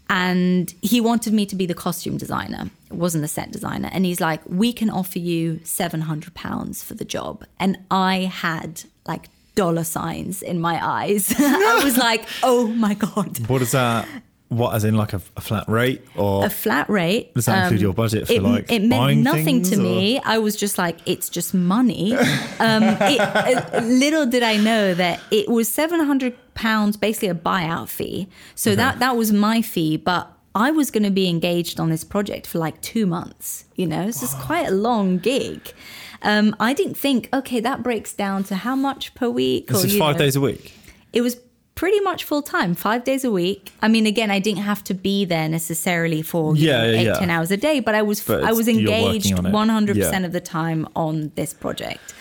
and 0.09 0.73
he 0.81 1.01
wanted 1.01 1.33
me 1.33 1.45
to 1.47 1.55
be 1.55 1.65
the 1.65 1.73
costume 1.73 2.17
designer. 2.17 2.69
It 2.89 2.95
wasn't 2.95 3.21
the 3.23 3.27
set 3.27 3.51
designer, 3.51 3.89
and 3.91 4.05
he's 4.05 4.21
like, 4.21 4.41
"We 4.47 4.73
can 4.73 4.89
offer 4.89 5.19
you 5.19 5.59
seven 5.63 6.01
hundred 6.01 6.33
pounds 6.33 6.83
for 6.83 6.93
the 6.93 7.05
job," 7.05 7.45
and 7.59 7.77
I 7.89 8.31
had 8.31 8.83
like 9.07 9.29
dollar 9.55 9.83
signs 9.83 10.41
in 10.41 10.59
my 10.59 10.79
eyes. 10.85 11.33
I 11.39 11.81
was 11.83 11.97
like, 11.97 12.25
"Oh 12.43 12.67
my 12.67 12.93
god." 12.93 13.47
What 13.47 13.61
is 13.61 13.71
that? 13.71 14.07
What, 14.49 14.75
as 14.75 14.83
in 14.83 14.95
like 14.95 15.13
a, 15.13 15.21
a 15.35 15.41
flat 15.41 15.67
rate 15.67 16.03
or 16.15 16.45
a 16.45 16.49
flat 16.51 16.87
rate. 16.87 17.33
Does 17.33 17.45
that 17.45 17.63
include 17.63 17.81
your 17.81 17.93
budget 17.93 18.27
for, 18.27 18.33
it, 18.33 18.43
like, 18.43 18.71
It 18.71 18.83
meant 18.83 19.01
buying 19.01 19.23
nothing 19.23 19.63
to 19.63 19.69
things, 19.71 19.81
me. 19.81 20.19
I 20.19 20.37
was 20.37 20.55
just 20.55 20.77
like, 20.77 20.99
it's 21.07 21.29
just 21.29 21.55
money. 21.55 22.13
um, 22.13 22.83
it, 22.83 23.19
uh, 23.73 23.81
little 23.81 24.27
did 24.27 24.43
I 24.43 24.57
know 24.57 24.93
that 24.93 25.19
it 25.31 25.49
was 25.49 25.67
seven 25.67 25.99
hundred 25.99 26.37
pounds, 26.55 26.97
basically 26.97 27.29
a 27.29 27.35
buyout 27.35 27.87
fee. 27.87 28.27
So 28.55 28.75
that 28.75 28.99
that 28.99 29.15
was 29.15 29.31
my 29.31 29.61
fee, 29.61 29.97
but. 29.97 30.31
I 30.57 30.71
was 30.71 30.89
going 30.89 31.03
to 31.03 31.11
be 31.11 31.27
engaged 31.27 31.81
on 31.81 31.89
this 31.89 32.05
project 32.05 32.47
for 32.47 32.59
like 32.59 32.79
two 32.79 33.05
months, 33.05 33.65
you 33.75 33.85
know, 33.85 34.09
so 34.09 34.23
it's 34.23 34.33
quite 34.35 34.65
a 34.69 34.71
long 34.71 35.17
gig. 35.17 35.73
Um, 36.21 36.55
I 36.61 36.73
didn't 36.73 36.93
think, 36.93 37.27
okay, 37.33 37.59
that 37.59 37.83
breaks 37.83 38.13
down 38.13 38.45
to 38.45 38.55
how 38.55 38.73
much 38.73 39.13
per 39.15 39.29
week? 39.29 39.67
This 39.67 39.83
or, 39.83 39.87
is 39.87 39.97
five 39.97 40.15
know. 40.15 40.19
days 40.19 40.37
a 40.37 40.39
week. 40.39 40.71
It 41.11 41.19
was 41.19 41.35
pretty 41.75 41.99
much 41.99 42.23
full 42.23 42.41
time, 42.41 42.73
five 42.73 43.03
days 43.03 43.25
a 43.25 43.31
week. 43.31 43.73
I 43.81 43.89
mean, 43.89 44.05
again, 44.05 44.31
I 44.31 44.39
didn't 44.39 44.61
have 44.61 44.81
to 44.85 44.93
be 44.93 45.25
there 45.25 45.49
necessarily 45.49 46.21
for 46.21 46.55
Yeah, 46.55 46.77
know, 46.77 46.85
yeah, 46.85 46.99
eight, 46.99 47.05
yeah. 47.07 47.13
ten 47.15 47.29
hours 47.29 47.51
a 47.51 47.57
day, 47.57 47.81
but 47.81 47.93
I 47.93 48.01
was 48.01 48.21
But 48.21 48.45
I 48.45 48.53
was 48.53 48.69
engaged 48.69 49.37
one 49.37 49.67
hundred 49.67 49.97
percent 49.97 50.23
of 50.23 50.31
the 50.31 50.39
time 50.39 50.87
on 50.95 51.33
this 51.35 51.53
project. 51.53 52.13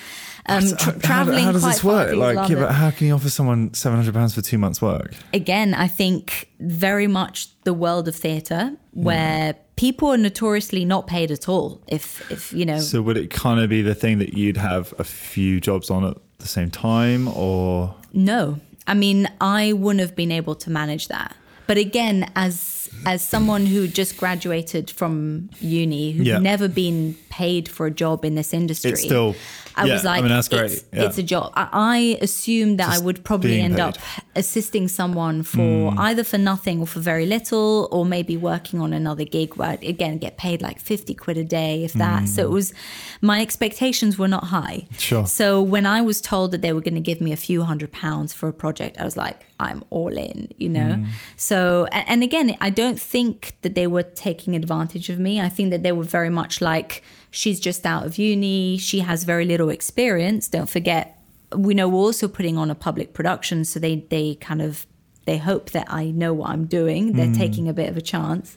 Um, 0.47 0.63
tra- 0.77 0.93
how- 0.93 0.99
traveling 0.99 1.45
how, 1.45 1.53
does 1.53 1.63
quite 1.63 1.73
this 1.73 1.85
work? 1.85 2.15
Like, 2.17 2.49
yeah, 2.51 2.57
but 2.57 2.73
how 2.73 2.91
can 2.91 3.07
you 3.07 3.15
offer 3.15 3.31
someone 3.31 3.73
seven 3.75 3.99
hundred 3.99 4.15
pounds 4.15 4.35
for 4.35 4.43
two 4.43 4.59
months' 4.59 4.83
work? 4.83 5.15
again, 5.33 5.73
I 5.75 5.89
think 5.89 6.49
very 6.61 7.07
much 7.07 7.49
the 7.65 7.73
world 7.73 8.09
of 8.09 8.15
theatre 8.17 8.73
where 8.93 9.55
people 9.77 10.09
are 10.13 10.17
notoriously 10.19 10.85
not 10.85 11.07
paid 11.07 11.31
at 11.31 11.49
all. 11.49 11.81
If 11.89 12.31
if 12.31 12.53
you 12.53 12.65
know, 12.67 12.79
So 12.79 13.01
would 13.03 13.17
it 13.17 13.31
kind 13.31 13.59
of 13.61 13.71
be 13.71 13.81
the 13.83 13.95
thing 13.95 14.19
that 14.19 14.35
you'd 14.35 14.57
have 14.59 14.93
a 14.99 15.05
few 15.05 15.61
jobs 15.61 15.91
on 15.91 16.05
at 16.05 16.17
the 16.39 16.49
same 16.49 16.71
time, 16.71 17.29
or 17.29 17.95
No, 18.13 18.61
I 18.87 18.93
mean 18.95 19.29
I 19.41 19.73
wouldn't 19.73 20.01
have 20.01 20.15
been 20.15 20.31
able 20.33 20.55
to 20.57 20.71
manage 20.71 21.09
that. 21.09 21.35
But 21.67 21.79
again, 21.79 22.31
as 22.37 22.84
as 23.07 23.23
someone 23.25 23.67
who 23.67 23.87
just 23.89 24.17
graduated 24.17 24.91
from 24.91 25.51
uni, 25.61 26.13
who'd 26.13 26.27
Yeah. 26.27 26.39
never 26.39 26.69
been 26.69 27.17
paid 27.31 27.69
for 27.69 27.87
a 27.87 27.91
job 27.91 28.25
in 28.25 28.35
this 28.35 28.53
industry, 28.55 28.93
It's 28.93 29.03
still- 29.03 29.35
I 29.77 29.87
yeah, 29.87 29.95
was 29.95 30.05
I 30.05 30.09
like, 30.15 30.23
mean, 30.23 30.33
that's 30.33 30.49
great, 30.49 30.71
It's, 30.71 30.85
yeah. 30.93 31.03
it's 31.03 31.19
a 31.19 31.23
job. 31.25 31.53
I, 31.57 31.69
I 31.73 32.19
assumed 32.23 32.79
that 32.79 32.91
Just 32.91 33.03
I 33.03 33.05
would 33.05 33.25
probably 33.25 33.61
end 33.61 33.75
paid. 33.75 33.83
up 33.83 33.97
assisting 34.37 34.87
someone 34.87 35.43
for 35.43 35.91
Hmm. 35.91 35.99
either 35.99 36.23
for 36.23 36.39
nothing 36.39 36.79
or 36.81 36.87
for 36.87 37.01
very 37.01 37.27
little, 37.27 37.89
or 37.91 38.05
maybe 38.07 38.37
working 38.37 38.81
on 38.81 38.93
another 38.93 39.25
gig 39.25 39.57
where 39.57 39.71
I'd 39.71 39.83
again 39.83 40.19
get 40.19 40.37
paid 40.37 40.63
like 40.63 40.79
fifty 40.81 41.13
quid 41.13 41.37
a 41.39 41.45
day, 41.45 41.83
if 41.83 41.93
that. 41.95 42.29
So 42.29 42.43
it 42.45 42.51
was 42.51 42.73
my 43.21 43.41
expectations 43.41 44.17
were 44.17 44.29
not 44.29 44.45
high. 44.45 44.87
Hmm. 44.91 44.95
Sure. 44.99 45.27
So 45.27 45.61
when 45.61 45.87
I 45.87 46.01
was 46.03 46.21
told 46.21 46.53
that 46.53 46.63
they 46.63 46.73
were 46.73 46.81
going 46.81 46.95
to 46.95 47.01
give 47.01 47.21
me 47.21 47.33
a 47.33 47.37
few 47.37 47.63
hundred 47.65 47.91
pounds 47.91 48.33
for 48.33 48.49
a 48.49 48.53
project, 48.53 48.97
I 49.01 49.05
was 49.05 49.17
like, 49.17 49.41
I'm 49.61 49.85
all 49.91 50.17
in, 50.17 50.49
you 50.59 50.69
know? 50.69 50.97
Mm. 50.97 51.07
So, 51.37 51.87
and 51.93 52.23
again, 52.23 52.57
I 52.61 52.71
don't 52.71 53.01
think 53.01 53.57
that 53.63 53.75
they 53.75 53.87
were 53.87 54.03
taking 54.03 54.57
advantage 54.57 55.09
of 55.11 55.19
me. 55.19 55.41
I 55.41 55.49
think 55.49 55.71
that 55.71 55.83
they 55.83 55.93
were 55.93 56.05
very 56.05 56.31
much 56.31 56.61
like, 56.61 57.03
she's 57.31 57.61
just 57.61 57.87
out 57.87 58.05
of 58.05 58.19
uni, 58.19 58.77
she 58.79 59.01
has 59.01 59.25
very 59.25 59.45
little 59.45 59.69
experience. 59.71 60.49
Don't 60.49 60.69
forget, 60.69 61.19
we 61.55 61.73
know 61.75 61.89
we're 61.89 61.99
also 62.01 62.27
putting 62.29 62.59
on 62.59 62.71
a 62.71 62.75
public 62.75 63.15
production. 63.15 63.65
So 63.65 63.79
they, 63.79 64.05
they 64.11 64.35
kind 64.37 64.61
of, 64.61 64.87
they 65.25 65.39
hope 65.39 65.71
that 65.71 65.87
I 65.89 66.11
know 66.11 66.35
what 66.35 66.51
I'm 66.51 66.67
doing. 66.67 67.13
They're 67.13 67.27
Mm. 67.29 67.39
taking 67.39 67.69
a 67.69 67.73
bit 67.73 67.89
of 67.89 67.97
a 67.97 68.03
chance. 68.03 68.57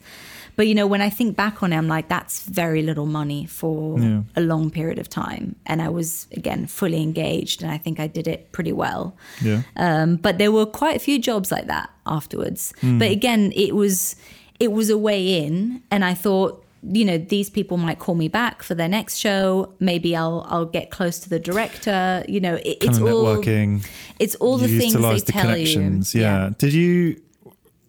But 0.57 0.67
you 0.67 0.75
know, 0.75 0.87
when 0.87 1.01
I 1.01 1.09
think 1.09 1.37
back 1.37 1.63
on 1.63 1.71
it, 1.71 1.77
I'm 1.77 1.87
like, 1.87 2.09
that's 2.09 2.43
very 2.43 2.81
little 2.81 3.05
money 3.05 3.45
for 3.45 3.97
Yeah. 3.99 4.23
a 4.35 4.41
long 4.41 4.69
period 4.71 4.99
of 4.99 5.07
time. 5.07 5.55
And 5.65 5.81
I 5.81 5.87
was 5.89 6.27
again 6.35 6.65
fully 6.67 7.01
engaged, 7.01 7.61
and 7.63 7.71
I 7.71 7.77
think 7.77 7.99
I 7.99 8.07
did 8.07 8.27
it 8.27 8.51
pretty 8.51 8.73
well. 8.73 9.15
yeah? 9.41 9.61
Um, 9.77 10.17
but 10.17 10.37
there 10.39 10.51
were 10.51 10.65
quite 10.65 10.95
a 10.97 10.99
few 10.99 11.19
jobs 11.19 11.51
like 11.51 11.67
that 11.67 11.89
afterwards. 12.05 12.73
Hmm. 12.81 12.97
But 12.97 13.11
again, 13.11 13.53
it 13.55 13.73
was 13.75 14.15
it 14.59 14.71
was 14.71 14.89
a 14.89 14.97
way 14.97 15.45
in, 15.45 15.81
and 15.91 16.03
I 16.03 16.13
thought 16.15 16.63
you 16.83 17.03
know 17.05 17.17
these 17.17 17.49
people 17.49 17.75
might 17.77 17.99
call 17.99 18.15
me 18.15 18.27
back 18.27 18.61
for 18.63 18.75
their 18.75 18.87
next 18.87 19.17
show 19.17 19.73
maybe 19.79 20.15
i'll 20.15 20.45
i'll 20.47 20.63
get 20.79 20.91
close 20.91 21.17
to 21.17 21.27
the 21.27 21.39
director 21.39 22.23
you 22.29 22.39
know 22.39 22.53
it, 22.55 22.77
it's 22.81 22.99
all 22.99 23.25
networking. 23.25 23.83
it's 24.19 24.35
all 24.35 24.57
the 24.57 24.67
things 24.67 24.93
they 24.93 25.19
the 25.19 25.31
tell 25.31 25.41
connections. 25.41 26.13
you 26.13 26.21
Yeah. 26.21 26.51
Did 26.59 26.73
you? 26.73 27.19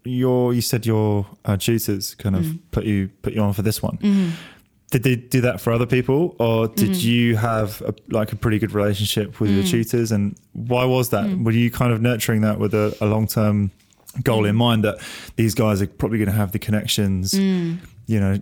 Your 0.09 0.55
you 0.55 0.61
said 0.61 0.87
your 0.87 1.27
uh, 1.45 1.57
tutors 1.57 2.15
kind 2.15 2.35
of 2.37 2.45
Mm. 2.45 2.59
put 2.71 2.85
you 2.85 3.09
put 3.23 3.33
you 3.35 3.41
on 3.43 3.53
for 3.53 3.63
this 3.63 3.83
one. 3.83 3.99
Mm-hmm. 3.99 4.31
Did 4.91 5.03
they 5.03 5.17
do 5.17 5.43
that 5.43 5.61
for 5.61 5.71
other 5.73 5.85
people, 5.87 6.35
or 6.39 6.67
did 6.69 6.97
you 6.97 7.37
have 7.37 7.83
a, 7.83 7.95
like 8.09 8.33
a 8.33 8.37
pretty 8.37 8.59
good 8.59 8.73
relationship 8.73 9.39
with 9.39 9.51
your 9.51 9.63
Mm. 9.65 9.71
tutors? 9.71 10.11
And 10.13 10.35
why 10.55 10.85
was 10.87 11.11
that? 11.11 11.27
Were 11.39 11.53
you 11.53 11.71
kind 11.71 11.93
of 11.93 12.01
nurturing 12.01 12.41
that 12.41 12.59
with 12.59 12.73
a, 12.73 12.97
a 13.01 13.07
long 13.07 13.27
term 13.27 13.71
goal 14.23 14.45
Mm. 14.45 14.49
in 14.49 14.57
mind 14.57 14.85
that 14.85 14.97
these 15.37 15.55
guys 15.55 15.83
are 15.83 15.87
probably 15.87 16.17
going 16.19 16.31
to 16.31 16.37
have 16.37 16.53
the 16.53 16.59
connections? 16.59 17.35
Mm. 17.35 17.79
You 18.07 18.21
know, 18.21 18.41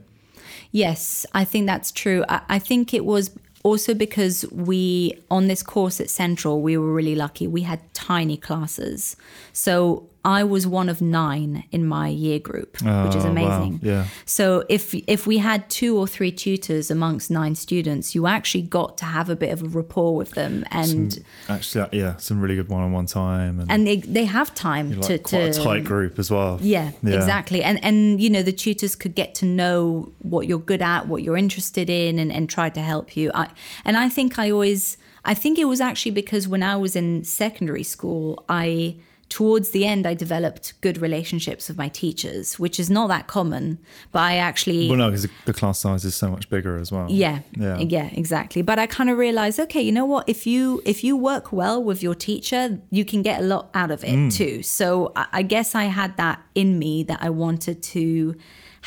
Yes, 0.73 1.27
I 1.33 1.45
think 1.45 1.67
that's 1.67 1.91
true. 1.91 2.25
I, 2.29 2.41
I 2.49 2.59
think 2.59 2.93
it 2.93 3.05
was 3.05 3.31
also 3.63 3.95
because 3.95 4.45
we, 4.53 5.15
on 5.31 5.49
this 5.49 5.63
course 5.63 6.01
at 6.01 6.11
Central, 6.11 6.61
we 6.63 6.77
were 6.77 6.93
really 6.93 7.15
lucky. 7.15 7.47
We 7.47 7.63
had 7.63 7.81
tiny 7.95 8.37
classes. 8.37 9.17
So 9.53 10.09
I 10.27 10.43
was 10.43 10.67
one 10.67 10.89
of 10.89 11.01
nine 11.01 11.53
in 11.71 11.87
my 11.87 12.09
year 12.09 12.41
group, 12.41 12.73
which 13.05 13.15
is 13.15 13.25
Oh, 13.25 13.29
wow. 13.33 13.37
amazing. 13.37 13.81
Yeah. 13.83 14.05
So 14.25 14.65
if 14.69 14.93
if 15.17 15.25
we 15.31 15.39
had 15.39 15.61
two 15.81 15.97
or 16.01 16.07
three 16.09 16.33
tutors 16.33 16.91
amongst 16.91 17.31
nine 17.31 17.55
students, 17.55 18.15
you 18.17 18.27
actually 18.27 18.63
got 18.79 18.99
to 18.99 19.05
have 19.05 19.31
a 19.31 19.37
bit 19.37 19.51
of 19.53 19.63
a 19.63 19.69
rapport 19.69 20.17
with 20.17 20.33
them, 20.33 20.65
and 20.73 21.25
actually, 21.49 21.83
uh, 21.83 21.89
yeah, 21.93 22.17
some 22.17 22.41
really 22.43 22.57
good 22.57 22.69
one 22.69 22.83
on 22.83 22.91
one 23.01 23.07
time, 23.07 23.61
and, 23.61 23.71
and 23.73 23.87
they 23.87 23.97
they 24.19 24.25
have 24.39 24.53
time 24.55 24.87
to 24.91 25.13
like 25.13 25.23
quite 25.23 25.53
to 25.53 25.61
a 25.61 25.65
tight 25.65 25.85
group 25.85 26.19
as 26.19 26.29
well. 26.31 26.59
yeah, 26.61 26.91
exactly. 27.05 27.63
And 27.63 27.77
and 27.85 28.21
you 28.21 28.29
know 28.35 28.43
the 28.43 28.57
tutors 28.65 28.97
could 28.97 29.15
get 29.15 29.35
to 29.41 29.47
know 29.47 30.13
what 30.33 30.43
you're 30.49 30.67
good 30.73 30.83
at, 30.83 31.07
what 31.07 31.23
you're 31.23 31.39
interested 31.47 31.89
in, 31.89 32.19
and 32.19 32.33
and 32.37 32.51
try 32.51 32.69
to 32.71 32.81
help 32.81 33.17
you. 33.17 33.31
I 33.35 33.47
and 33.85 33.97
I 33.97 34.09
think 34.17 34.39
I 34.39 34.51
always 34.51 34.97
I 35.25 35.35
think 35.35 35.59
it 35.59 35.67
was 35.67 35.81
actually 35.81 36.13
because 36.23 36.49
when 36.49 36.63
I 36.63 36.77
was 36.85 36.97
in 36.97 37.25
secondary 37.25 37.85
school, 37.85 38.45
I 38.49 38.97
towards 39.37 39.69
the 39.77 39.85
end 39.85 40.07
I 40.07 40.15
developed 40.15 40.73
good 40.81 40.97
relationships 40.97 41.69
with 41.69 41.77
my 41.77 41.89
teachers, 41.91 42.59
which 42.59 42.81
is 42.81 42.89
not 42.89 43.09
that 43.09 43.27
common. 43.27 43.79
But 44.11 44.21
I 44.33 44.37
actually 44.37 44.89
Well, 44.89 44.97
no, 44.97 45.11
because 45.11 45.29
the, 45.45 45.53
class 45.53 45.79
size 45.79 46.07
is 46.07 46.15
so 46.15 46.31
much 46.31 46.49
bigger 46.49 46.79
as 46.79 46.91
well. 46.91 47.07
yeah, 47.11 47.41
Yeah. 47.55 47.79
yeah, 47.81 48.09
exactly. 48.15 48.63
But 48.63 48.79
I 48.79 48.87
kind 48.87 49.11
of 49.11 49.19
realized, 49.19 49.61
okay, 49.61 49.83
you 49.83 49.93
know 49.93 50.07
what? 50.07 50.27
If 50.27 50.47
you 50.47 50.81
if 50.87 51.05
you 51.05 51.19
work 51.19 51.53
well 51.53 51.83
with 51.85 52.03
your 52.03 52.15
teacher, 52.15 52.81
you 52.91 53.05
can 53.05 53.21
get 53.21 53.41
a 53.43 53.45
lot 53.45 53.65
out 53.75 53.91
of 53.91 54.03
it 54.05 54.17
Mm. 54.17 54.33
too. 54.35 54.63
So 54.63 55.13
I, 55.15 55.27
I 55.41 55.43
guess 55.43 55.75
I 55.75 55.85
had 56.01 56.17
that 56.17 56.39
in 56.55 56.79
me 56.79 57.03
that 57.11 57.19
I 57.21 57.29
wanted 57.29 57.83
to 57.95 58.37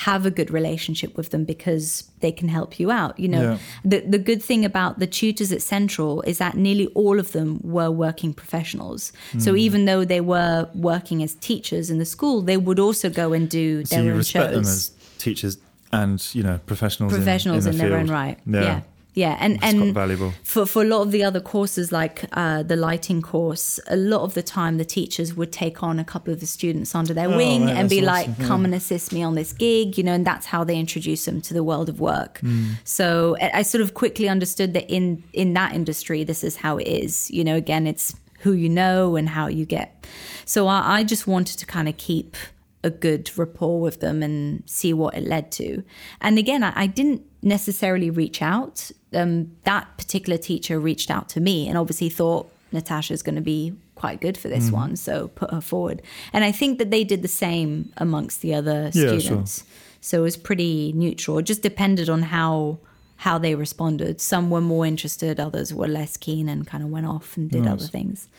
have 0.07 0.25
a 0.25 0.31
good 0.31 0.49
relationship 0.49 1.15
with 1.15 1.29
them 1.29 1.43
because 1.45 2.08
they 2.21 2.31
can 2.31 2.49
help 2.49 2.79
you 2.79 2.91
out. 2.91 3.19
You 3.19 3.27
know, 3.29 3.41
Yeah. 3.41 3.57
the 3.85 3.99
the 4.09 4.17
good 4.19 4.41
thing 4.43 4.65
about 4.65 4.99
the 4.99 5.07
tutors 5.07 5.51
at 5.51 5.61
Central 5.61 6.21
is 6.23 6.37
that 6.37 6.55
nearly 6.55 6.87
all 6.95 7.19
of 7.19 7.31
them 7.31 7.59
were 7.63 7.91
working 7.91 8.33
professionals. 8.33 9.11
So 9.37 9.53
Mm. 9.53 9.59
even 9.59 9.85
though 9.85 10.03
they 10.05 10.21
were 10.21 10.67
working 10.75 11.23
as 11.23 11.35
teachers 11.35 11.89
in 11.89 11.97
the 11.99 12.05
school, 12.05 12.41
they 12.41 12.57
would 12.57 12.79
also 12.79 13.09
go 13.09 13.33
and 13.33 13.49
do 13.49 13.85
So 13.85 13.95
their 13.95 14.03
you 14.05 14.11
own 14.11 14.17
respect 14.17 14.45
shows 14.45 14.53
them 14.53 14.61
as 14.61 14.91
teachers 15.17 15.57
and 15.91 16.23
you 16.33 16.43
know 16.43 16.59
professionals. 16.65 17.13
in- 17.13 17.19
professionals 17.19 17.65
in, 17.65 17.71
in, 17.73 17.77
the 17.77 17.83
their 17.89 17.97
own 17.99 18.07
right. 18.07 18.37
Yeah. 18.45 18.61
Yeah. 18.63 18.79
Yeah 19.15 19.35
and 19.39 19.57
and 19.63 19.93
valuable. 19.93 20.33
for 20.43 20.65
for 20.65 20.81
a 20.83 20.85
lot 20.85 21.01
of 21.01 21.11
the 21.11 21.23
other 21.23 21.41
courses 21.41 21.91
like 21.91 22.25
uh, 22.33 22.63
the 22.63 22.75
lighting 22.75 23.21
course, 23.21 23.79
a 23.87 23.95
lot 23.95 24.21
of 24.21 24.33
the 24.33 24.43
time 24.43 24.77
the 24.77 24.85
teachers 24.85 25.33
would 25.33 25.51
take 25.51 25.81
on 25.83 25.99
a 25.99 26.03
couple 26.03 26.31
of 26.33 26.39
the 26.39 26.45
students 26.45 26.93
under 26.93 27.13
their 27.13 27.27
Oh, 27.29 27.35
wing 27.37 27.65
right, 27.65 27.75
and 27.75 27.89
be 27.89 28.01
that's 28.01 28.07
like, 28.07 28.29
awesome, 28.29 28.45
"Come 28.45 28.65
and 28.65 28.75
assist 28.75 29.11
me 29.11 29.23
on 29.23 29.35
this 29.35 29.51
gig," 29.51 29.97
you 29.97 30.03
know, 30.03 30.13
and 30.13 30.25
that's 30.25 30.45
how 30.45 30.63
they 30.63 30.77
introduce 30.77 31.25
them 31.25 31.41
to 31.41 31.53
the 31.53 31.63
world 31.63 31.89
of 31.89 31.99
work. 31.99 32.39
Hmm. 32.39 32.73
So 32.83 33.35
I, 33.41 33.59
I 33.59 33.61
sort 33.63 33.81
of 33.81 33.93
quickly 33.93 34.29
understood 34.29 34.73
that 34.73 34.89
in 34.89 35.23
in 35.33 35.53
that 35.53 35.73
industry, 35.73 36.23
this 36.23 36.43
is 36.43 36.57
how 36.57 36.77
it 36.77 36.87
is. 36.87 37.31
You 37.31 37.43
know, 37.43 37.55
again, 37.55 37.87
it's 37.87 38.15
who 38.41 38.53
you 38.53 38.69
know 38.69 39.15
and 39.15 39.27
how 39.29 39.47
you 39.47 39.65
get. 39.65 40.05
So 40.45 40.67
I, 40.67 40.99
I 40.99 41.03
just 41.03 41.27
wanted 41.27 41.57
to 41.59 41.65
kind 41.65 41.89
of 41.89 41.97
keep 41.97 42.37
a 42.83 42.89
good 42.89 43.29
rapport 43.37 43.81
with 43.81 43.99
them 43.99 44.23
and 44.23 44.63
see 44.65 44.93
what 44.93 45.13
it 45.13 45.25
led 45.25 45.51
to. 45.51 45.83
And 46.21 46.37
again, 46.37 46.63
I, 46.63 46.71
I 46.75 46.87
didn't 46.87 47.23
necessarily 47.41 48.09
reach 48.09 48.41
out. 48.41 48.91
Um, 49.13 49.55
that 49.63 49.97
particular 49.97 50.37
teacher 50.37 50.79
reached 50.79 51.09
out 51.09 51.29
to 51.29 51.39
me 51.39 51.67
and 51.67 51.77
obviously 51.77 52.09
thought 52.09 52.51
Natasha's 52.71 53.23
going 53.23 53.35
to 53.35 53.41
be 53.41 53.73
quite 53.95 54.21
good 54.21 54.37
for 54.37 54.47
this 54.47 54.71
one, 54.71 54.95
so 54.95 55.27
put 55.29 55.51
her 55.51 55.61
forward. 55.61 56.01
And 56.31 56.43
I 56.45 56.51
think 56.51 56.77
that 56.77 56.89
they 56.91 57.03
did 57.03 57.21
the 57.21 57.27
same 57.27 57.91
amongst 57.97 58.41
the 58.41 58.53
other 58.53 58.91
Yeah, 58.93 59.09
sure. 59.09 59.19
students. 59.19 59.63
So 59.99 60.19
it 60.19 60.21
was 60.21 60.37
pretty 60.37 60.93
neutral. 60.93 61.39
It 61.39 61.43
just 61.43 61.61
depended 61.61 62.09
on 62.09 62.21
how 62.23 62.79
how 63.17 63.37
they 63.37 63.53
responded. 63.53 64.21
Some 64.21 64.49
were 64.49 64.61
more 64.61 64.85
interested, 64.85 65.39
others 65.41 65.73
were 65.73 65.89
less 65.89 66.15
keen 66.15 66.47
and 66.47 66.65
kind 66.65 66.83
of 66.83 66.89
went 66.89 67.05
off 67.05 67.35
and 67.35 67.51
did 67.51 67.67
other 67.67 67.83
things. 67.85 68.29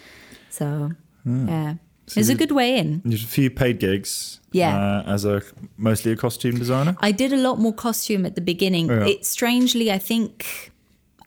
So 0.49 0.93
yeah. 1.27 1.75
So 2.11 2.19
It's 2.19 2.29
a 2.29 2.35
good 2.35 2.51
way 2.51 2.77
in. 2.77 3.03
A 3.07 3.17
few 3.17 3.51
paid 3.51 3.79
gigs. 3.79 4.41
Yeah. 4.51 4.77
Uh, 4.77 5.13
as 5.13 5.25
a 5.25 5.43
mostly 5.77 6.11
a 6.11 6.17
costume 6.17 6.59
designer. 6.59 6.97
I 6.99 7.13
did 7.13 7.33
a 7.33 7.37
lot 7.37 7.61
more 7.61 7.73
costume 7.73 8.27
at 8.27 8.35
the 8.35 8.41
beginning. 8.41 8.89
Yeah. 8.89 9.07
It 9.07 9.25
strangely, 9.25 9.93
I 9.93 9.99
think, 9.99 10.73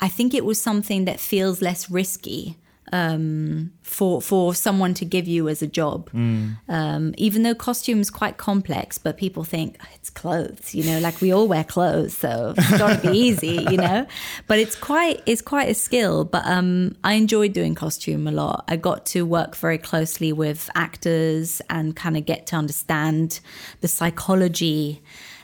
I 0.02 0.10
think 0.10 0.34
it 0.34 0.44
was 0.44 0.62
something 0.62 1.06
that 1.06 1.22
feels 1.22 1.62
less 1.62 1.90
risky 1.90 2.58
um, 2.94 3.74
for 3.82 4.22
for 4.22 4.54
someone 4.54 4.94
to 4.94 5.04
give 5.04 5.28
you 5.28 5.50
as 5.50 5.64
a 5.64 5.68
job. 5.68 6.12
Mm. 6.12 6.58
Um, 6.70 7.16
even 7.18 7.42
though 7.42 7.56
costume 7.56 8.00
is 8.00 8.12
quite 8.12 8.38
complex, 8.38 9.00
but 9.00 9.18
people 9.18 9.44
think 9.44 9.78
"Oh, 9.82 9.88
it's 9.96 10.12
clothes. 10.12 10.76
You 10.76 10.84
know, 10.84 11.00
like 11.00 11.20
we 11.20 11.34
all 11.34 11.48
wear 11.48 11.64
clothes, 11.64 12.16
so 12.16 12.54
it's 12.56 12.78
got 12.78 13.02
to 13.02 13.12
be 13.12 13.18
easy. 13.28 13.66
You 13.72 13.78
know, 13.78 14.06
but 14.48 14.60
it's 14.60 14.76
quite 14.76 15.24
it's 15.26 15.42
quite 15.42 15.70
a 15.70 15.74
skill. 15.74 16.24
But 16.24 16.46
um, 16.46 16.96
I 17.04 17.14
enjoyed 17.14 17.54
doing 17.54 17.74
costume 17.74 18.28
a 18.28 18.32
lot. 18.32 18.64
I 18.68 18.76
got 18.76 19.08
to 19.08 19.26
work 19.26 19.56
very 19.56 19.80
closely 19.80 20.32
with 20.32 20.70
actors 20.76 21.64
and 21.72 21.96
kind 21.96 22.16
of 22.16 22.26
get 22.26 22.46
to 22.48 22.56
understand 22.56 23.40
the 23.82 23.88
psychology 23.88 25.02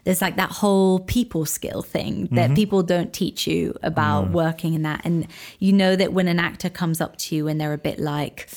there's 0.10 0.24
like 0.24 0.38
that 0.38 0.50
whole 0.50 1.02
people 1.02 1.46
skill 1.46 1.84
thing 1.84 2.30
that 2.32 2.46
mm-hmm. 2.48 2.56
people 2.56 2.82
don't 2.82 3.14
teach 3.14 3.46
you 3.46 3.76
about 3.84 4.30
mm. 4.30 4.32
working 4.32 4.74
in 4.74 4.82
that. 4.82 5.02
And 5.04 5.28
you 5.60 5.72
know 5.72 5.96
that 5.96 6.14
when 6.14 6.28
an 6.28 6.40
actor 6.40 6.68
comes 6.68 7.00
up 7.00 7.16
to 7.18 7.36
you 7.36 7.48
and 7.48 7.62
they're 7.62 7.74
a 7.74 7.78
bit 7.78 8.00
like, 8.00 8.50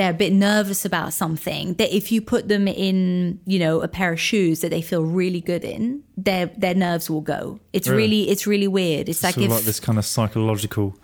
they're 0.00 0.12
a 0.12 0.14
bit 0.14 0.32
nervous 0.32 0.86
about 0.86 1.12
something, 1.12 1.74
that 1.74 1.94
if 1.94 2.10
you 2.10 2.22
put 2.22 2.48
them 2.48 2.66
in, 2.66 3.38
you 3.44 3.58
know, 3.58 3.82
a 3.82 3.88
pair 3.88 4.14
of 4.14 4.18
shoes 4.18 4.60
that 4.62 4.70
they 4.70 4.80
feel 4.80 5.02
really 5.04 5.42
good 5.42 5.62
in, 5.62 6.02
their 6.16 6.46
their 6.56 6.74
nerves 6.74 7.10
will 7.10 7.20
go. 7.20 7.60
It's 7.74 7.86
Really? 7.86 8.02
really, 8.02 8.30
it's 8.30 8.46
really 8.46 8.66
weird. 8.66 9.10
It's 9.10 9.22
like 9.22 9.36
if 9.36 9.50
like 9.50 9.64
this 9.64 9.78
kind 9.78 9.98
of 9.98 10.06
psychological 10.06 10.96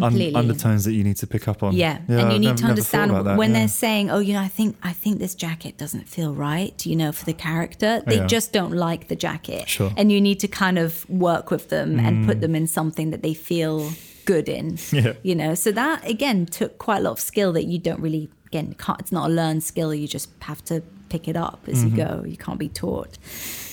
un- 0.00 0.34
undertones 0.34 0.84
that 0.86 0.94
you 0.94 1.04
need 1.04 1.18
to 1.18 1.26
pick 1.26 1.46
up 1.46 1.62
on. 1.62 1.74
Yeah, 1.74 1.98
and 2.08 2.20
I've 2.20 2.32
you 2.32 2.38
need 2.38 2.56
to 2.56 2.64
understand 2.64 3.10
that, 3.10 3.36
when 3.36 3.50
yeah. 3.50 3.58
they're 3.58 3.68
saying, 3.68 4.10
"Oh, 4.10 4.20
you 4.20 4.32
know, 4.32 4.40
I 4.40 4.48
think 4.48 4.78
I 4.82 4.94
think 4.94 5.18
this 5.18 5.34
jacket 5.34 5.76
doesn't 5.76 6.08
feel 6.08 6.34
right," 6.34 6.86
you 6.86 6.96
know, 6.96 7.12
for 7.12 7.26
the 7.26 7.34
character. 7.34 8.02
They 8.06 8.16
Yeah. 8.16 8.26
just 8.26 8.54
don't 8.54 8.72
like 8.72 9.08
the 9.08 9.16
jacket, 9.16 9.68
Sure. 9.68 9.92
and 9.98 10.10
you 10.10 10.22
need 10.22 10.40
to 10.40 10.48
kind 10.48 10.78
of 10.78 11.08
work 11.10 11.50
with 11.50 11.68
them 11.68 11.98
and 12.00 12.26
put 12.26 12.38
mm. 12.38 12.40
them 12.40 12.54
in 12.54 12.66
something 12.66 13.10
that 13.10 13.22
they 13.22 13.34
feel 13.34 13.90
good 14.24 14.48
in. 14.48 14.78
Yeah. 14.92 15.12
You 15.22 15.34
know, 15.34 15.54
so 15.54 15.72
that 15.72 15.98
again 16.08 16.46
took 16.46 16.72
quite 16.78 16.98
a 16.98 17.04
lot 17.08 17.12
of 17.12 17.20
skill 17.20 17.52
that 17.52 17.64
you 17.64 17.78
don't 17.78 18.00
really 18.00 18.28
again 18.48 18.74
can't. 18.78 19.00
It's 19.00 19.12
not 19.12 19.30
a 19.30 19.32
learned 19.32 19.62
skill. 19.62 19.94
You 19.94 20.08
just 20.08 20.30
have 20.40 20.64
to 20.66 20.82
pick 21.08 21.28
it 21.28 21.36
up 21.36 21.60
as 21.66 21.84
you 21.84 21.90
mm-hmm. 21.90 22.20
go. 22.20 22.24
You 22.26 22.36
can't 22.36 22.58
be 22.58 22.68
taught. 22.68 23.16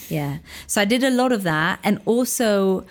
Yeah. 0.09 0.37
So 0.67 0.81
I 0.81 0.85
did 0.85 1.03
a 1.03 1.09
lot 1.09 1.31
of 1.31 1.43
that. 1.43 1.79
And 1.83 1.99
also, 2.05 2.85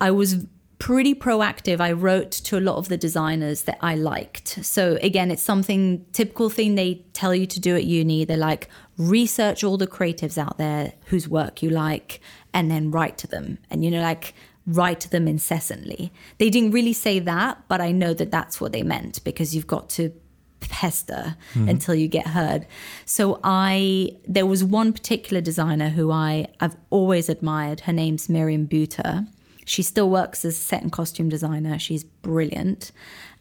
I 0.00 0.10
was 0.10 0.44
pretty 0.78 1.14
proactive. 1.14 1.80
I 1.80 1.92
wrote 1.92 2.30
to 2.30 2.58
a 2.58 2.60
lot 2.60 2.76
of 2.76 2.88
the 2.88 2.96
designers 2.96 3.62
that 3.62 3.78
I 3.80 3.94
liked. 3.96 4.64
So 4.64 4.98
again, 5.02 5.30
it's 5.30 5.42
something 5.42 6.04
typical 6.12 6.50
thing 6.50 6.74
they 6.74 7.04
tell 7.12 7.34
you 7.34 7.46
to 7.46 7.60
do 7.60 7.74
at 7.74 7.84
uni. 7.84 8.24
They're 8.24 8.36
like, 8.36 8.68
research 8.96 9.64
all 9.64 9.76
the 9.76 9.86
creatives 9.86 10.38
out 10.38 10.58
there 10.58 10.92
whose 11.06 11.28
work 11.28 11.62
you 11.62 11.70
like 11.70 12.20
and 12.54 12.70
then 12.70 12.90
write 12.90 13.18
to 13.18 13.26
them. 13.26 13.58
And, 13.70 13.84
you 13.84 13.90
know, 13.90 14.02
like, 14.02 14.34
write 14.66 15.00
to 15.00 15.10
them 15.10 15.26
incessantly. 15.26 16.12
They 16.38 16.50
didn't 16.50 16.72
really 16.72 16.92
say 16.92 17.18
that, 17.20 17.64
but 17.68 17.80
I 17.80 17.90
know 17.90 18.14
that 18.14 18.30
that's 18.30 18.60
what 18.60 18.72
they 18.72 18.82
meant 18.82 19.24
because 19.24 19.54
you've 19.54 19.66
got 19.66 19.88
to 19.90 20.12
pester 20.60 21.36
until 21.54 21.94
you 21.94 22.08
get 22.08 22.28
heard. 22.28 22.66
So 23.04 23.40
I 23.44 24.10
there 24.26 24.46
was 24.46 24.64
one 24.64 24.92
particular 24.92 25.40
designer 25.40 25.90
who 25.90 26.10
I 26.10 26.46
I've 26.60 26.76
always 26.90 27.28
admired. 27.28 27.80
Her 27.80 27.92
name's 27.92 28.28
Miriam 28.28 28.64
Buether. 28.66 29.26
She 29.64 29.82
still 29.82 30.08
works 30.08 30.44
as 30.44 30.56
set 30.56 30.82
and 30.82 30.90
costume 30.90 31.28
designer. 31.28 31.78
She's 31.78 32.02
brilliant. 32.02 32.90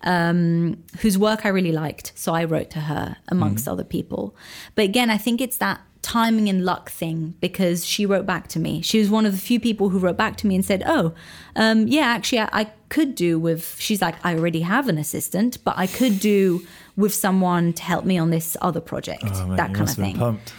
Um, 0.01 0.83
whose 0.99 1.17
work 1.17 1.45
I 1.45 1.49
really 1.49 1.71
liked. 1.71 2.11
So 2.15 2.33
I 2.33 2.43
wrote 2.43 2.69
to 2.71 2.81
her 2.81 3.17
amongst 3.29 3.67
other 3.67 3.83
people. 3.83 4.35
But 4.75 4.85
again, 4.85 5.09
I 5.09 5.17
think 5.17 5.41
it's 5.41 5.57
that 5.57 5.81
timing 6.03 6.47
and 6.47 6.63
luck 6.63 6.89
thing 6.89 7.33
because 7.41 7.85
she 7.85 8.05
wrote 8.05 8.25
back 8.25 8.47
to 8.49 8.59
me. 8.59 8.81
She 8.81 8.99
was 8.99 9.09
one 9.09 9.25
of 9.25 9.31
the 9.31 9.37
few 9.37 9.59
people 9.59 9.89
who 9.89 9.99
wrote 9.99 10.17
back 10.17 10.37
to 10.37 10.47
me 10.47 10.55
and 10.55 10.63
said, 10.63 10.83
"Oh, 10.85 11.13
um, 11.55 11.87
yeah, 11.87 12.05
actually, 12.05 12.39
I, 12.39 12.49
I 12.53 12.71
could 12.89 13.15
do 13.15 13.37
with." 13.39 13.75
She's 13.79 14.01
like, 14.01 14.15
"I 14.23 14.35
already 14.35 14.61
have 14.61 14.87
an 14.87 14.97
assistant, 14.97 15.57
but 15.63 15.75
I 15.77 15.87
could 15.87 16.19
do 16.19 16.61
with 16.95 17.13
someone 17.13 17.73
to 17.73 17.83
help 17.83 18.05
me 18.05 18.17
on 18.17 18.29
this 18.31 18.57
other 18.61 18.81
project, 18.81 19.23
Oh, 19.25 19.47
mate, 19.47 19.57
that 19.57 19.67
kind 19.67 19.75
of 19.75 19.79
must 19.81 19.97
have 19.97 20.05
been 20.05 20.13
thing." 20.13 20.19
Pumped. 20.19 20.53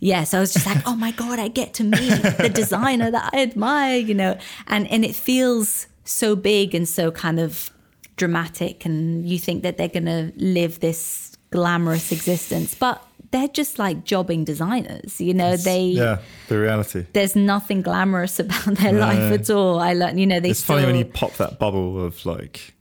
yeah, 0.00 0.24
so 0.24 0.38
I 0.38 0.40
was 0.40 0.52
just 0.52 0.66
like, 0.66 0.82
oh 0.86 0.96
my 0.96 1.10
god, 1.12 1.38
I 1.38 1.48
get 1.48 1.74
to 1.74 1.84
meet 1.84 2.22
the 2.38 2.50
designer 2.52 3.10
that 3.10 3.30
I 3.32 3.42
admire, 3.42 3.98
you 3.98 4.14
know, 4.14 4.38
and 4.66 4.86
and 4.90 5.04
it 5.04 5.14
feels 5.14 5.86
so 6.04 6.36
big 6.36 6.74
and 6.74 6.88
so 6.88 7.10
kind 7.10 7.40
of 7.40 7.70
dramatic, 8.16 8.84
and 8.86 9.28
you 9.28 9.38
think 9.38 9.62
that 9.62 9.76
they're 9.76 9.88
gonna 9.88 10.32
live 10.36 10.80
this 10.80 11.36
glamorous 11.50 12.12
existence, 12.12 12.74
but 12.74 13.02
they're 13.36 13.48
just 13.48 13.78
like 13.78 14.04
jobbing 14.04 14.44
designers, 14.44 15.20
you 15.20 15.34
know. 15.34 15.56
They 15.56 15.82
yeah, 15.88 16.18
the 16.48 16.58
reality. 16.58 17.04
There's 17.12 17.36
nothing 17.36 17.82
glamorous 17.82 18.38
about 18.44 18.64
their 18.76 18.92
life 18.92 19.32
at 19.40 19.50
all. 19.50 19.78
I 19.78 19.92
learned, 19.92 20.18
you 20.18 20.26
know, 20.26 20.40
they. 20.40 20.50
It's 20.50 20.60
still, 20.60 20.76
funny 20.76 20.86
when 20.86 20.96
you 20.96 21.04
pop 21.04 21.32
that 21.34 21.58
bubble 21.58 22.04
of 22.04 22.24
like 22.26 22.74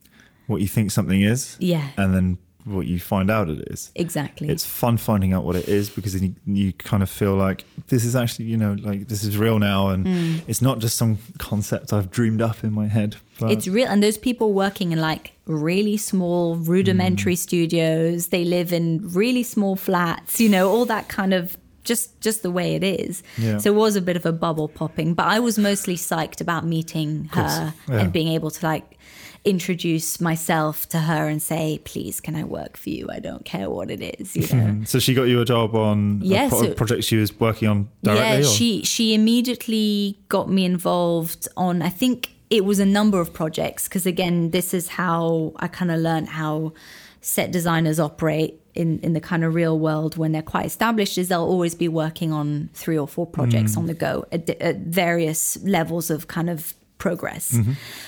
what 0.47 0.61
you 0.61 0.67
think 0.67 0.91
something 0.91 1.21
is, 1.21 1.57
Yeah. 1.59 1.87
and 1.97 2.13
then 2.13 2.37
what 2.65 2.87
you 2.87 2.99
find 2.99 3.29
out 3.29 3.47
it 3.47 3.59
is. 3.69 3.91
exactly. 3.93 4.49
It's 4.49 4.65
fun 4.65 4.97
finding 4.97 5.33
out 5.33 5.43
what 5.43 5.55
it 5.55 5.67
is 5.69 5.89
because 5.91 6.13
then 6.13 6.35
you, 6.47 6.55
you 6.65 6.73
kind 6.73 7.03
of 7.03 7.09
feel 7.11 7.35
like 7.35 7.63
this 7.89 8.03
is 8.03 8.15
actually, 8.15 8.45
you 8.45 8.57
know, 8.57 8.75
like 8.81 9.07
this 9.07 9.23
is 9.23 9.37
real 9.37 9.59
now, 9.59 9.89
and 9.89 10.05
Mm. 10.05 10.41
it's 10.47 10.63
not 10.63 10.79
just 10.79 10.97
some 10.97 11.19
concept 11.37 11.93
I've 11.93 12.09
dreamed 12.09 12.41
up 12.41 12.63
in 12.63 12.71
my 12.73 12.87
head. 12.87 13.17
But 13.39 13.51
It's 13.51 13.67
real, 13.67 13.87
and 13.87 14.01
those 14.01 14.17
people 14.17 14.51
working 14.53 14.91
in 14.91 14.99
like 14.99 15.33
really 15.45 15.97
small, 15.97 16.55
rudimentary 16.55 17.33
hmm. 17.33 17.39
studios. 17.39 18.27
They 18.27 18.45
live 18.45 18.73
in 18.73 19.01
really 19.13 19.43
small 19.43 19.75
flats. 19.75 20.39
You 20.39 20.49
know, 20.49 20.69
all 20.69 20.85
that 20.85 21.07
kind 21.07 21.33
of 21.33 21.57
just 21.83 22.19
just 22.19 22.43
the 22.43 22.51
way 22.51 22.75
it 22.75 22.83
is. 22.83 23.23
Yeah. 23.37 23.59
So 23.59 23.71
it 23.71 23.75
was 23.75 23.95
a 23.95 24.01
bit 24.01 24.17
of 24.17 24.25
a 24.25 24.33
bubble 24.33 24.67
popping, 24.67 25.13
but 25.13 25.27
I 25.27 25.39
was 25.39 25.57
mostly 25.57 25.95
psyched 25.95 26.41
about 26.41 26.65
meeting 26.65 27.29
her 27.33 27.73
yeah. 27.87 27.99
and 27.99 28.11
being 28.11 28.27
able 28.27 28.51
to 28.51 28.65
like 28.65 28.97
introduce 29.45 30.19
myself 30.19 30.89
to 30.89 30.99
her 30.99 31.27
and 31.27 31.41
say, 31.41 31.79
"Please, 31.85 32.19
can 32.19 32.35
I 32.35 32.43
work 32.43 32.75
for 32.75 32.89
you? 32.89 33.07
I 33.11 33.19
don't 33.19 33.45
care 33.45 33.69
what 33.69 33.89
it 33.91 34.01
is." 34.19 34.35
You 34.35 34.57
know. 34.57 34.83
so 34.85 34.99
she 34.99 35.13
got 35.13 35.23
you 35.23 35.39
a 35.39 35.45
job 35.45 35.75
on 35.75 36.21
Yeah, 36.21 36.47
a 36.47 36.49
pro- 36.49 36.61
so- 36.63 36.73
project 36.73 37.03
she 37.05 37.17
was 37.17 37.39
working 37.39 37.69
on 37.69 37.89
directly. 38.03 38.25
Yeah, 38.25 38.39
or? 38.39 38.43
she 38.43 38.83
she 38.83 39.13
immediately 39.13 40.19
got 40.27 40.49
me 40.49 40.65
involved 40.65 41.47
on. 41.55 41.81
I 41.81 41.89
think 41.89 42.34
it 42.55 42.65
was 42.65 42.79
a 42.79 42.85
number 42.85 43.19
of 43.19 43.33
projects 43.33 43.87
because 43.87 44.05
again, 44.05 44.51
this 44.51 44.73
is 44.73 44.89
how 44.89 45.53
I 45.57 45.67
kind 45.67 45.91
of 45.91 45.99
learned 45.99 46.29
how 46.29 46.73
set 47.21 47.51
designers 47.51 47.99
operate 47.99 48.61
in 48.73 48.99
in 48.99 49.13
the 49.13 49.21
kind 49.21 49.43
of 49.43 49.55
real 49.55 49.79
world 49.79 50.17
when 50.17 50.31
they're 50.31 50.41
quite 50.41 50.65
established. 50.65 51.17
Is 51.17 51.27
they'll 51.29 51.41
always 51.41 51.75
be 51.75 51.87
working 51.87 52.31
on 52.31 52.69
three 52.73 52.97
or 52.97 53.07
four 53.07 53.25
projects 53.25 53.75
on 53.77 53.85
the 53.87 53.93
go 53.93 54.25
at, 54.31 54.49
at 54.61 54.77
various 54.77 55.57
levels 55.63 56.09
of 56.09 56.27
kind 56.27 56.49
of 56.49 56.73
progress. 56.97 57.51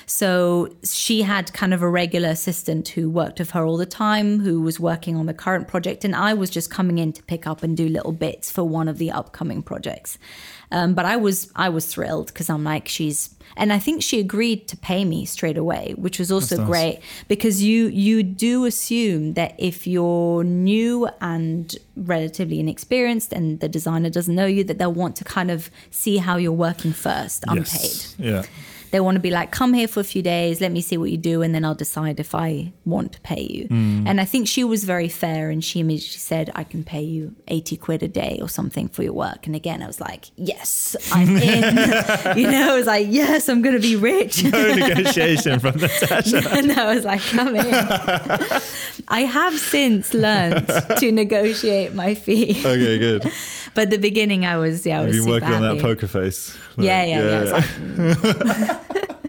So 0.06 0.70
she 0.84 1.22
had 1.22 1.54
kind 1.54 1.74
of 1.74 1.82
a 1.82 1.90
regular 1.90 2.30
assistant 2.30 2.88
who 2.90 3.10
worked 3.10 3.40
with 3.40 3.52
her 3.52 3.66
all 3.66 3.78
the 3.78 3.86
time, 3.86 4.40
who 4.40 4.62
was 4.62 4.80
working 4.80 5.16
on 5.18 5.26
the 5.26 5.34
current 5.34 5.68
project, 5.68 6.06
and 6.06 6.16
I 6.16 6.34
was 6.34 6.50
just 6.50 6.72
coming 6.72 6.98
in 6.98 7.14
to 7.14 7.24
pick 7.24 7.46
up 7.46 7.64
and 7.64 7.76
do 7.76 7.88
little 7.88 8.14
bits 8.14 8.50
for 8.50 8.64
one 8.64 8.88
of 8.88 8.98
the 8.98 9.12
upcoming 9.12 9.62
projects. 9.62 10.18
Um, 10.72 10.94
but 10.94 11.06
I 11.06 11.16
was 11.18 11.52
I 11.56 11.70
was 11.70 11.86
thrilled 11.86 12.28
because 12.28 12.50
I'm 12.50 12.64
like 12.64 12.88
she's, 12.88 13.30
and 13.58 13.74
I 13.74 13.80
think 13.80 14.02
she 14.02 14.20
agreed 14.20 14.68
to 14.70 14.78
pay 14.78 15.04
me 15.06 15.26
straight 15.26 15.58
away, 15.58 15.94
which 15.98 16.20
was 16.20 16.32
also 16.32 16.58
nice. 16.58 16.68
great 16.68 17.00
because 17.28 17.64
you 17.64 17.88
you 17.88 18.24
do 18.24 18.66
assume 18.66 19.34
that 19.34 19.56
if 19.58 19.88
you're 19.88 20.44
new 20.44 21.10
and 21.22 21.76
relatively 21.96 22.60
inexperienced 22.60 23.34
and 23.34 23.60
the 23.60 23.70
designer 23.70 24.10
doesn't 24.10 24.36
know 24.36 24.46
you, 24.46 24.64
that 24.64 24.78
they'll 24.78 24.94
want 24.94 25.16
to 25.18 25.24
kind 25.24 25.52
of 25.52 25.70
see 25.92 26.18
how 26.18 26.38
you're 26.38 26.52
working 26.52 26.94
first, 26.94 27.44
unpaid 27.48 27.66
Yes. 27.68 28.16
Yeah. 28.18 28.44
They 28.92 29.00
want 29.00 29.16
to 29.16 29.20
be 29.20 29.32
like, 29.32 29.52
come 29.52 29.74
here 29.74 29.88
for 29.88 30.00
a 30.00 30.04
few 30.04 30.22
days, 30.22 30.62
let 30.62 30.72
me 30.72 30.82
see 30.82 30.98
what 30.98 31.12
you 31.12 31.18
do, 31.18 31.42
and 31.42 31.54
then 31.54 31.66
I'll 31.66 31.76
decide 31.76 32.20
if 32.20 32.34
I 32.34 32.74
want 32.86 33.14
to 33.14 33.22
pay 33.22 33.42
you. 33.42 33.68
Mm. 33.68 34.08
And 34.08 34.22
I 34.22 34.26
think 34.26 34.48
she 34.48 34.64
was 34.64 34.84
very 34.84 35.10
fair 35.10 35.50
and 35.50 35.64
she 35.64 35.80
immediately 35.80 36.18
said, 36.18 36.52
I 36.56 36.64
can 36.64 36.84
pay 36.84 37.02
you 37.02 37.36
80 37.48 37.78
quid 37.78 38.04
a 38.04 38.08
day 38.08 38.40
or 38.42 38.50
something 38.50 38.88
for 38.88 39.04
your 39.04 39.14
work. 39.14 39.46
And 39.46 39.56
again, 39.56 39.82
I 39.82 39.88
was 39.88 40.00
like, 40.00 40.26
yes, 40.36 40.96
I'm 41.12 41.36
in. 41.38 41.64
you 42.38 42.50
know, 42.50 42.74
I 42.74 42.76
was 42.76 42.88
like, 42.88 43.08
yes, 43.10 43.50
I'm 43.50 43.62
going 43.62 43.76
to 43.76 43.82
be 43.82 43.96
rich. 43.96 44.44
No 44.44 44.74
negotiation 44.74 45.60
from 45.60 45.78
Natasha. 45.78 46.44
and 46.52 46.72
I 46.72 46.94
was 46.94 47.06
like, 47.06 47.22
come 47.22 47.56
in. 47.56 47.74
I 49.10 49.22
have 49.22 49.58
since 49.58 50.14
learned 50.14 50.68
to 50.98 51.12
negotiate 51.12 51.94
my 51.94 52.16
fee. 52.16 52.60
Okay, 52.60 52.98
good. 52.98 53.32
But 53.78 53.92
the 53.92 53.98
beginning, 53.98 54.44
I 54.44 54.58
was, 54.58 54.86
yeah, 54.88 54.96
I 54.96 55.00
Have 55.02 55.08
was 55.08 55.16
you 55.18 55.22
been 55.24 55.32
working 55.34 55.54
on 55.54 55.62
that 55.62 55.80
poker 55.82 56.08
face? 56.08 56.58
Yeah, 56.78 56.78
Like, 56.78 56.86
yeah, 56.88 57.06
yeah. 57.06 57.38
It 57.38 57.42
was 57.42 57.52
like, 57.52 59.28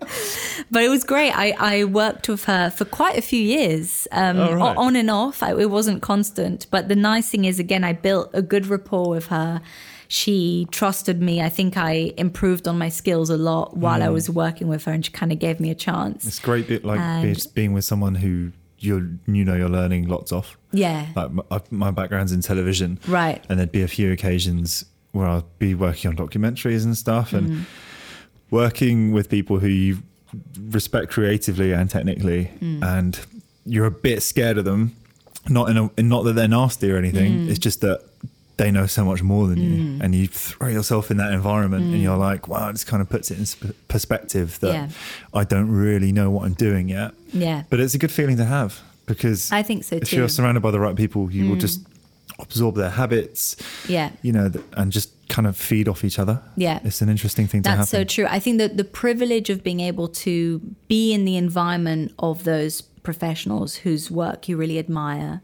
but 0.70 0.82
it 0.82 0.88
was 0.88 1.05
great. 1.05 1.32
I, 1.32 1.55
I 1.59 1.84
worked 1.84 2.28
with 2.28 2.44
her 2.44 2.70
for 2.70 2.84
quite 2.84 3.16
a 3.16 3.22
few 3.22 3.40
years, 3.40 4.09
um, 4.12 4.38
Oh, 4.38 4.55
right. 4.55 4.76
on 4.76 4.96
and 4.96 5.11
off. 5.11 5.42
I, 5.42 5.53
it 5.55 5.70
wasn't 5.70 6.03
constant. 6.03 6.66
But 6.70 6.88
the 6.88 6.96
nice 6.96 7.30
thing 7.30 7.44
is, 7.44 7.59
again, 7.59 7.84
I 7.84 7.92
built 7.92 8.30
a 8.32 8.42
good 8.42 8.66
rapport 8.66 9.09
with 9.09 9.26
her. 9.28 9.61
She 10.09 10.66
trusted 10.70 11.20
me. 11.20 11.40
I 11.42 11.49
think 11.51 11.76
I 11.76 12.12
improved 12.16 12.66
on 12.66 12.78
my 12.78 12.88
skills 12.88 13.28
a 13.30 13.36
lot 13.36 13.76
while 13.76 14.01
Mm. 14.01 14.05
I 14.05 14.09
was 14.11 14.28
working 14.30 14.68
with 14.68 14.84
her, 14.84 14.92
and 14.92 15.05
she 15.05 15.12
kind 15.12 15.32
of 15.32 15.38
gave 15.38 15.61
me 15.61 15.70
a 15.70 15.74
chance. 15.74 16.26
It's 16.26 16.38
great, 16.38 16.66
bit 16.68 16.84
like 16.84 17.01
And- 17.01 17.46
being 17.55 17.72
with 17.74 17.84
someone 17.84 18.14
who 18.16 18.53
you 18.78 19.18
you 19.26 19.44
know 19.44 19.55
you're 19.55 19.68
learning 19.68 20.09
lots 20.09 20.32
of. 20.32 20.57
Yeah, 20.73 21.07
Like 21.16 21.31
my, 21.33 21.43
my 21.71 21.91
background's 21.91 22.31
in 22.33 22.43
television, 22.43 22.99
right. 23.09 23.43
and 23.49 23.59
there'd 23.59 23.73
be 23.73 23.83
a 23.83 23.89
few 23.89 24.12
occasions 24.12 24.85
where 25.12 25.27
I'd 25.27 25.45
be 25.59 25.75
working 25.75 26.11
on 26.11 26.16
documentaries 26.16 26.85
and 26.85 26.97
stuff, 26.97 27.33
and 27.33 27.49
Mm. 27.51 27.61
working 28.51 29.12
with 29.12 29.29
people 29.29 29.59
who 29.59 29.69
you 29.69 29.99
respect 30.71 31.11
creatively 31.11 31.73
and 31.73 31.89
technically, 31.91 32.51
Mm. 32.61 32.83
and 32.85 33.19
you're 33.64 33.87
a 33.87 33.91
bit 33.91 34.23
scared 34.23 34.59
of 34.59 34.64
them. 34.64 34.93
Not 35.49 35.71
in 35.71 35.77
a, 35.97 36.03
not 36.03 36.25
that 36.25 36.35
they're 36.35 36.49
nasty 36.49 36.91
or 36.91 36.97
anything. 36.99 37.47
Mm. 37.47 37.49
It's 37.49 37.59
just 37.59 37.81
that 37.81 38.03
they 38.59 38.71
know 38.71 38.87
so 38.87 39.05
much 39.05 39.23
more 39.23 39.47
than 39.47 39.59
you, 39.59 39.99
and 40.03 40.14
you 40.14 40.27
throw 40.27 40.69
yourself 40.69 41.11
in 41.11 41.16
that 41.19 41.33
environment, 41.33 41.85
and 41.85 42.03
you're 42.03 42.16
like, 42.16 42.49
wow, 42.49 42.73
this 42.73 42.83
kind 42.85 43.01
of 43.01 43.09
puts 43.09 43.31
it 43.31 43.39
in 43.39 43.47
sp- 43.47 43.73
perspective 43.89 44.59
that 44.61 44.73
Mm. 44.75 44.75
Yeah. 44.75 44.89
I 45.41 45.45
don't 45.45 45.71
really 45.71 46.12
know 46.12 46.29
what 46.29 46.45
I'm 46.45 46.55
doing 46.55 46.89
yet. 46.89 47.12
Yeah, 47.33 47.62
But 47.71 47.81
it's 47.81 47.95
a 47.95 47.99
good 47.99 48.11
feeling 48.11 48.37
to 48.39 48.45
have 48.45 48.81
because 49.09 49.50
I 49.50 49.62
think 49.62 49.82
so 49.82 49.96
if 49.96 50.12
you're 50.12 50.28
surrounded 50.28 50.61
by 50.61 50.70
the 50.70 50.78
right 50.78 50.94
people, 50.94 51.32
you 51.32 51.48
will 51.48 51.56
mm. 51.56 51.61
just 51.61 51.80
absorb 52.38 52.76
their 52.76 52.90
habits, 52.90 53.56
yeah. 53.88 54.11
you 54.22 54.32
know, 54.32 54.50
and 54.74 54.92
just 54.92 55.11
kind 55.28 55.46
of 55.46 55.56
feed 55.56 55.88
off 55.88 56.04
each 56.04 56.18
other. 56.18 56.40
Yeah. 56.56 56.80
It's 56.84 57.02
an 57.02 57.09
interesting 57.09 57.46
thing 57.46 57.62
to 57.64 57.70
That's 57.70 57.90
so 57.90 58.04
true. 58.04 58.26
I 58.28 58.38
think 58.38 58.59
that 58.59 58.76
the 58.76 58.84
privilege 58.84 59.50
of 59.50 59.64
being 59.64 59.80
able 59.80 60.09
to 60.09 60.61
be 60.86 61.12
in 61.12 61.24
the 61.24 61.36
environment 61.36 62.12
of 62.18 62.44
those 62.44 62.82
professionals 62.82 63.76
whose 63.76 64.11
work 64.11 64.48
you 64.48 64.56
really 64.56 64.78
admire. 64.78 65.40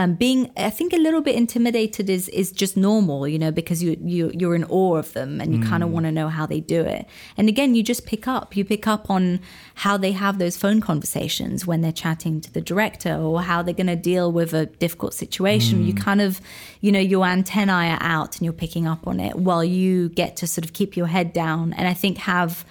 Um, 0.00 0.14
being, 0.14 0.50
I 0.56 0.70
think, 0.70 0.92
a 0.92 0.96
little 0.96 1.20
bit 1.20 1.34
intimidated 1.34 2.08
is 2.08 2.28
is 2.28 2.52
just 2.52 2.76
normal, 2.76 3.26
you 3.26 3.38
know, 3.38 3.50
because 3.50 3.82
you 3.82 3.96
you 4.00 4.30
you're 4.32 4.54
in 4.54 4.64
awe 4.64 4.94
of 4.96 5.12
them 5.12 5.40
and 5.40 5.52
you 5.52 5.60
kind 5.60 5.82
Mm. 5.82 5.86
of 5.86 5.92
want 5.92 6.06
to 6.06 6.12
know 6.12 6.28
how 6.28 6.46
they 6.46 6.60
do 6.60 6.80
it. 6.96 7.04
And 7.36 7.48
again, 7.48 7.74
you 7.74 7.82
just 7.82 8.06
pick 8.06 8.28
up, 8.28 8.56
you 8.56 8.64
pick 8.64 8.86
up 8.86 9.10
on 9.10 9.40
how 9.84 9.98
they 9.98 10.12
have 10.12 10.38
those 10.38 10.56
phone 10.56 10.80
conversations 10.80 11.66
when 11.66 11.80
they're 11.82 12.00
chatting 12.04 12.40
to 12.42 12.50
the 12.52 12.60
director, 12.60 13.14
or 13.16 13.42
how 13.42 13.60
they're 13.62 13.74
going 13.82 13.88
to 13.98 14.02
deal 14.12 14.30
with 14.30 14.54
a 14.54 14.66
difficult 14.84 15.14
situation. 15.14 15.80
Mm. 15.82 15.86
You 15.88 15.94
kind 15.94 16.20
of, 16.20 16.40
you 16.80 16.92
know, 16.92 17.00
your 17.00 17.26
antennae 17.26 17.90
are 17.96 18.02
out 18.18 18.36
and 18.36 18.42
you're 18.44 18.52
picking 18.64 18.86
up 18.86 19.02
on 19.08 19.18
it 19.18 19.34
while 19.36 19.64
you 19.64 20.10
get 20.10 20.36
to 20.36 20.46
sort 20.46 20.64
of 20.64 20.72
keep 20.72 20.96
your 20.96 21.08
head 21.08 21.32
down. 21.32 21.72
And 21.72 21.88
I 21.88 21.94
think 21.94 22.18
have 22.18 22.64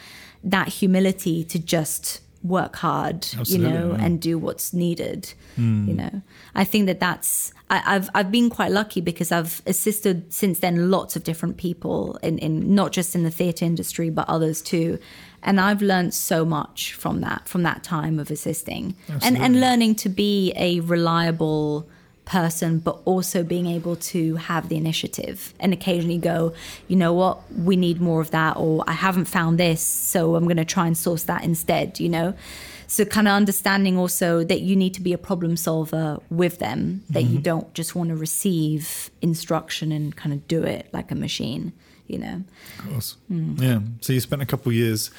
that 0.46 0.70
humility 0.70 1.44
to 1.44 1.60
just 1.60 2.22
work 2.44 2.76
hard, 2.76 3.28
Absolutely, 3.38 3.56
you 3.56 3.74
know, 3.74 3.92
yeah. 3.92 4.04
and 4.04 4.22
do 4.22 4.38
what's 4.38 4.74
needed. 4.74 5.34
Hmm. 5.56 5.88
You 5.88 5.94
know, 5.96 6.22
I 6.56 6.64
think 6.64 6.86
that 6.88 7.00
that's 7.00 7.54
I, 7.70 7.96
I've 7.96 8.10
I've 8.14 8.32
been 8.32 8.50
quite 8.50 8.72
lucky 8.72 9.02
because 9.02 9.32
I've 9.32 9.62
assisted 9.66 10.32
since 10.34 10.60
then 10.60 10.90
lots 10.90 11.16
of 11.16 11.24
different 11.24 11.58
people 11.58 12.18
in 12.24 12.38
in 12.40 12.74
not 12.76 12.92
just 12.92 13.16
in 13.16 13.24
the 13.24 13.32
theatre 13.32 13.66
industry 13.66 14.10
but 14.10 14.28
others 14.30 14.62
too, 14.62 15.00
and 15.44 15.60
I've 15.60 15.82
learned 15.82 16.14
so 16.14 16.46
much 16.46 16.94
from 16.94 17.22
that 17.22 17.48
from 17.48 17.64
that 17.64 17.84
time 17.84 18.20
of 18.20 18.32
assisting 18.32 18.96
and 19.22 19.38
and 19.38 19.60
learning 19.60 19.96
to 19.96 20.10
be 20.10 20.54
a 20.56 20.80
reliable 20.82 21.90
person 22.28 22.80
but 22.80 23.00
also 23.06 23.42
being 23.42 23.68
able 23.68 23.96
to 23.96 24.36
have 24.36 24.68
the 24.70 24.76
initiative 24.76 25.54
and 25.60 25.72
occasionally 25.74 26.18
go 26.18 26.54
you 26.88 26.96
know 26.96 27.14
what 27.14 27.40
we 27.54 27.76
need 27.76 28.02
more 28.02 28.20
of 28.22 28.32
that 28.32 28.58
or 28.58 28.84
i 28.88 28.92
haven't 28.92 29.26
found 29.26 29.58
this 29.58 29.82
so 29.82 30.36
i'm 30.36 30.44
going 30.44 30.58
to 30.58 30.66
try 30.66 30.86
and 30.86 30.98
source 30.98 31.24
that 31.24 31.44
instead 31.44 32.00
you 32.00 32.10
know 32.10 32.34
so 32.90 33.04
kind 33.04 33.28
of 33.28 33.34
understanding 33.34 33.98
also 33.98 34.44
that 34.44 34.62
you 34.62 34.76
need 34.76 34.94
to 34.94 35.02
be 35.02 35.14
a 35.14 35.18
problem 35.18 35.58
solver 35.58 36.20
with 36.30 36.60
them 36.60 37.04
that 37.10 37.24
you 37.24 37.40
don't 37.40 37.74
just 37.74 37.96
want 37.96 38.10
to 38.10 38.16
receive 38.16 39.10
instruction 39.22 39.92
and 39.92 40.16
kind 40.16 40.34
of 40.34 40.48
do 40.48 40.64
it 40.64 40.88
like 40.92 41.12
a 41.12 41.16
machine 41.16 41.72
you 42.08 42.18
know 42.18 42.44
Of 42.80 42.90
course. 42.90 43.18
Mm. 43.32 43.62
Yeah. 43.62 43.80
So 44.02 44.14
you 44.14 44.20
spent 44.20 44.42
a 44.42 44.46
couple 44.46 44.70
of 44.70 44.76
years 44.76 45.12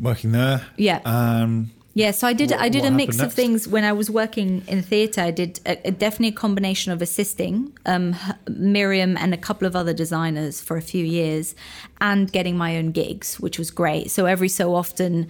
working 0.00 0.32
there. 0.32 0.66
Yeah. 0.76 1.00
Um, 1.04 1.70
Yeah, 1.96 2.10
so 2.10 2.26
I 2.26 2.32
did. 2.32 2.50
What- 2.50 2.60
I 2.60 2.68
did 2.68 2.84
a 2.84 2.90
mix 2.90 3.16
happened 3.16 3.28
of 3.30 3.34
things 3.34 3.68
when 3.68 3.84
I 3.84 3.92
was 3.92 4.10
working 4.10 4.62
in 4.66 4.82
theatre. 4.82 5.20
I 5.20 5.30
did 5.30 5.60
a, 5.64 5.88
a 5.88 5.90
definitely 5.92 6.28
a 6.28 6.32
combination 6.32 6.90
of 6.92 7.00
assisting 7.00 7.72
um, 7.86 8.16
Miriam 8.48 9.16
and 9.16 9.32
a 9.32 9.36
couple 9.36 9.66
of 9.66 9.76
other 9.76 9.94
designers 9.94 10.60
for 10.60 10.76
a 10.76 10.82
few 10.82 11.04
years, 11.04 11.54
and 12.00 12.30
getting 12.32 12.56
my 12.56 12.76
own 12.76 12.90
gigs, 12.90 13.38
which 13.38 13.58
was 13.58 13.70
great. 13.70 14.10
So 14.10 14.26
every 14.26 14.48
so 14.48 14.74
often. 14.74 15.28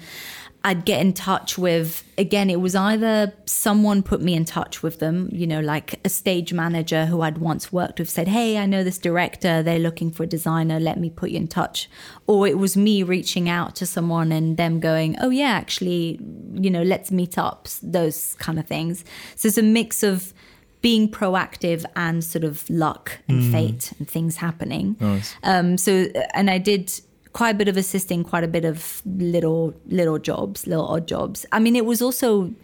I'd 0.67 0.87
get 0.87 1.03
in 1.03 1.13
touch 1.13 1.59
with, 1.59 2.03
again, 2.17 2.49
it 2.49 2.59
was 2.59 2.75
either 2.75 3.35
someone 3.45 4.03
put 4.03 4.23
me 4.23 4.33
in 4.35 4.47
touch 4.47 4.83
with 4.83 4.99
them, 4.99 5.29
you 5.31 5.47
know, 5.47 5.61
like 5.61 6.01
a 6.07 6.09
stage 6.09 6.55
manager 6.55 7.05
who 7.05 7.21
I'd 7.21 7.37
once 7.37 7.71
worked 7.71 7.99
with 7.99 8.09
said, 8.09 8.29
Hey, 8.29 8.57
I 8.57 8.65
know 8.65 8.83
this 8.83 8.97
director, 8.97 9.63
they're 9.63 9.79
looking 9.79 10.11
for 10.11 10.23
a 10.23 10.27
designer, 10.27 10.81
let 10.81 10.99
me 10.99 11.11
put 11.11 11.31
you 11.31 11.37
in 11.37 11.49
touch. 11.49 11.91
Or 12.27 12.49
it 12.49 12.57
was 12.57 12.79
me 12.79 13.03
reaching 13.03 13.47
out 13.47 13.77
to 13.77 13.87
someone 13.87 14.33
and 14.33 14.57
them 14.57 14.81
going, 14.81 15.17
Oh, 15.21 15.29
yeah, 15.29 15.51
actually, 15.51 16.19
you 16.55 16.71
know, 16.71 16.83
let's 16.83 17.11
meet 17.11 17.37
up, 17.37 17.69
those 17.83 18.35
kind 18.39 18.59
of 18.59 18.67
things. 18.67 19.05
So 19.37 19.49
it's 19.49 19.59
a 19.59 19.63
mix 19.63 20.03
of, 20.03 20.33
being 20.81 21.11
proactive 21.11 21.83
and 21.97 22.23
sort 22.23 22.45
of 22.45 22.69
luck 22.69 23.19
and 23.27 23.41
mm. 23.41 23.51
fate 23.51 23.91
and 23.99 24.07
things 24.07 24.37
happening. 24.37 24.95
Nice. 25.01 25.35
Um, 25.43 25.79
so, 25.79 26.09
and 26.35 26.51
I 26.51 26.59
did 26.59 26.93
quite 27.35 27.51
a 27.51 27.55
bit 27.55 27.69
of 27.69 27.77
assisting, 27.77 28.25
quite 28.25 28.45
a 28.45 28.49
bit 28.49 28.65
of 28.65 29.03
little 29.05 29.75
little 29.87 30.19
jobs, 30.19 30.67
little 30.67 30.87
odd 30.87 31.07
jobs. 31.07 31.45
I 31.53 31.59
mean, 31.59 31.77
it 31.77 31.85
was 31.85 32.01
also 32.01 32.55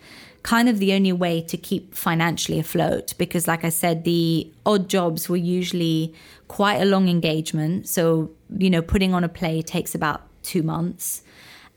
kind 0.43 0.71
of 0.71 0.79
the 0.79 0.95
only 0.95 1.13
way 1.13 1.43
to 1.43 1.59
keep 1.59 1.95
financially 1.95 2.59
afloat 2.59 3.13
because 3.19 3.47
like 3.47 3.63
I 3.63 3.69
said 3.69 4.05
the 4.05 4.51
odd 4.65 4.89
jobs 4.89 5.29
were 5.29 5.37
usually 5.37 6.15
quite 6.49 6.77
a 6.77 6.87
long 6.87 7.11
engagement 7.11 7.87
so 7.87 8.31
you 8.57 8.71
know 8.71 8.81
putting 8.81 9.13
on 9.13 9.23
a 9.23 9.29
play 9.29 9.61
takes 9.61 9.95
about 9.95 10.23
2 10.45 10.63
months 10.63 11.23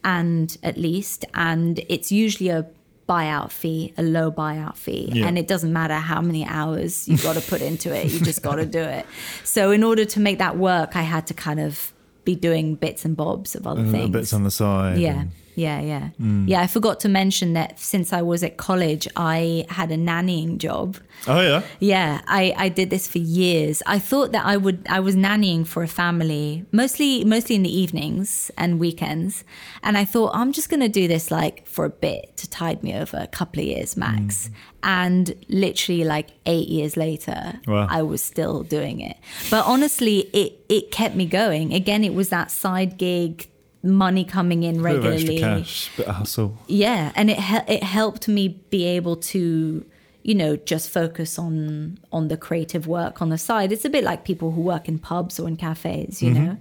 and 0.06 0.58
at 0.64 0.78
least 0.78 1.26
and 1.34 1.82
it's 1.90 2.10
usually 2.10 2.48
a 2.48 2.66
buyout 3.08 3.52
fee, 3.52 3.94
a 3.98 4.02
low 4.02 4.32
buyout 4.32 4.78
fee. 4.78 5.10
Yeah. 5.12 5.28
And 5.28 5.38
it 5.38 5.46
doesn't 5.46 5.74
matter 5.74 5.96
how 5.96 6.22
many 6.22 6.46
hours 6.46 7.06
you've 7.08 7.22
got 7.22 7.36
to 7.36 7.42
put 7.42 7.62
into 7.62 7.94
it, 7.94 8.10
you 8.10 8.20
just 8.22 8.42
got 8.42 8.56
to 8.56 8.66
do 8.66 8.80
it. 8.80 9.06
So, 9.44 9.72
in 9.72 9.84
order 9.84 10.06
to 10.06 10.20
make 10.20 10.40
that 10.40 10.58
work, 10.58 10.96
I 10.96 11.02
had 11.02 11.28
to 11.28 11.34
kind 11.34 11.60
of 11.60 11.94
be 12.26 12.36
doing 12.36 12.76
bits 12.76 13.06
and 13.06 13.16
bobs 13.18 13.56
of 13.56 13.68
other 13.68 13.82
and 13.82 13.92
things. 13.92 14.12
Bits 14.12 14.34
on 14.34 14.44
the 14.44 14.52
side. 14.52 14.98
Yeah. 14.98 15.22
And- 15.22 15.32
yeah, 15.56 15.80
yeah. 15.80 16.10
Mm. 16.20 16.48
Yeah, 16.48 16.62
I 16.62 16.68
forgot 16.68 17.00
to 17.02 17.10
mention 17.10 17.54
that 17.54 17.80
since 17.80 18.12
I 18.12 18.22
was 18.22 18.44
at 18.44 18.58
college, 18.58 19.08
I 19.16 19.66
had 19.70 19.92
a 19.92 19.98
nannying 19.98 20.58
job. 20.58 20.98
Oh 21.28 21.42
yeah. 21.42 21.64
Yeah, 21.80 22.22
I, 22.28 22.54
I 22.58 22.70
did 22.70 22.90
this 22.90 23.08
for 23.08 23.20
years. 23.20 23.84
I 23.86 24.00
thought 24.00 24.32
that 24.32 24.46
I 24.46 24.58
would 24.58 24.86
I 24.90 25.00
was 25.00 25.16
nannying 25.16 25.66
for 25.68 25.84
a 25.84 25.88
family, 25.88 26.66
mostly 26.72 27.24
mostly 27.24 27.56
in 27.56 27.64
the 27.64 27.76
evenings 27.76 28.52
and 28.58 28.80
weekends. 28.80 29.44
And 29.84 29.98
I 29.98 30.06
thought 30.06 30.32
I'm 30.34 30.52
just 30.52 30.70
gonna 30.70 30.90
do 30.90 31.08
this 31.08 31.32
like 31.32 31.68
for 31.68 31.86
a 31.86 31.90
bit 31.90 32.36
to 32.38 32.50
tide 32.50 32.84
me 32.84 32.96
over 32.96 33.18
a 33.18 33.28
couple 33.28 33.62
of 33.62 33.68
years 33.68 33.96
max. 33.96 34.50
Mm. 34.50 34.54
And 34.86 35.46
literally 35.48 36.04
like 36.04 36.32
eight 36.46 36.68
years 36.68 36.98
later, 36.98 37.60
wow. 37.68 37.88
I 37.90 38.02
was 38.02 38.22
still 38.22 38.64
doing 38.64 39.00
it. 39.00 39.18
But 39.50 39.66
honestly, 39.66 40.30
it 40.34 40.66
it 40.68 40.92
kept 40.92 41.16
me 41.16 41.26
going. 41.26 41.74
Again, 41.74 42.04
it 42.04 42.14
was 42.14 42.30
that 42.30 42.52
side 42.52 42.98
gig 42.98 43.50
money 43.84 44.24
coming 44.24 44.64
in 44.64 44.82
regularly. 44.82 45.26
Bit 45.26 45.44
of 45.44 45.58
cash, 45.60 45.92
bit 45.98 46.08
of 46.08 46.16
hustle. 46.16 46.58
Yeah, 46.68 47.12
and 47.16 47.30
it 47.30 47.38
it 47.68 47.84
helped 47.84 48.28
me 48.28 48.48
be 48.70 48.86
able 48.86 49.18
to, 49.18 49.86
you 50.24 50.36
know, 50.36 50.56
just 50.56 50.90
focus 50.90 51.38
on 51.38 52.00
on 52.12 52.30
the 52.30 52.38
creative 52.38 52.88
work 52.88 53.22
on 53.22 53.30
the 53.30 53.38
side. 53.38 53.72
It's 53.72 53.86
a 53.86 53.90
bit 53.90 54.04
like 54.04 54.24
people 54.24 54.52
who 54.52 54.62
work 54.62 54.88
in 54.88 55.00
pubs 55.00 55.40
or 55.40 55.48
in 55.48 55.58
cafes, 55.58 56.24
you 56.24 56.32
mm-hmm. 56.32 56.46
know. 56.46 56.58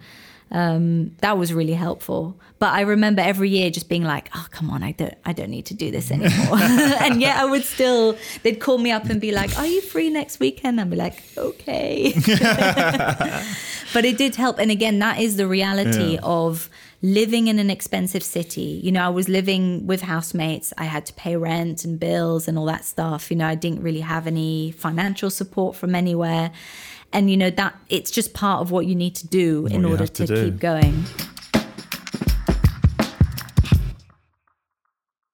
Um, 0.53 1.17
that 1.23 1.39
was 1.39 1.55
really 1.55 1.73
helpful. 1.73 2.39
But 2.59 2.75
I 2.75 2.83
remember 2.83 3.23
every 3.23 3.49
year 3.49 3.71
just 3.71 3.89
being 3.89 4.05
like, 4.05 4.29
"Oh, 4.35 4.47
come 4.51 4.69
on, 4.69 4.83
I 4.83 4.93
don't, 4.93 5.15
I 5.25 5.33
don't 5.33 5.49
need 5.49 5.67
to 5.67 5.75
do 5.75 5.91
this 5.91 6.11
anymore." 6.11 6.29
and 6.61 7.21
yet 7.21 7.39
I 7.39 7.47
would 7.47 7.65
still. 7.65 8.19
They'd 8.43 8.61
call 8.61 8.79
me 8.79 8.91
up 8.91 9.07
and 9.07 9.21
be 9.21 9.33
like, 9.33 9.59
"Are 9.59 9.67
you 9.67 9.81
free 9.81 10.11
next 10.11 10.41
weekend?" 10.41 10.79
I'd 10.81 10.91
be 10.91 10.97
like, 10.97 11.23
"Okay." 11.39 12.13
but 13.95 14.05
it 14.05 14.19
did 14.19 14.37
help, 14.37 14.59
and 14.59 14.71
again, 14.71 14.99
that 14.99 15.21
is 15.21 15.37
the 15.37 15.49
reality 15.49 16.15
yeah. 16.15 16.21
of 16.23 16.69
living 17.03 17.49
in 17.49 17.59
an 17.59 17.69
expensive 17.69 18.23
city. 18.23 18.81
You 18.83 18.93
know, 18.93 19.05
I 19.05 19.09
was 19.09 19.29
living 19.29 19.87
with 19.87 20.03
housemates. 20.03 20.73
I 20.79 20.85
had 20.85 21.05
to 21.07 21.13
pay 21.15 21.37
rent 21.37 21.85
and 21.85 21.99
bills 21.99 22.47
and 22.47 22.57
all 22.57 22.67
that 22.67 22.85
stuff. 22.85 23.31
You 23.31 23.37
know, 23.37 23.47
I 23.47 23.57
didn't 23.57 23.83
really 23.83 24.01
have 24.01 24.29
any 24.29 24.71
financial 24.71 25.29
support 25.29 25.75
from 25.75 25.97
anywhere. 25.97 26.53
And, 27.13 27.29
you 27.29 27.37
know, 27.37 27.51
that 27.51 27.75
it's 27.89 28.11
just 28.11 28.33
part 28.33 28.63
of 28.63 28.71
what 28.71 28.87
you 28.87 28.95
need 28.95 29.17
to 29.17 29.27
do 29.27 29.63
what 29.63 29.73
in 29.73 29.85
order 29.85 30.07
to, 30.07 30.27
to 30.27 30.45
keep 30.45 30.61
going. 30.61 31.05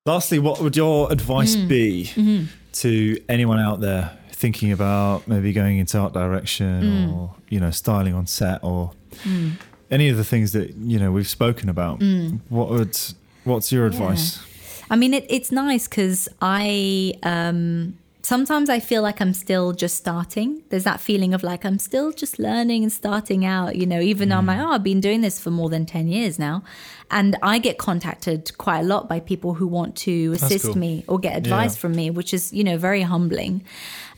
Lastly, 0.06 0.38
what 0.38 0.60
would 0.60 0.74
your 0.74 1.12
advice 1.12 1.54
mm. 1.54 1.68
be 1.68 2.10
mm-hmm. 2.14 2.44
to 2.72 3.20
anyone 3.28 3.60
out 3.60 3.80
there 3.80 4.16
thinking 4.32 4.72
about 4.72 5.28
maybe 5.28 5.52
going 5.52 5.76
into 5.76 5.98
art 5.98 6.14
direction 6.14 6.82
mm. 6.82 7.14
or, 7.14 7.34
you 7.50 7.60
know, 7.60 7.70
styling 7.70 8.14
on 8.14 8.26
set 8.26 8.64
or 8.64 8.92
mm 9.18 9.52
any 9.90 10.08
of 10.08 10.16
the 10.16 10.24
things 10.24 10.52
that 10.52 10.74
you 10.76 10.98
know 10.98 11.10
we've 11.10 11.28
spoken 11.28 11.68
about 11.68 12.00
mm. 12.00 12.38
what 12.48 12.68
would 12.68 12.98
what's 13.44 13.72
your 13.72 13.86
advice 13.86 14.38
yeah. 14.38 14.86
i 14.90 14.96
mean 14.96 15.14
it, 15.14 15.24
it's 15.28 15.50
nice 15.50 15.88
because 15.88 16.28
i 16.40 17.14
um 17.22 17.96
sometimes 18.22 18.68
i 18.68 18.78
feel 18.78 19.00
like 19.00 19.20
i'm 19.20 19.32
still 19.32 19.72
just 19.72 19.96
starting 19.96 20.62
there's 20.68 20.84
that 20.84 21.00
feeling 21.00 21.32
of 21.32 21.42
like 21.42 21.64
i'm 21.64 21.78
still 21.78 22.12
just 22.12 22.38
learning 22.38 22.82
and 22.82 22.92
starting 22.92 23.44
out 23.44 23.76
you 23.76 23.86
know 23.86 24.00
even 24.00 24.28
mm. 24.28 24.32
though 24.32 24.38
i'm 24.38 24.46
like 24.46 24.58
mm. 24.58 24.66
oh 24.66 24.72
i've 24.72 24.82
been 24.82 25.00
doing 25.00 25.22
this 25.22 25.40
for 25.40 25.50
more 25.50 25.70
than 25.70 25.86
10 25.86 26.08
years 26.08 26.38
now 26.38 26.62
and 27.10 27.36
i 27.42 27.58
get 27.58 27.78
contacted 27.78 28.56
quite 28.58 28.80
a 28.80 28.82
lot 28.82 29.08
by 29.08 29.18
people 29.18 29.54
who 29.54 29.66
want 29.66 29.96
to 29.96 30.32
assist 30.32 30.66
cool. 30.66 30.78
me 30.78 31.04
or 31.08 31.18
get 31.18 31.36
advice 31.36 31.74
yeah. 31.74 31.80
from 31.80 31.92
me 31.92 32.10
which 32.10 32.34
is 32.34 32.52
you 32.52 32.62
know 32.62 32.76
very 32.76 33.02
humbling 33.02 33.64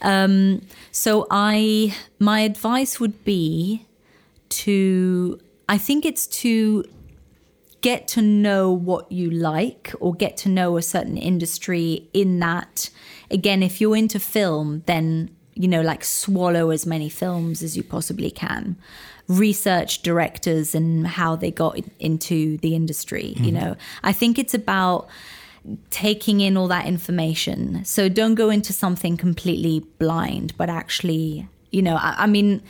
um 0.03 0.61
so 0.91 1.27
i 1.31 1.95
my 2.19 2.41
advice 2.41 2.99
would 2.99 3.25
be 3.25 3.87
to 4.49 5.39
I 5.71 5.79
think 5.79 6.05
it's 6.05 6.27
to 6.43 6.85
get 7.81 8.09
to 8.09 8.21
know 8.21 8.73
what 8.73 9.11
you 9.11 9.31
like 9.31 9.93
or 10.01 10.15
get 10.15 10.37
to 10.37 10.49
know 10.49 10.77
a 10.77 10.83
certain 10.83 11.17
industry 11.17 12.09
in 12.13 12.39
that 12.41 12.91
again 13.31 13.63
if 13.63 13.81
you're 13.81 13.97
into 13.97 14.21
film 14.21 14.83
then 14.87 15.31
you 15.55 15.67
know 15.67 15.81
like 15.81 16.05
swallow 16.05 16.71
as 16.71 16.85
many 16.85 17.09
films 17.09 17.63
as 17.63 17.77
you 17.77 17.83
possibly 17.83 18.31
can 18.31 18.77
research 19.29 20.03
directors 20.03 20.75
and 20.75 21.07
how 21.07 21.37
they 21.37 21.51
got 21.51 21.79
into 21.99 22.59
the 22.59 22.75
industry 22.75 23.35
mm. 23.37 23.47
you 23.47 23.53
mm-hmm. 23.53 23.65
know 23.65 23.77
i 24.03 24.13
think 24.13 24.39
it's 24.39 24.55
about 24.55 25.09
taking 25.91 26.41
in 26.41 26.57
all 26.57 26.69
that 26.69 26.87
information 26.87 27.85
so 27.85 28.09
don't 28.09 28.35
go 28.35 28.51
into 28.51 28.73
something 28.73 29.17
completely 29.17 29.81
blind 29.99 30.55
but 30.59 30.69
actually 30.69 31.49
you 31.71 31.81
know 31.81 31.97
I, 31.97 32.15
I 32.19 32.27
mean 32.27 32.63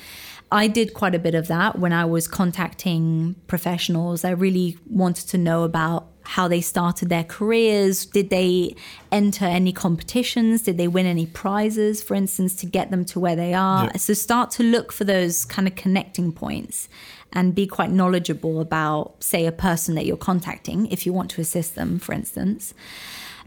I 0.52 0.66
did 0.66 0.94
quite 0.94 1.14
a 1.14 1.18
bit 1.18 1.34
of 1.34 1.46
that 1.48 1.78
when 1.78 1.92
I 1.92 2.04
was 2.04 2.26
contacting 2.26 3.36
professionals. 3.46 4.24
I 4.24 4.30
really 4.30 4.76
wanted 4.88 5.28
to 5.28 5.38
know 5.38 5.62
about 5.62 6.08
how 6.24 6.48
they 6.48 6.60
started 6.60 7.08
their 7.08 7.24
careers. 7.24 8.04
Did 8.06 8.30
they 8.30 8.74
enter 9.10 9.44
any 9.44 9.72
competitions? 9.72 10.62
Did 10.62 10.76
they 10.76 10.88
win 10.88 11.06
any 11.06 11.26
prizes, 11.26 12.02
for 12.02 12.14
instance, 12.14 12.54
to 12.56 12.66
get 12.66 12.90
them 12.90 13.04
to 13.06 13.20
where 13.20 13.36
they 13.36 13.54
are? 13.54 13.84
Yep. 13.84 13.98
So 13.98 14.14
start 14.14 14.50
to 14.52 14.62
look 14.62 14.92
for 14.92 15.04
those 15.04 15.44
kind 15.44 15.66
of 15.66 15.76
connecting 15.76 16.32
points 16.32 16.88
and 17.32 17.54
be 17.54 17.66
quite 17.66 17.90
knowledgeable 17.90 18.60
about, 18.60 19.22
say, 19.22 19.46
a 19.46 19.52
person 19.52 19.94
that 19.94 20.04
you're 20.04 20.16
contacting 20.16 20.86
if 20.86 21.06
you 21.06 21.12
want 21.12 21.30
to 21.32 21.40
assist 21.40 21.74
them, 21.74 21.98
for 21.98 22.12
instance. 22.12 22.74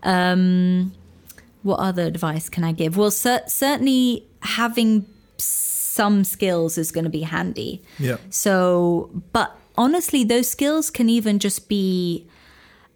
Um, 0.04 0.94
what 1.64 1.80
other 1.80 2.04
advice 2.04 2.50
can 2.50 2.64
I 2.64 2.72
give? 2.72 2.98
Well, 2.98 3.12
cer- 3.12 3.44
certainly 3.48 4.26
having 4.42 5.06
some 5.94 6.24
skills 6.24 6.78
is 6.78 6.92
going 6.92 7.04
to 7.04 7.10
be 7.10 7.22
handy. 7.22 7.82
Yeah. 8.00 8.18
So, 8.32 9.12
but 9.32 9.56
honestly, 9.78 10.24
those 10.24 10.50
skills 10.50 10.90
can 10.90 11.08
even 11.08 11.38
just 11.38 11.70
be, 11.70 12.28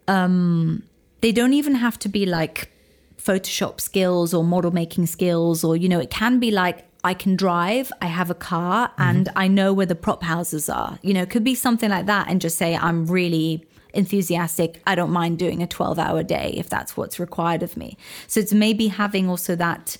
um, 0.08 0.82
they 1.20 1.30
don't 1.30 1.52
even 1.52 1.76
have 1.76 1.96
to 2.00 2.08
be 2.08 2.26
like 2.26 2.72
Photoshop 3.16 3.80
skills 3.80 4.34
or 4.34 4.42
model 4.42 4.72
making 4.72 5.06
skills, 5.06 5.62
or, 5.62 5.76
you 5.76 5.88
know, 5.88 6.00
it 6.00 6.10
can 6.10 6.40
be 6.40 6.50
like, 6.50 6.86
I 7.04 7.14
can 7.14 7.36
drive, 7.36 7.92
I 8.02 8.06
have 8.06 8.30
a 8.30 8.34
car, 8.34 8.88
mm-hmm. 8.88 9.02
and 9.02 9.28
I 9.36 9.46
know 9.46 9.72
where 9.72 9.86
the 9.86 9.94
prop 9.94 10.24
houses 10.24 10.68
are. 10.68 10.98
You 11.02 11.14
know, 11.14 11.22
it 11.22 11.30
could 11.30 11.44
be 11.44 11.54
something 11.54 11.90
like 11.90 12.06
that, 12.06 12.28
and 12.28 12.40
just 12.40 12.58
say, 12.58 12.76
I'm 12.76 13.06
really 13.06 13.64
enthusiastic. 13.94 14.82
I 14.86 14.96
don't 14.96 15.10
mind 15.10 15.38
doing 15.38 15.62
a 15.62 15.66
12 15.68 15.98
hour 15.98 16.24
day 16.24 16.52
if 16.56 16.68
that's 16.68 16.96
what's 16.96 17.20
required 17.20 17.62
of 17.62 17.76
me. 17.76 17.96
So 18.26 18.40
it's 18.40 18.52
maybe 18.52 18.88
having 18.88 19.28
also 19.28 19.54
that 19.56 19.98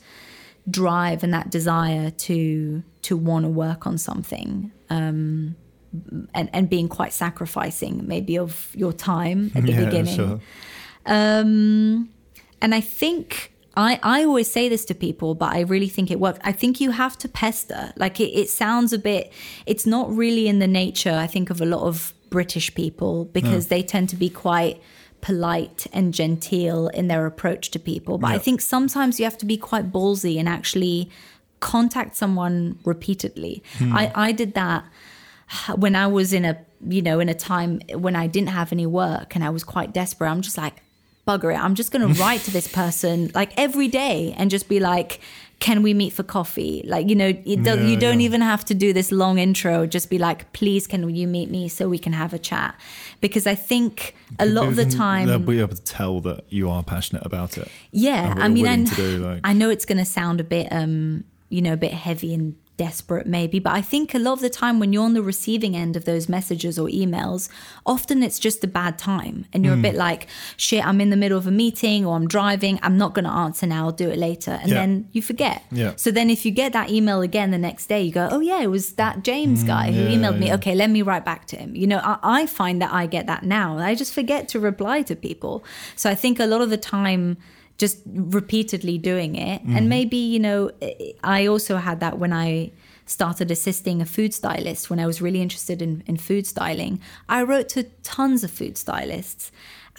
drive 0.71 1.23
and 1.23 1.33
that 1.33 1.51
desire 1.51 2.11
to 2.11 2.83
to 3.03 3.17
want 3.17 3.45
to 3.45 3.49
work 3.49 3.87
on 3.87 3.99
something 3.99 4.71
um, 4.91 5.57
and 6.35 6.51
and 6.53 6.69
being 6.69 6.89
quite 6.89 7.13
sacrificing 7.13 8.07
maybe 8.07 8.39
of 8.39 8.71
your 8.75 8.93
time 8.93 9.51
at 9.55 9.65
the 9.65 9.73
yeah, 9.73 9.85
beginning 9.85 10.15
sure. 10.15 10.41
um, 11.07 12.09
and 12.61 12.75
i 12.75 12.81
think 12.81 13.53
I, 13.79 14.01
I 14.03 14.25
always 14.25 14.51
say 14.51 14.69
this 14.69 14.85
to 14.87 14.95
people, 14.95 15.37
but 15.37 15.55
I 15.55 15.61
really 15.61 15.89
think 15.89 16.11
it 16.11 16.19
works. 16.19 16.41
I 16.43 16.51
think 16.51 16.81
you 16.81 16.91
have 16.91 17.17
to 17.19 17.29
pester. 17.29 17.93
Like 17.97 18.19
it, 18.19 18.31
it 18.37 18.51
sounds 18.51 18.93
a 18.93 18.99
bit, 18.99 19.33
it's 19.67 19.87
not 19.87 20.11
really 20.13 20.49
in 20.49 20.59
the 20.59 20.67
nature, 20.67 21.13
I 21.13 21.29
think, 21.29 21.49
of 21.49 21.61
a 21.61 21.65
lot 21.65 21.83
of 21.83 22.13
British 22.29 22.75
people 22.75 23.27
because 23.27 23.67
no. 23.67 23.77
they 23.77 23.83
tend 23.85 24.09
to 24.09 24.17
be 24.17 24.31
quite 24.31 24.83
polite 25.21 25.87
and 25.93 26.15
genteel 26.15 26.89
in 26.89 27.09
their 27.09 27.27
approach 27.27 27.71
to 27.73 27.79
people. 27.79 28.19
But 28.19 28.31
I 28.31 28.39
think 28.39 28.61
sometimes 28.61 29.19
you 29.19 29.25
have 29.25 29.39
to 29.39 29.47
be 29.47 29.57
quite 29.57 29.93
ballsy 29.93 30.39
and 30.39 30.49
actually 30.49 31.11
contact 31.61 32.17
someone 32.17 32.79
repeatedly. 32.85 33.63
Hmm. 33.79 33.97
I, 33.97 34.13
I 34.15 34.33
did 34.33 34.55
that 34.55 34.85
when 35.77 35.97
I 35.97 36.07
was 36.07 36.33
in 36.33 36.45
a 36.45 36.59
you 36.87 37.03
know 37.03 37.19
in 37.19 37.29
a 37.29 37.35
time 37.35 37.81
when 37.93 38.15
I 38.15 38.27
didn't 38.27 38.51
have 38.51 38.71
any 38.71 38.87
work 38.87 39.35
and 39.35 39.43
I 39.43 39.51
was 39.51 39.65
quite 39.65 39.93
desperate. 39.93 40.29
I'm 40.29 40.43
just 40.43 40.59
like 40.59 40.83
bugger 41.27 41.55
it. 41.55 41.59
I'm 41.59 41.75
just 41.75 41.93
going 41.93 42.07
to 42.15 42.21
write 42.21 42.41
to 42.43 42.51
this 42.51 42.69
person 42.69 43.31
like 43.35 43.53
every 43.57 43.89
day 43.89 44.35
and 44.37 44.51
just 44.51 44.69
be 44.69 44.81
like, 44.81 45.21
can 45.61 45.83
we 45.83 45.93
meet 45.93 46.13
for 46.13 46.23
coffee? 46.23 46.85
Like, 46.87 47.09
you 47.09 47.17
know, 47.17 47.33
does, 47.33 47.47
Yeah, 47.81 47.87
you 47.87 47.97
don't 47.97 48.21
yeah. 48.21 48.27
even 48.27 48.41
have 48.43 48.65
to 48.67 48.75
do 48.75 48.93
this 48.93 49.11
long 49.11 49.39
intro. 49.39 49.87
Just 49.87 50.09
be 50.09 50.17
like, 50.19 50.53
please, 50.53 50.87
can 50.87 51.13
you 51.15 51.27
meet 51.27 51.51
me 51.51 51.69
so 51.69 51.89
we 51.89 51.99
can 51.99 52.13
have 52.13 52.33
a 52.33 52.39
chat? 52.39 52.77
Because 53.21 53.45
I 53.47 53.57
think 53.57 54.15
a 54.39 54.47
lot 54.47 54.69
of 54.69 54.77
the 54.77 54.85
time, 54.85 55.27
they'll 55.27 55.39
be 55.41 55.59
able 55.61 55.75
to 55.75 55.83
tell 55.83 56.21
that 56.21 56.45
you 56.49 56.71
are 56.71 56.85
passionate 56.85 57.27
about 57.27 57.59
it. 57.59 57.69
yeah, 57.91 58.35
I 58.39 58.49
mean, 58.49 58.67
I, 58.69 58.77
like- 58.77 59.41
I 59.43 59.53
know 59.53 59.69
it's 59.69 59.85
going 59.85 59.99
to 59.99 60.05
sound 60.05 60.41
a 60.41 60.45
bit, 60.45 60.69
um, 60.71 61.25
you 61.49 61.61
know, 61.61 61.73
a 61.73 61.77
bit 61.77 61.93
heavy 61.93 62.35
and 62.35 62.55
desperate 62.79 63.27
maybe, 63.27 63.59
but 63.59 63.75
I 63.75 63.83
think 63.83 64.15
a 64.15 64.19
lot 64.19 64.33
of 64.35 64.41
the 64.41 64.49
time 64.49 64.79
when 64.81 64.93
you're 64.95 65.05
on 65.05 65.13
the 65.13 65.23
receiving 65.23 65.77
end 65.77 65.95
of 65.97 66.07
those 66.07 66.29
messages 66.31 66.79
or 66.79 66.89
emails, 66.89 67.51
often 67.85 68.23
it's 68.23 68.39
just 68.39 68.65
a 68.65 68.67
bad 68.67 68.97
time, 68.99 69.45
and 69.53 69.65
you're 69.65 69.75
a 69.75 69.77
Hmm. 69.77 69.83
bit 69.83 69.95
like, 69.97 70.29
shit, 70.57 70.83
I'm 70.87 71.01
in 71.03 71.11
the 71.11 71.17
middle 71.17 71.37
of 71.37 71.47
a 71.47 71.51
meeting 71.51 72.07
or 72.07 72.17
I'm 72.17 72.27
driving, 72.27 72.79
I'm 72.83 72.97
not 72.97 73.13
going 73.15 73.27
to 73.27 73.31
answer 73.31 73.67
now, 73.67 73.85
I'll 73.87 73.93
do 73.93 74.09
it 74.09 74.19
later, 74.19 74.53
and 74.63 74.71
Yeah. 74.71 74.79
then 74.81 75.09
you 75.13 75.21
forget. 75.21 75.63
Yeah. 75.71 75.93
So 75.97 76.11
then 76.11 76.31
if 76.31 76.47
you 76.47 76.53
get 76.53 76.73
that 76.73 76.89
email 76.91 77.21
again 77.21 77.51
the 77.51 77.59
next 77.59 77.87
day, 77.89 78.01
you 78.03 78.13
go, 78.13 78.29
oh 78.31 78.41
yeah, 78.41 78.63
it 78.63 78.71
was 78.71 78.93
that 78.95 79.23
James 79.25 79.63
guy 79.65 79.93
who 79.93 80.01
Hmm, 80.05 80.09
yeah, 80.09 80.17
emailed 80.17 80.39
me. 80.39 80.53
Okay, 80.55 80.75
let 80.75 80.89
me 80.89 81.03
write 81.03 81.25
back 81.27 81.47
to 81.49 81.57
him. 81.57 81.75
You 81.77 81.87
know, 81.89 81.99
I, 81.99 82.19
I 82.23 82.47
find 82.47 82.81
that 82.81 82.93
I 82.93 83.07
get 83.07 83.27
that 83.27 83.43
now. 83.43 83.77
I 83.79 83.95
just 83.95 84.15
forget 84.15 84.49
to 84.53 84.61
reply 84.61 85.03
to 85.03 85.15
people. 85.17 85.65
So 85.97 86.09
I 86.09 86.15
think 86.15 86.39
a 86.41 86.47
lot 86.47 86.61
of 86.61 86.71
the 86.71 86.77
time, 86.77 87.37
just 87.79 87.99
repeatedly 88.07 88.99
doing 88.99 89.37
it, 89.37 89.63
Mm-hmm. 89.63 89.77
and 89.77 89.89
maybe 89.89 90.17
you 90.17 90.39
know, 90.41 90.71
I 91.23 91.47
also 91.47 91.77
had 91.77 92.01
that 92.01 92.19
when 92.19 92.33
I 92.33 92.73
started 93.07 93.51
assisting 93.51 94.03
a 94.03 94.07
food 94.07 94.35
stylist 94.35 94.91
when 94.91 94.99
I 95.01 95.07
was 95.07 95.23
really 95.23 95.41
interested 95.41 95.81
in, 95.81 96.03
in 96.07 96.17
food 96.19 96.47
styling. 96.47 97.01
I 97.29 97.43
wrote 97.43 97.69
to 97.71 97.85
tons 98.03 98.45
of 98.45 98.51
food 98.51 98.77
stylists. 98.77 99.51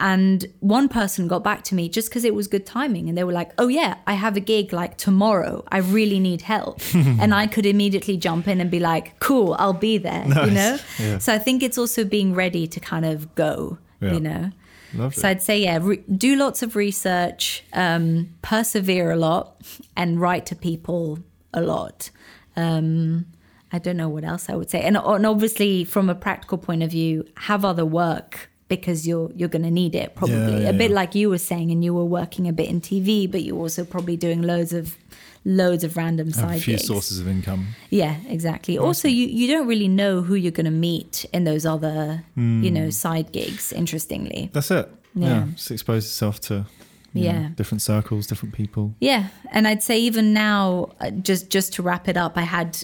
And 0.02 0.46
one 0.62 0.88
person 0.88 1.28
got 1.28 1.44
back 1.44 1.64
to 1.66 1.76
me 1.76 1.90
just 1.90 2.08
because 2.10 2.24
it 2.24 2.34
was 2.36 2.48
good 2.48 2.66
timing. 2.66 3.10
And 3.10 3.18
they 3.18 3.24
were 3.26 3.34
like, 3.34 3.52
oh, 3.58 3.68
yeah, 3.68 3.96
I 4.08 4.14
have 4.14 4.38
a 4.38 4.40
gig 4.40 4.72
like 4.72 4.96
tomorrow. 4.98 5.66
I 5.72 5.80
really 5.80 6.20
need 6.20 6.42
help. 6.42 6.80
and 6.94 7.34
I 7.34 7.48
could 7.48 7.66
immediately 7.66 8.16
jump 8.16 8.48
in 8.48 8.62
and 8.62 8.70
be 8.72 8.80
like, 8.80 9.20
cool, 9.20 9.56
I'll 9.60 9.74
be 9.74 9.98
there, 9.98 10.24
you 10.26 10.52
know? 10.52 10.78
Yeah. 11.00 11.18
So 11.18 11.34
I 11.34 11.40
think 11.40 11.64
it's 11.64 11.78
also 11.78 12.06
being 12.06 12.34
ready 12.36 12.66
to 12.68 12.80
kind 12.80 13.06
of 13.06 13.34
go, 13.36 13.78
Yeah. 14.02 14.14
you 14.14 14.20
know? 14.22 14.52
Lovely. 14.94 15.22
So 15.22 15.30
I'd 15.30 15.42
say, 15.42 15.62
yeah, 15.62 15.80
re- 15.82 16.04
do 16.16 16.36
lots 16.36 16.62
of 16.64 16.76
research, 16.76 17.64
um, 17.74 18.30
persevere 18.42 19.12
a 19.12 19.16
lot, 19.16 19.62
and 19.96 20.20
write 20.20 20.46
to 20.48 20.56
people 20.56 21.20
a 21.54 21.62
lot. 21.62 22.10
Um, 22.56 23.26
I 23.72 23.80
don't 23.80 23.98
know 23.98 24.10
what 24.10 24.24
else 24.24 24.50
I 24.50 24.56
would 24.56 24.70
say, 24.70 24.82
and, 24.82 24.98
and 24.98 25.26
obviously, 25.26 25.84
from 25.84 26.10
a 26.10 26.16
practical 26.16 26.58
point 26.58 26.82
of 26.84 26.92
view, 26.92 27.26
have 27.38 27.64
other 27.64 27.86
work 27.86 28.50
because 28.68 29.08
you're 29.08 29.32
you're 29.36 29.50
going 29.50 29.64
to 29.64 29.72
need 29.72 29.96
it 29.96 30.16
probably. 30.16 30.54
Yeah, 30.54 30.60
yeah, 30.60 30.70
a 30.70 30.74
bit 30.74 30.90
yeah. 30.92 30.96
like 30.96 31.16
you 31.16 31.30
were 31.30 31.38
saying, 31.38 31.72
and 31.72 31.84
you 31.84 31.94
were 31.94 32.06
working 32.06 32.48
a 32.48 32.54
bit 32.54 32.70
in 32.70 32.82
TV, 32.82 33.30
but 33.30 33.44
you're 33.44 33.58
also 33.58 33.84
probably 33.86 34.18
doing 34.18 34.42
loads 34.42 34.74
of 34.74 34.98
loads 35.46 35.84
of 35.84 35.96
random 35.98 36.32
side 36.32 36.58
a 36.58 36.60
few 36.62 36.74
gigs. 36.76 36.86
sources 36.88 37.20
of 37.20 37.28
income. 37.28 37.68
Yeah, 37.90 38.16
exactly. 38.28 38.78
Also, 38.78 39.08
you, 39.08 39.26
you 39.28 39.48
don't 39.48 39.68
really 39.68 39.88
know 39.88 40.22
who 40.22 40.36
you're 40.36 40.52
going 40.52 40.66
to 40.66 40.72
meet 40.72 41.26
in 41.34 41.44
those 41.46 41.66
other, 41.66 42.24
Hmm. 42.36 42.64
you 42.64 42.72
know, 42.72 42.90
side 42.90 43.32
gigs, 43.32 43.72
interestingly. 43.74 44.50
That's 44.54 44.72
it. 44.72 44.90
Yeah. 45.16 45.28
Yeah. 45.28 45.46
Just 45.56 45.72
expose 45.72 46.04
yourself 46.06 46.40
to 46.42 46.66
you 47.14 47.24
know, 47.24 47.32
Yeah. 47.32 47.48
different 47.56 47.82
circles, 47.82 48.28
different 48.28 48.54
people. 48.54 48.94
Yeah, 49.00 49.30
and 49.52 49.68
I'd 49.68 49.82
say 49.82 50.00
even 50.00 50.32
now, 50.32 50.90
uh, 51.02 51.10
just 51.10 51.50
just 51.50 51.74
to 51.74 51.82
wrap 51.82 52.08
it 52.08 52.16
up, 52.16 52.38
I 52.38 52.44
had 52.44 52.78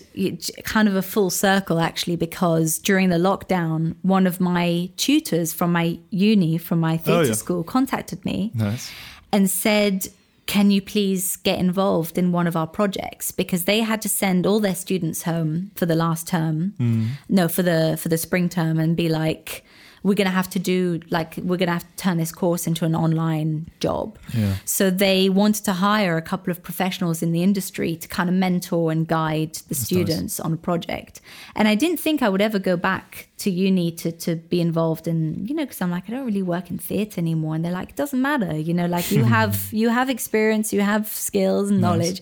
kind 0.64 0.88
of 0.88 0.96
a 0.96 1.04
full 1.04 1.30
circle 1.30 1.80
actually 1.80 2.16
because 2.16 2.80
during 2.80 3.10
the 3.10 3.18
lockdown, 3.20 3.96
one 4.02 4.26
of 4.26 4.40
my 4.42 4.90
tutors 4.98 5.54
from 5.54 5.72
my 5.72 6.00
uni, 6.10 6.58
from 6.58 6.80
my 6.80 6.98
theatre 6.98 7.28
yeah. 7.28 7.34
school, 7.34 7.64
contacted 7.64 8.26
me 8.26 8.52
Nice. 8.56 8.90
and 9.32 9.48
said, 9.48 10.08
"Can 10.46 10.72
you 10.72 10.82
please 10.82 11.38
get 11.38 11.60
involved 11.60 12.18
in 12.18 12.32
one 12.32 12.48
of 12.48 12.56
our 12.56 12.68
projects?" 12.68 13.32
Because 13.32 13.66
they 13.66 13.80
had 13.80 14.02
to 14.04 14.10
send 14.10 14.46
all 14.46 14.60
their 14.60 14.76
students 14.76 15.24
home 15.24 15.72
for 15.76 15.86
the 15.86 15.96
last 15.96 16.28
term, 16.28 16.74
hmm. 16.78 17.06
no, 17.30 17.48
for 17.48 17.64
the 17.64 17.98
for 18.00 18.10
the 18.10 18.18
spring 18.18 18.50
term, 18.50 18.80
and 18.80 18.96
be 18.96 19.10
like, 19.10 19.64
"We're 20.06 20.20
gonna 20.22 20.38
have 20.42 20.50
to 20.52 20.60
do 20.60 21.00
like 21.10 21.32
we're 21.48 21.58
gonna 21.58 21.78
have 21.80 21.90
to 21.92 22.04
turn 22.04 22.18
this 22.18 22.32
course 22.32 22.68
into 22.68 22.86
an 22.86 22.96
online 22.96 23.50
job." 23.80 24.18
Yeah. 24.34 24.56
So 24.66 24.84
they 24.90 25.30
wanted 25.30 25.66
to 25.66 25.74
hire 25.74 26.16
a 26.16 26.22
couple 26.22 26.52
of 26.52 26.62
professionals 26.62 27.24
in 27.24 27.32
the 27.32 27.42
industry 27.42 27.96
to 27.96 28.08
kind 28.08 28.30
of 28.30 28.36
mentor 28.36 28.92
and 28.92 29.08
guide 29.08 29.56
the 29.70 29.76
students 29.76 30.40
on 30.40 30.54
a 30.54 30.58
project. 30.58 31.22
And 31.56 31.68
I 31.68 31.76
didn't 31.76 32.00
think 32.00 32.22
I 32.22 32.30
would 32.30 32.42
ever 32.42 32.60
go 32.60 32.78
back 32.78 33.30
to 33.38 33.50
uni 33.50 33.92
to, 33.92 34.12
to 34.12 34.36
be 34.36 34.62
involved 34.62 35.08
in, 35.08 35.46
you 35.46 35.54
know, 35.54 35.66
because 35.66 35.82
I'm 35.82 35.92
like, 35.92 36.04
I 36.08 36.14
don't 36.14 36.26
really 36.26 36.42
work 36.42 36.72
in 36.72 36.78
theatre 36.78 37.20
anymore. 37.20 37.56
And 37.56 37.66
they're 37.66 37.72
like, 37.72 37.90
it 37.90 37.96
doesn't 37.96 38.22
matter, 38.22 38.56
you 38.58 38.74
know, 38.74 38.86
like 38.86 39.12
you 39.12 39.24
have 39.38 39.70
you 39.72 39.90
have 39.90 40.10
experience, 40.10 40.72
you 40.72 40.82
have 40.82 41.08
skills 41.08 41.70
and 41.70 41.82
knowledge. 41.82 42.22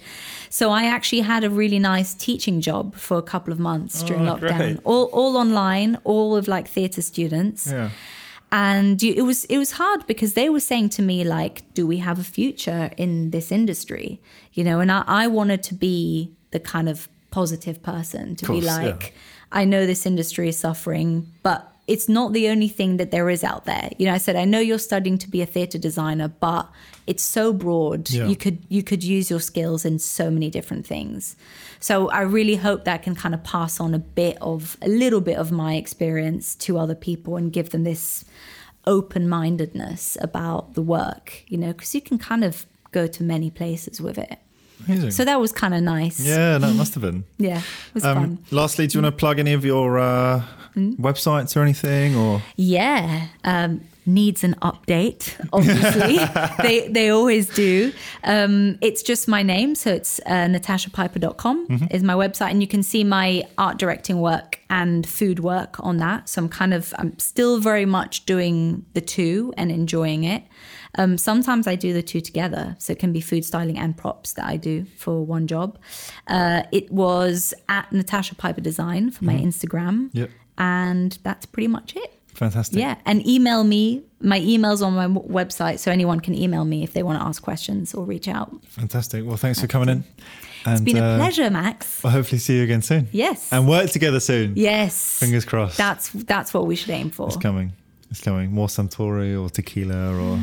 So 0.59 0.69
I 0.69 0.83
actually 0.95 1.21
had 1.33 1.43
a 1.43 1.49
really 1.49 1.79
nice 1.79 2.13
teaching 2.13 2.61
job 2.61 2.85
for 2.95 3.17
a 3.17 3.23
couple 3.33 3.51
of 3.51 3.59
months 3.59 4.03
oh, 4.03 4.07
during 4.07 4.27
Oh, 4.29 4.35
lockdown. 4.35 4.57
great. 4.57 4.79
All 4.91 5.05
all 5.19 5.33
online, 5.45 5.91
all 6.03 6.27
with 6.35 6.47
like 6.47 6.67
theatre 6.75 7.01
students 7.01 7.61
Yeah. 7.71 7.89
and 8.51 9.01
you, 9.01 9.11
it 9.21 9.23
was 9.29 9.39
it 9.45 9.57
was 9.57 9.71
hard 9.81 10.05
because 10.11 10.31
they 10.39 10.47
were 10.55 10.59
saying 10.71 10.89
to 10.97 11.01
me 11.01 11.17
like 11.37 11.55
do 11.77 11.83
we 11.87 11.97
have 12.07 12.17
a 12.19 12.23
future 12.37 12.83
in 13.03 13.31
this 13.31 13.51
industry 13.59 14.07
you 14.57 14.63
know 14.67 14.77
and 14.83 14.91
i, 14.91 15.01
I 15.23 15.25
wanted 15.37 15.61
to 15.69 15.73
be 15.87 16.01
the 16.55 16.59
kind 16.73 16.87
of 16.93 16.97
positive 17.39 17.77
person 17.91 18.35
to 18.35 18.45
Course, 18.45 18.59
be 18.59 18.65
yeah. 18.65 18.77
like 18.85 19.03
i 19.59 19.63
know 19.71 19.81
this 19.87 20.05
industry 20.11 20.47
is 20.53 20.57
suffering 20.67 21.09
but 21.41 21.59
it's 21.93 22.07
not 22.17 22.27
the 22.33 22.45
only 22.53 22.67
thing 22.79 22.91
that 22.97 23.09
there 23.15 23.27
is 23.35 23.43
out 23.51 23.63
there 23.65 23.87
you 23.97 24.05
know 24.07 24.13
i 24.13 24.21
said 24.25 24.35
i 24.35 24.45
know 24.45 24.59
you're 24.69 24.85
studying 24.91 25.17
to 25.25 25.29
be 25.35 25.41
a 25.41 25.49
theater 25.55 25.79
designer 25.89 26.27
but 26.47 26.65
it's 27.07 27.23
so 27.23 27.51
broad 27.53 28.09
Yeah. 28.09 28.27
you 28.27 28.35
could 28.35 28.57
you 28.69 28.81
could 28.83 29.03
use 29.03 29.29
your 29.29 29.39
skills 29.41 29.83
in 29.85 29.99
so 29.99 30.29
many 30.31 30.49
different 30.49 30.85
things 30.87 31.35
so 31.79 32.09
i 32.09 32.21
really 32.21 32.55
hope 32.55 32.83
that 32.85 32.93
I 32.93 32.97
can 32.97 33.15
kind 33.15 33.35
of 33.35 33.43
pass 33.43 33.79
on 33.79 33.93
a 33.93 33.99
bit 33.99 34.37
of 34.41 34.77
a 34.81 34.87
little 34.87 35.21
bit 35.21 35.37
of 35.37 35.51
my 35.51 35.75
experience 35.75 36.55
to 36.65 36.77
other 36.77 36.95
people 36.95 37.35
and 37.37 37.51
give 37.51 37.69
them 37.71 37.83
this 37.83 38.23
open-mindedness 38.85 40.17
about 40.21 40.73
the 40.73 40.81
work 40.81 41.43
you 41.47 41.57
know 41.57 41.71
because 41.73 41.93
you 41.95 42.01
can 42.01 42.17
kind 42.17 42.43
of 42.43 42.65
go 42.91 43.07
to 43.07 43.23
many 43.23 43.49
places 43.49 43.99
with 44.01 44.17
it 44.17 44.37
Amazing. 44.87 45.11
so 45.11 45.23
that 45.25 45.39
was 45.39 45.51
kind 45.51 45.73
of 45.73 45.81
nice 45.81 46.19
yeah, 46.19 46.57
that 46.57 46.73
must 46.75 46.93
have 46.95 47.01
been. 47.03 47.23
yeah 47.37 47.59
it 47.59 47.93
was 47.93 48.03
Um, 48.05 48.15
fun 48.17 48.37
lastly, 48.51 48.87
do 48.87 48.97
you 48.97 49.03
want 49.03 49.13
to 49.15 49.19
plug 49.19 49.39
any 49.39 49.53
of 49.53 49.63
your 49.65 49.99
uh, 49.99 50.41
Hmm? 50.73 50.93
websites 50.93 51.55
or 51.55 51.61
anything? 51.61 52.15
Or 52.15 52.41
Yeah, 52.55 53.27
um, 53.43 53.81
needs 54.05 54.43
an 54.43 54.55
update. 54.61 55.33
Obviously, 55.53 56.17
they 56.63 56.87
they 56.87 57.09
always 57.09 57.47
do. 57.49 57.91
Um, 58.23 58.77
it's 58.81 59.01
just 59.03 59.27
my 59.27 59.43
name, 59.43 59.75
so 59.75 59.91
it's 59.93 60.19
uh, 60.25 60.47
natashapiper.com 60.47 61.87
is 61.91 62.03
my 62.03 62.13
website, 62.13 62.51
and 62.51 62.61
you 62.61 62.67
can 62.67 62.83
see 62.83 63.03
my 63.03 63.43
art 63.57 63.77
directing 63.77 64.19
work 64.19 64.59
and 64.69 65.07
food 65.07 65.39
work 65.39 65.77
on 65.79 65.97
that. 65.97 66.29
So 66.29 66.41
I'm 66.41 66.49
kind 66.49 66.73
of 66.73 66.93
I'm 66.97 67.17
still 67.19 67.59
very 67.59 67.85
much 67.85 68.25
doing 68.25 68.85
the 68.93 69.01
two 69.01 69.53
and 69.57 69.71
enjoying 69.71 70.23
it. 70.23 70.43
Um, 70.95 71.17
sometimes 71.17 71.65
I 71.65 71.75
do 71.75 71.91
the 71.91 72.03
two 72.03 72.21
together, 72.21 72.75
so 72.77 72.93
it 72.93 72.99
can 72.99 73.11
be 73.13 73.19
food 73.21 73.43
styling 73.45 73.79
and 73.79 73.97
props 73.97 74.33
that 74.33 74.45
I 74.45 74.57
do 74.57 74.85
for 74.97 75.25
one 75.25 75.47
job. 75.47 75.79
Uh, 76.27 76.63
it 76.71 76.91
was 76.91 77.53
at 77.67 77.91
Natasha 77.91 78.35
Piper 78.35 78.61
Design 78.61 79.09
for 79.09 79.25
my 79.25 79.33
Instagram, 79.35 80.09
Yep. 80.13 80.29
and 80.59 81.17
that's 81.23 81.47
pretty 81.47 81.67
much 81.67 81.95
it. 81.95 82.13
Fantastic. 82.43 82.79
Yeah, 82.79 82.95
and 83.05 83.25
email 83.27 83.63
me. 83.63 84.03
My 84.21 84.39
email's 84.39 84.81
on 84.81 84.93
my 84.93 85.07
website, 85.07 85.79
so 85.79 85.91
anyone 85.91 86.19
can 86.19 86.33
email 86.33 86.63
me 86.65 86.83
if 86.83 86.93
they 86.93 87.03
want 87.03 87.19
to 87.19 87.25
ask 87.25 87.41
questions 87.41 87.93
or 87.93 88.05
reach 88.05 88.27
out. 88.27 88.49
Fantastic. 88.67 89.25
Well, 89.25 89.37
thanks 89.37 89.59
for 89.59 89.67
coming 89.67 89.89
in. 89.89 90.03
And, 90.65 90.73
It's 90.75 90.81
been 90.81 90.97
a 90.97 91.03
uh, 91.03 91.17
pleasure, 91.17 91.49
Max. 91.49 92.03
I'll 92.05 92.11
hopefully 92.11 92.39
see 92.39 92.55
you 92.57 92.63
again 92.63 92.81
soon. 92.81 93.09
Yes. 93.11 93.51
And 93.51 93.67
work 93.67 93.89
together 93.91 94.19
soon. 94.21 94.53
yes. 94.55 95.19
Fingers 95.19 95.43
crossed. 95.45 95.77
That's 95.77 96.09
that's 96.11 96.53
what 96.53 96.67
we 96.67 96.75
should 96.77 96.91
aim 96.91 97.09
for. 97.09 97.27
It's 97.27 97.35
coming. 97.37 97.73
It's 98.09 98.21
coming. 98.21 98.51
More 98.53 98.67
Suntory 98.67 99.35
or 99.41 99.49
tequila 99.49 100.13
or 100.15 100.37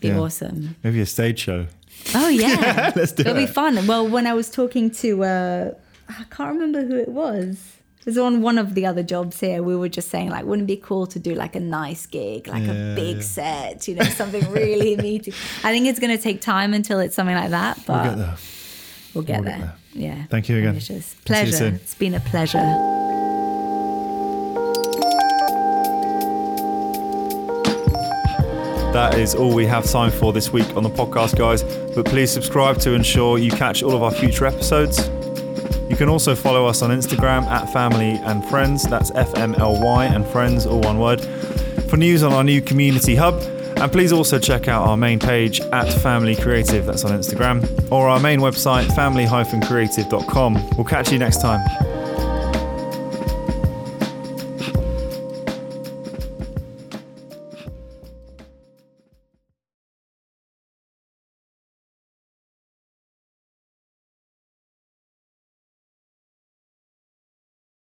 Be 0.00 0.08
yeah. 0.08 0.18
awesome. 0.18 0.76
maybe 0.82 1.00
a 1.00 1.06
stage 1.06 1.40
show. 1.40 1.66
Oh 2.14 2.28
yeah, 2.44 2.92
Let's 2.96 3.12
do 3.12 3.20
It'll 3.22 3.34
be 3.34 3.42
it. 3.42 3.50
fun. 3.50 3.86
Well, 3.86 4.08
when 4.08 4.26
I 4.26 4.32
was 4.32 4.48
talking 4.50 4.90
to, 5.02 5.24
uh, 5.24 5.70
I 6.08 6.24
can't 6.30 6.54
remember 6.54 6.82
who 6.82 6.96
it 6.96 7.08
was. 7.08 7.76
Was 8.06 8.16
on 8.16 8.40
one 8.40 8.56
of 8.56 8.74
the 8.74 8.86
other 8.86 9.02
jobs 9.02 9.40
here. 9.40 9.62
We 9.62 9.76
were 9.76 9.88
just 9.88 10.08
saying 10.08 10.30
like, 10.30 10.46
wouldn't 10.46 10.64
it 10.70 10.74
be 10.74 10.80
cool 10.80 11.06
to 11.08 11.18
do 11.18 11.34
like 11.34 11.54
a 11.54 11.60
nice 11.60 12.06
gig, 12.06 12.48
like 12.48 12.62
Yeah, 12.62 12.92
a 12.92 12.96
big 12.96 13.16
yeah. 13.16 13.22
set, 13.22 13.88
you 13.88 13.94
know, 13.94 14.04
something 14.04 14.50
really 14.50 14.96
meaty. 15.02 15.32
I 15.62 15.70
think 15.72 15.86
it's 15.86 15.98
going 15.98 16.16
to 16.16 16.22
take 16.22 16.40
time 16.40 16.72
until 16.72 16.98
it's 16.98 17.14
something 17.14 17.36
like 17.36 17.50
that, 17.50 17.78
but 17.86 18.04
We'll 18.04 18.14
get 18.14 18.16
there. 18.16 18.36
We'll 19.14 19.24
get 19.24 19.40
We'll 19.42 19.50
get 19.50 19.58
there. 19.60 19.74
Yeah. 19.92 20.24
Thank 20.30 20.48
you 20.48 20.58
again. 20.58 20.74
You 20.76 21.02
Pleasure. 21.24 21.66
It's 21.66 21.94
been 21.94 22.14
a 22.14 22.20
pleasure. 22.20 22.58
That 28.92 29.18
is 29.18 29.36
all 29.36 29.54
we 29.54 29.66
have 29.66 29.84
time 29.84 30.10
for 30.10 30.32
this 30.32 30.50
week 30.50 30.76
on 30.76 30.82
the 30.82 30.90
podcast, 30.90 31.38
guys. 31.38 31.62
But 31.94 32.06
please 32.06 32.30
subscribe 32.32 32.78
to 32.80 32.92
ensure 32.94 33.38
you 33.38 33.50
catch 33.52 33.84
all 33.84 33.94
of 33.94 34.02
our 34.02 34.10
future 34.10 34.46
episodes. 34.46 35.08
You 35.90 35.96
can 35.96 36.08
also 36.08 36.36
follow 36.36 36.66
us 36.66 36.82
on 36.82 36.90
Instagram 36.90 37.42
at 37.48 37.70
Family 37.72 38.12
and 38.22 38.44
Friends, 38.44 38.84
that's 38.84 39.10
FMLY 39.10 40.14
and 40.14 40.24
Friends, 40.24 40.64
all 40.64 40.80
one 40.80 41.00
word, 41.00 41.20
for 41.90 41.96
news 41.96 42.22
on 42.22 42.32
our 42.32 42.44
new 42.44 42.62
community 42.62 43.16
hub. 43.16 43.42
And 43.76 43.90
please 43.90 44.12
also 44.12 44.38
check 44.38 44.68
out 44.68 44.86
our 44.86 44.96
main 44.96 45.18
page 45.18 45.60
at 45.60 45.92
Family 45.92 46.36
Creative, 46.36 46.86
that's 46.86 47.04
on 47.04 47.10
Instagram, 47.10 47.90
or 47.90 48.08
our 48.08 48.20
main 48.20 48.38
website, 48.38 48.94
family-creative.com. 48.94 50.70
We'll 50.76 50.84
catch 50.84 51.10
you 51.10 51.18
next 51.18 51.42
time. 51.42 51.89